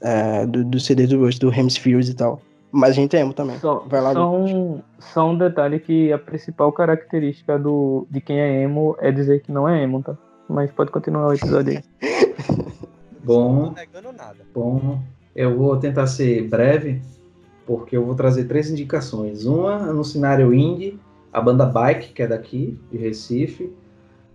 é, 0.00 0.46
do, 0.46 0.64
do 0.64 0.80
CD 0.80 1.06
do 1.06 1.20
Rush, 1.20 1.38
do 1.38 1.52
Hemispheres 1.52 2.08
e 2.08 2.14
tal. 2.14 2.40
Mas 2.74 2.90
a 2.90 2.94
gente 2.94 3.14
é 3.14 3.20
emo 3.20 3.34
também. 3.34 3.58
Só, 3.58 3.80
Vai 3.80 4.00
lá, 4.00 4.14
só, 4.14 4.34
um, 4.34 4.80
só 4.98 5.28
um 5.28 5.36
detalhe 5.36 5.78
que 5.78 6.10
a 6.10 6.18
principal 6.18 6.72
característica 6.72 7.58
do, 7.58 8.06
de 8.10 8.18
quem 8.20 8.40
é 8.40 8.62
emo 8.62 8.96
é 8.98 9.12
dizer 9.12 9.42
que 9.42 9.52
não 9.52 9.68
é 9.68 9.82
emo, 9.82 10.02
tá? 10.02 10.16
Mas 10.48 10.72
pode 10.72 10.90
continuar 10.90 11.28
o 11.28 11.34
episódio 11.34 11.74
aí. 11.74 11.82
Bom, 13.22 13.52
Não 13.54 13.68
tô 13.68 13.80
negando 13.80 14.12
nada. 14.12 14.38
Bom, 14.54 14.98
eu 15.36 15.56
vou 15.56 15.76
tentar 15.76 16.06
ser 16.06 16.48
breve, 16.48 17.02
porque 17.78 17.96
eu 17.96 18.04
vou 18.04 18.14
trazer 18.14 18.44
três 18.44 18.70
indicações. 18.70 19.46
Uma 19.46 19.78
no 19.92 20.04
cenário 20.04 20.52
indie, 20.52 20.98
a 21.32 21.40
banda 21.40 21.64
Bike, 21.64 22.12
que 22.12 22.22
é 22.22 22.26
daqui, 22.26 22.78
de 22.90 22.98
Recife. 22.98 23.72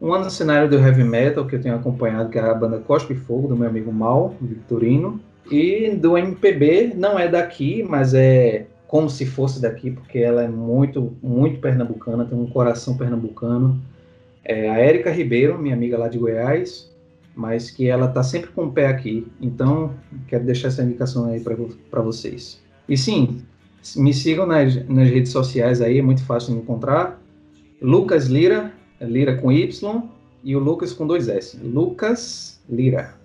Uma 0.02 0.18
no 0.18 0.30
cenário 0.30 0.68
do 0.68 0.76
heavy 0.76 1.04
metal, 1.04 1.46
que 1.46 1.56
eu 1.56 1.62
tenho 1.62 1.76
acompanhado, 1.76 2.30
que 2.30 2.38
é 2.40 2.42
a 2.42 2.54
banda 2.54 2.80
Cospe 2.80 3.14
Fogo, 3.14 3.48
do 3.48 3.56
meu 3.56 3.70
amigo 3.70 3.94
Mal, 3.94 4.36
Victorino. 4.42 5.20
E 5.52 5.92
do 5.92 6.18
MPB, 6.18 6.94
não 6.96 7.18
é 7.18 7.28
daqui, 7.28 7.84
mas 7.84 8.14
é 8.16 8.66
como 8.88 9.10
se 9.10 9.26
fosse 9.26 9.62
daqui, 9.62 9.92
porque 9.92 10.20
ela 10.20 10.44
é 10.44 10.48
muito, 10.48 11.16
muito 11.22 11.60
pernambucana, 11.60 12.26
tem 12.26 12.38
um 12.38 12.48
coração 12.48 12.98
pernambucano. 12.98 13.80
É 14.44 14.70
a 14.70 14.80
Érica 14.80 15.12
Ribeiro, 15.12 15.60
minha 15.60 15.76
amiga 15.76 15.98
lá 15.98 16.08
de 16.08 16.18
Goiás, 16.18 16.92
mas 17.36 17.70
que 17.70 17.88
ela 17.88 18.08
tá 18.08 18.24
sempre 18.24 18.50
com 18.52 18.66
o 18.66 18.72
pé 18.72 18.88
aqui. 18.88 19.28
Então, 19.40 19.92
quero 20.28 20.44
deixar 20.44 20.70
essa 20.70 20.82
indicação 20.82 21.26
aí 21.26 21.40
para 21.40 22.02
vocês. 22.02 22.66
E 22.88 22.98
sim, 22.98 23.42
me 23.96 24.14
sigam 24.14 24.46
nas, 24.46 24.76
nas 24.88 25.10
redes 25.10 25.32
sociais 25.32 25.82
aí, 25.82 26.00
é 26.00 26.02
muito 26.02 26.24
fácil 26.26 26.54
de 26.54 26.60
encontrar. 26.62 27.22
Lucas 27.82 28.28
Lira, 28.28 28.74
Lira 29.00 29.38
com 29.38 29.52
Y, 29.52 30.10
e 30.44 30.56
o 30.56 30.60
Lucas 30.60 30.94
com 30.94 31.06
dois 31.06 31.28
S. 31.28 31.58
Lucas 31.58 32.60
Lira. 32.70 33.16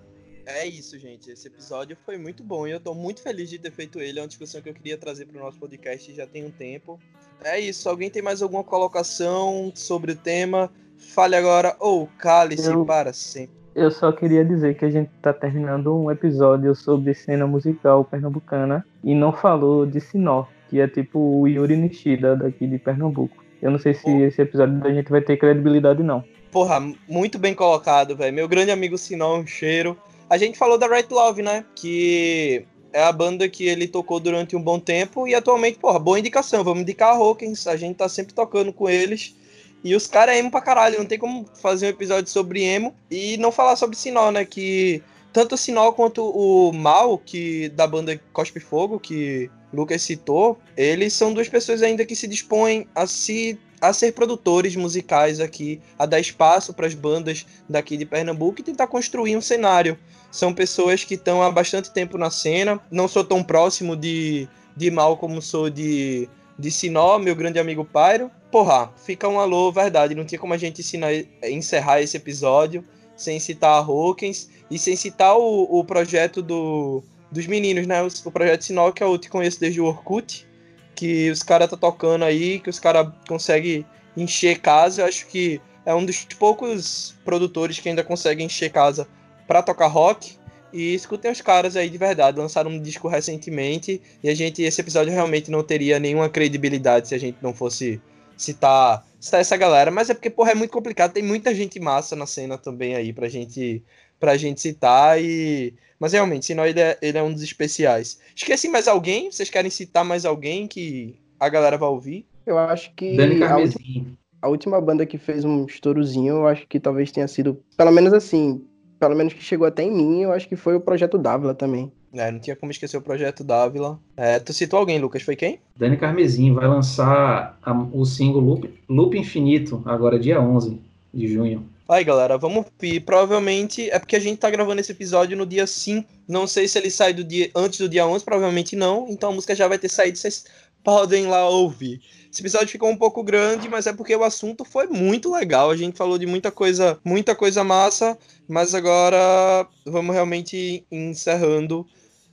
É 0.45 0.67
isso, 0.67 0.99
gente. 0.99 1.31
Esse 1.31 1.47
episódio 1.47 1.95
foi 2.05 2.17
muito 2.17 2.43
bom 2.43 2.67
e 2.67 2.71
eu 2.71 2.79
tô 2.79 2.93
muito 2.93 3.21
feliz 3.21 3.49
de 3.49 3.57
ter 3.57 3.71
feito 3.71 3.99
ele. 3.99 4.19
É 4.19 4.21
uma 4.21 4.27
discussão 4.27 4.61
que 4.61 4.67
eu 4.69 4.73
queria 4.73 4.97
trazer 4.97 5.25
para 5.25 5.39
o 5.39 5.41
nosso 5.43 5.57
podcast 5.57 6.13
já 6.13 6.27
tem 6.27 6.45
um 6.45 6.51
tempo. 6.51 6.99
É 7.41 7.57
isso. 7.59 7.87
Alguém 7.87 8.09
tem 8.09 8.21
mais 8.21 8.41
alguma 8.41 8.63
colocação 8.63 9.71
sobre 9.73 10.11
o 10.11 10.15
tema? 10.15 10.69
Fale 10.97 11.35
agora 11.35 11.75
ou 11.79 12.07
cale-se 12.17 12.69
Eu- 12.69 12.85
para 12.85 13.13
sempre. 13.13 13.55
Eu 13.75 13.89
só 13.89 14.11
queria 14.11 14.45
dizer 14.45 14.75
que 14.75 14.85
a 14.85 14.89
gente 14.89 15.09
tá 15.19 15.33
terminando 15.33 15.95
um 15.95 16.11
episódio 16.11 16.75
sobre 16.75 17.13
cena 17.15 17.47
musical 17.47 18.05
pernambucana 18.05 18.85
e 19.03 19.15
não 19.15 19.33
falou 19.33 19.83
de 19.83 19.99
Sinó, 19.99 20.45
que 20.69 20.79
é 20.79 20.87
tipo 20.87 21.17
o 21.17 21.47
Yuri 21.47 21.75
Nishida 21.75 22.35
daqui 22.35 22.67
de 22.67 22.77
Pernambuco. 22.77 23.43
Eu 23.59 23.71
não 23.71 23.79
sei 23.79 23.95
se 23.95 24.09
esse 24.21 24.41
episódio 24.41 24.77
da 24.79 24.93
gente 24.93 25.09
vai 25.09 25.21
ter 25.21 25.37
credibilidade, 25.37 26.03
não. 26.03 26.23
Porra, 26.51 26.79
muito 27.09 27.39
bem 27.39 27.55
colocado, 27.55 28.15
velho. 28.15 28.33
Meu 28.33 28.47
grande 28.47 28.69
amigo 28.69 28.95
Sinó, 28.95 29.37
um 29.37 29.47
cheiro. 29.47 29.97
A 30.29 30.37
gente 30.37 30.57
falou 30.57 30.77
da 30.77 30.87
Right 30.87 31.11
Love, 31.11 31.41
né? 31.41 31.65
Que 31.75 32.65
é 32.91 33.03
a 33.03 33.11
banda 33.11 33.49
que 33.49 33.65
ele 33.65 33.87
tocou 33.87 34.19
durante 34.19 34.55
um 34.55 34.61
bom 34.61 34.79
tempo 34.79 35.27
e 35.27 35.33
atualmente, 35.33 35.79
porra, 35.79 35.97
boa 35.97 36.19
indicação. 36.19 36.63
Vamos 36.63 36.81
indicar 36.83 37.09
a 37.09 37.17
Hawkins. 37.17 37.65
A 37.65 37.75
gente 37.75 37.95
tá 37.95 38.07
sempre 38.07 38.35
tocando 38.35 38.71
com 38.71 38.87
eles. 38.87 39.35
E 39.83 39.95
os 39.95 40.07
caras 40.07 40.35
é 40.35 40.39
emo 40.39 40.49
pra 40.49 40.61
caralho. 40.61 40.97
Não 40.99 41.05
tem 41.05 41.19
como 41.19 41.45
fazer 41.61 41.87
um 41.87 41.89
episódio 41.89 42.31
sobre 42.31 42.63
emo 42.63 42.95
e 43.11 43.37
não 43.37 43.51
falar 43.51 43.75
sobre 43.75 43.97
Sinó, 43.97 44.31
né? 44.31 44.45
Que 44.45 45.03
tanto 45.33 45.55
o 45.55 45.57
Sinó 45.57 45.91
quanto 45.91 46.23
o 46.23 46.71
Mal, 46.71 47.17
que 47.17 47.69
da 47.69 47.85
banda 47.85 48.19
Cospe 48.31 48.59
Fogo, 48.59 48.99
que 48.99 49.49
Lucas 49.73 50.03
citou, 50.03 50.59
eles 50.77 51.13
são 51.13 51.33
duas 51.33 51.49
pessoas 51.49 51.81
ainda 51.81 52.05
que 52.05 52.15
se 52.15 52.27
dispõem 52.27 52.87
a 52.95 53.07
se 53.07 53.59
a 53.81 53.91
ser 53.91 54.13
produtores 54.13 54.77
musicais 54.77 55.41
aqui, 55.41 55.81
a 55.99 56.05
dar 56.05 56.17
espaço 56.17 56.73
para 56.73 56.87
as 56.87 56.93
bandas 56.93 57.45
daqui 57.67 57.97
de 57.97 58.05
Pernambuco 58.05 58.61
e 58.61 58.63
tentar 58.63 58.87
construir 58.87 59.35
um 59.35 59.41
cenário. 59.41 59.99
São 60.31 60.53
pessoas 60.53 61.03
que 61.03 61.15
estão 61.15 61.43
há 61.43 61.51
bastante 61.51 61.91
tempo 61.91 62.17
na 62.17 62.29
cena. 62.29 62.79
Não 62.89 63.09
sou 63.09 63.25
tão 63.25 63.43
próximo 63.43 63.97
de, 63.97 64.47
de 64.73 64.89
Mal 64.89 65.17
como 65.17 65.41
sou 65.41 65.69
de, 65.69 66.29
de 66.57 66.71
Sinó, 66.71 67.17
meu 67.19 67.35
grande 67.35 67.59
amigo 67.59 67.85
Pyro. 67.85 68.29
Porra, 68.51 68.91
fica 68.97 69.27
um 69.27 69.39
alô, 69.39 69.71
verdade. 69.71 70.15
Não 70.15 70.25
tinha 70.25 70.39
como 70.39 70.53
a 70.53 70.57
gente 70.57 70.81
ensinar, 70.81 71.11
encerrar 71.43 72.01
esse 72.01 72.17
episódio 72.17 72.83
sem 73.15 73.39
citar 73.39 73.71
a 73.71 73.85
Hawkins 73.85 74.49
e 74.69 74.77
sem 74.77 74.95
citar 74.95 75.37
o, 75.37 75.79
o 75.79 75.83
projeto 75.83 76.41
do, 76.41 77.03
dos 77.31 77.47
meninos, 77.47 77.87
né? 77.87 78.01
O, 78.01 78.07
o 78.25 78.31
projeto 78.31 78.63
Sinó, 78.63 78.91
que 78.91 79.03
eu 79.03 79.17
te 79.17 79.29
conheço 79.29 79.59
desde 79.59 79.81
o 79.81 79.85
Orkut 79.85 80.47
que 80.95 81.29
os 81.29 81.43
caras 81.43 81.69
tá 81.69 81.77
tocando 81.77 82.23
aí, 82.23 82.59
que 82.59 82.69
os 82.69 82.79
caras 82.79 83.07
conseguem 83.27 83.85
encher 84.15 84.59
casa. 84.59 85.01
Eu 85.01 85.05
acho 85.07 85.27
que 85.27 85.59
é 85.85 85.93
um 85.93 86.05
dos 86.05 86.25
poucos 86.39 87.15
produtores 87.25 87.79
que 87.79 87.89
ainda 87.89 88.03
conseguem 88.03 88.45
encher 88.45 88.71
casa 88.71 89.07
pra 89.47 89.61
tocar 89.61 89.87
rock. 89.87 90.37
E 90.73 90.95
escutem 90.95 91.31
os 91.31 91.39
caras 91.39 91.75
aí 91.77 91.89
de 91.89 91.97
verdade. 91.97 92.39
Lançaram 92.39 92.71
um 92.71 92.81
disco 92.81 93.07
recentemente. 93.07 94.01
E 94.23 94.29
a 94.29 94.35
gente, 94.35 94.63
esse 94.63 94.81
episódio 94.81 95.13
realmente 95.13 95.51
não 95.51 95.63
teria 95.63 95.99
nenhuma 95.99 96.27
credibilidade 96.27 97.07
se 97.07 97.15
a 97.15 97.19
gente 97.19 97.37
não 97.41 97.53
fosse 97.53 98.01
citar, 98.35 99.05
citar 99.19 99.39
essa 99.39 99.55
galera. 99.55 99.91
Mas 99.91 100.09
é 100.09 100.15
porque, 100.15 100.31
porra, 100.31 100.51
é 100.51 100.55
muito 100.55 100.71
complicado. 100.71 101.13
Tem 101.13 101.23
muita 101.23 101.53
gente 101.53 101.79
massa 101.79 102.15
na 102.15 102.25
cena 102.25 102.57
também 102.57 102.95
aí 102.95 103.13
pra 103.13 103.29
gente, 103.29 103.83
pra 104.19 104.35
gente 104.35 104.59
citar. 104.59 105.21
E. 105.21 105.75
Mas 105.99 106.13
realmente, 106.13 106.47
senão 106.47 106.65
ele 106.65 106.79
é, 106.79 106.97
ele 107.01 107.17
é 107.17 107.23
um 107.23 107.31
dos 107.31 107.43
especiais. 107.43 108.19
Esqueci 108.35 108.67
mais 108.67 108.87
alguém? 108.87 109.31
Vocês 109.31 109.49
querem 109.49 109.69
citar 109.69 110.03
mais 110.03 110.25
alguém 110.25 110.67
que 110.67 111.15
a 111.39 111.47
galera 111.47 111.77
vai 111.77 111.87
ouvir? 111.87 112.25
Eu 112.45 112.57
acho 112.57 112.91
que 112.95 113.15
Dani 113.15 113.41
a, 113.43 113.57
última, 113.57 114.05
a 114.41 114.49
última 114.49 114.81
banda 114.81 115.05
que 115.05 115.17
fez 115.17 115.45
um 115.45 115.65
estourozinho, 115.65 116.35
eu 116.35 116.47
acho 116.47 116.67
que 116.67 116.79
talvez 116.79 117.11
tenha 117.11 117.27
sido, 117.27 117.63
pelo 117.77 117.91
menos 117.91 118.11
assim, 118.11 118.61
pelo 119.07 119.15
menos 119.17 119.33
que 119.33 119.43
chegou 119.43 119.67
até 119.67 119.83
em 119.83 119.91
mim, 119.91 120.21
eu 120.21 120.31
acho 120.31 120.47
que 120.47 120.55
foi 120.55 120.75
o 120.75 120.79
Projeto 120.79 121.17
Dávila 121.17 121.53
também. 121.53 121.91
É, 122.13 122.31
não 122.31 122.39
tinha 122.39 122.55
como 122.55 122.71
esquecer 122.71 122.95
o 122.95 123.01
projeto 123.01 123.43
Dávila. 123.43 123.99
É, 124.15 124.37
tu 124.39 124.53
citou 124.53 124.77
alguém, 124.77 124.99
Lucas? 124.99 125.23
Foi 125.23 125.35
quem? 125.35 125.59
Dani 125.75 125.97
Carmesim 125.97 126.53
vai 126.53 126.67
lançar 126.67 127.57
a- 127.61 127.87
o 127.91 128.05
single 128.05 128.39
Loop, 128.39 128.69
Loop 128.87 129.17
Infinito, 129.17 129.81
agora 129.83 130.19
dia 130.19 130.39
11 130.39 130.79
de 131.11 131.27
junho. 131.27 131.65
Aí, 131.89 132.03
galera, 132.03 132.37
vamos 132.37 132.65
ouvir. 132.65 132.99
Provavelmente 132.99 133.89
é 133.89 133.97
porque 133.97 134.15
a 134.15 134.19
gente 134.19 134.37
tá 134.37 134.49
gravando 134.51 134.79
esse 134.79 134.91
episódio 134.91 135.35
no 135.35 135.43
dia 135.45 135.65
5. 135.65 136.07
Não 136.27 136.45
sei 136.45 136.67
se 136.67 136.77
ele 136.77 136.91
sai 136.91 137.13
do 137.13 137.23
dia 137.23 137.49
antes 137.55 137.79
do 137.79 137.89
dia 137.89 138.05
11, 138.05 138.23
provavelmente 138.23 138.75
não. 138.75 139.07
Então 139.09 139.31
a 139.31 139.33
música 139.33 139.55
já 139.55 139.67
vai 139.67 139.79
ter 139.79 139.89
saído, 139.89 140.17
vocês 140.17 140.45
podem 140.83 141.25
lá 141.25 141.49
ouvir. 141.49 141.99
Esse 142.33 142.41
episódio 142.41 142.67
ficou 142.67 142.89
um 142.89 142.97
pouco 142.97 143.23
grande, 143.23 143.69
mas 143.69 143.85
é 143.85 143.93
porque 143.93 144.15
o 144.15 144.23
assunto 144.23 144.65
foi 144.65 144.87
muito 144.87 145.31
legal. 145.31 145.69
A 145.69 145.77
gente 145.77 145.95
falou 145.95 146.17
de 146.17 146.25
muita 146.25 146.49
coisa, 146.49 146.99
muita 147.05 147.35
coisa 147.35 147.63
massa, 147.63 148.17
mas 148.47 148.73
agora 148.73 149.67
vamos 149.85 150.15
realmente 150.15 150.83
encerrando. 150.91 151.85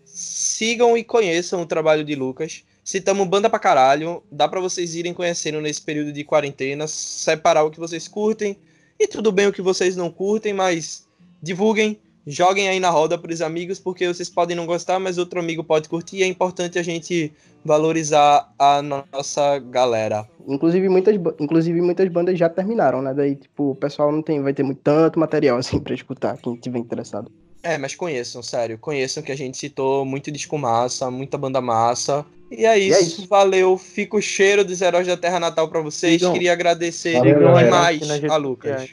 Sigam 0.06 0.96
e 0.96 1.04
conheçam 1.04 1.60
o 1.60 1.66
trabalho 1.66 2.02
de 2.02 2.14
Lucas. 2.14 2.64
Citamos 2.82 3.28
banda 3.28 3.50
pra 3.50 3.58
caralho. 3.58 4.22
Dá 4.32 4.48
pra 4.48 4.58
vocês 4.58 4.94
irem 4.94 5.12
conhecendo 5.12 5.60
nesse 5.60 5.82
período 5.82 6.14
de 6.14 6.24
quarentena, 6.24 6.88
separar 6.88 7.64
o 7.64 7.70
que 7.70 7.78
vocês 7.78 8.08
curtem 8.08 8.56
e 8.98 9.06
tudo 9.06 9.30
bem 9.30 9.48
o 9.48 9.52
que 9.52 9.60
vocês 9.60 9.96
não 9.96 10.10
curtem, 10.10 10.54
mas 10.54 11.06
divulguem, 11.42 12.00
joguem 12.26 12.68
aí 12.68 12.78
na 12.80 12.90
roda 12.90 13.16
pros 13.18 13.40
amigos, 13.42 13.78
porque 13.78 14.06
vocês 14.06 14.28
podem 14.28 14.56
não 14.56 14.66
gostar, 14.66 14.98
mas 14.98 15.18
outro 15.18 15.40
amigo 15.40 15.64
pode 15.64 15.88
curtir. 15.88 16.18
E 16.18 16.22
é 16.22 16.26
importante 16.26 16.78
a 16.78 16.82
gente 16.82 17.32
valorizar 17.64 18.52
a 18.58 18.80
nossa 18.82 19.58
galera. 19.58 20.26
Inclusive 20.46 20.88
muitas, 20.88 21.14
inclusive 21.38 21.80
muitas 21.80 22.08
bandas 22.08 22.38
já 22.38 22.48
terminaram, 22.48 23.02
né? 23.02 23.12
Daí, 23.14 23.36
tipo, 23.36 23.70
o 23.70 23.74
pessoal 23.74 24.10
não 24.12 24.22
tem, 24.22 24.42
vai 24.42 24.52
ter 24.54 24.62
muito, 24.62 24.80
tanto 24.82 25.18
material 25.18 25.56
assim 25.58 25.78
pra 25.80 25.94
escutar, 25.94 26.36
quem 26.38 26.56
tiver 26.56 26.78
interessado. 26.78 27.30
É, 27.62 27.76
mas 27.76 27.94
conheçam, 27.94 28.42
sério. 28.42 28.78
Conheçam 28.78 29.22
que 29.22 29.30
a 29.30 29.36
gente 29.36 29.58
citou 29.58 30.04
muito 30.06 30.30
disco 30.32 30.56
massa, 30.56 31.10
muita 31.10 31.36
banda 31.36 31.60
massa. 31.60 32.24
E 32.50 32.64
é 32.64 32.78
isso, 32.78 33.02
isso. 33.02 33.28
valeu. 33.28 33.76
Fica 33.76 34.16
o 34.16 34.22
cheiro 34.22 34.64
dos 34.64 34.80
heróis 34.80 35.06
da 35.06 35.14
Terra 35.16 35.38
Natal 35.38 35.68
pra 35.68 35.80
vocês. 35.82 36.14
Sigam- 36.14 36.32
Queria 36.32 36.54
agradecer 36.54 37.18
Valeu, 37.18 37.38
galera. 37.38 37.64
demais 37.64 38.08
Nas 38.08 38.24
a 38.30 38.36
Lucas. 38.36 38.90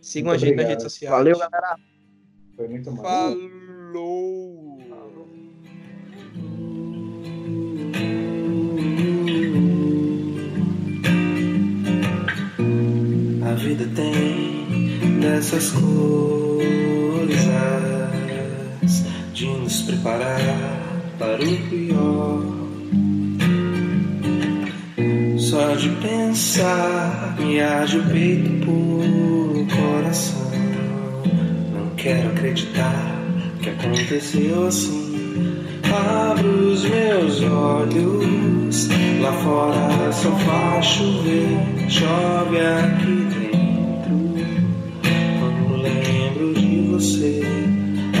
Sigam 0.00 0.30
Muito 0.30 0.36
a 0.42 0.46
gente 0.46 0.56
nas 0.56 0.64
obrigado. 0.64 0.68
redes 0.70 0.82
sociais. 0.82 1.14
Valeu, 1.14 1.38
galera! 1.38 1.76
Foi 2.56 2.68
muito 2.68 2.92
mal. 2.92 3.02
Falou! 3.02 4.78
Falou. 4.88 5.28
A 13.42 13.54
vida 13.54 13.84
tem 13.96 15.20
dessas 15.20 15.72
coisas 15.72 15.84
de 19.32 19.46
nos 19.46 19.82
preparar 19.82 20.80
para 21.18 21.42
o 21.42 21.56
pior. 21.68 22.40
Só 25.38 25.74
de 25.74 25.88
pensar 25.96 27.36
me 27.38 27.60
age 27.60 27.98
o 27.98 28.10
peito 28.10 28.64
por 28.64 29.66
coração. 29.76 30.43
Quero 32.04 32.28
acreditar 32.28 33.18
que 33.62 33.70
aconteceu 33.70 34.66
assim. 34.66 35.56
Abro 35.90 36.72
os 36.72 36.84
meus 36.84 37.42
olhos, 37.44 38.88
lá 39.22 39.32
fora 39.32 40.12
só 40.12 40.30
faz 40.32 40.84
chover, 40.84 41.56
chove 41.88 42.60
aqui 42.60 43.26
dentro. 43.32 44.36
Quando 45.40 45.80
lembro 45.80 46.52
de 46.52 46.90
você, 46.92 47.40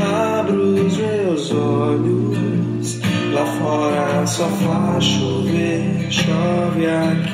abro 0.02 0.86
os 0.86 0.96
meus 0.96 1.52
olhos, 1.52 3.00
lá 3.34 3.44
fora 3.44 4.26
só 4.26 4.48
faz 4.48 5.04
chover, 5.04 6.06
chove 6.10 6.86
aqui 6.86 7.33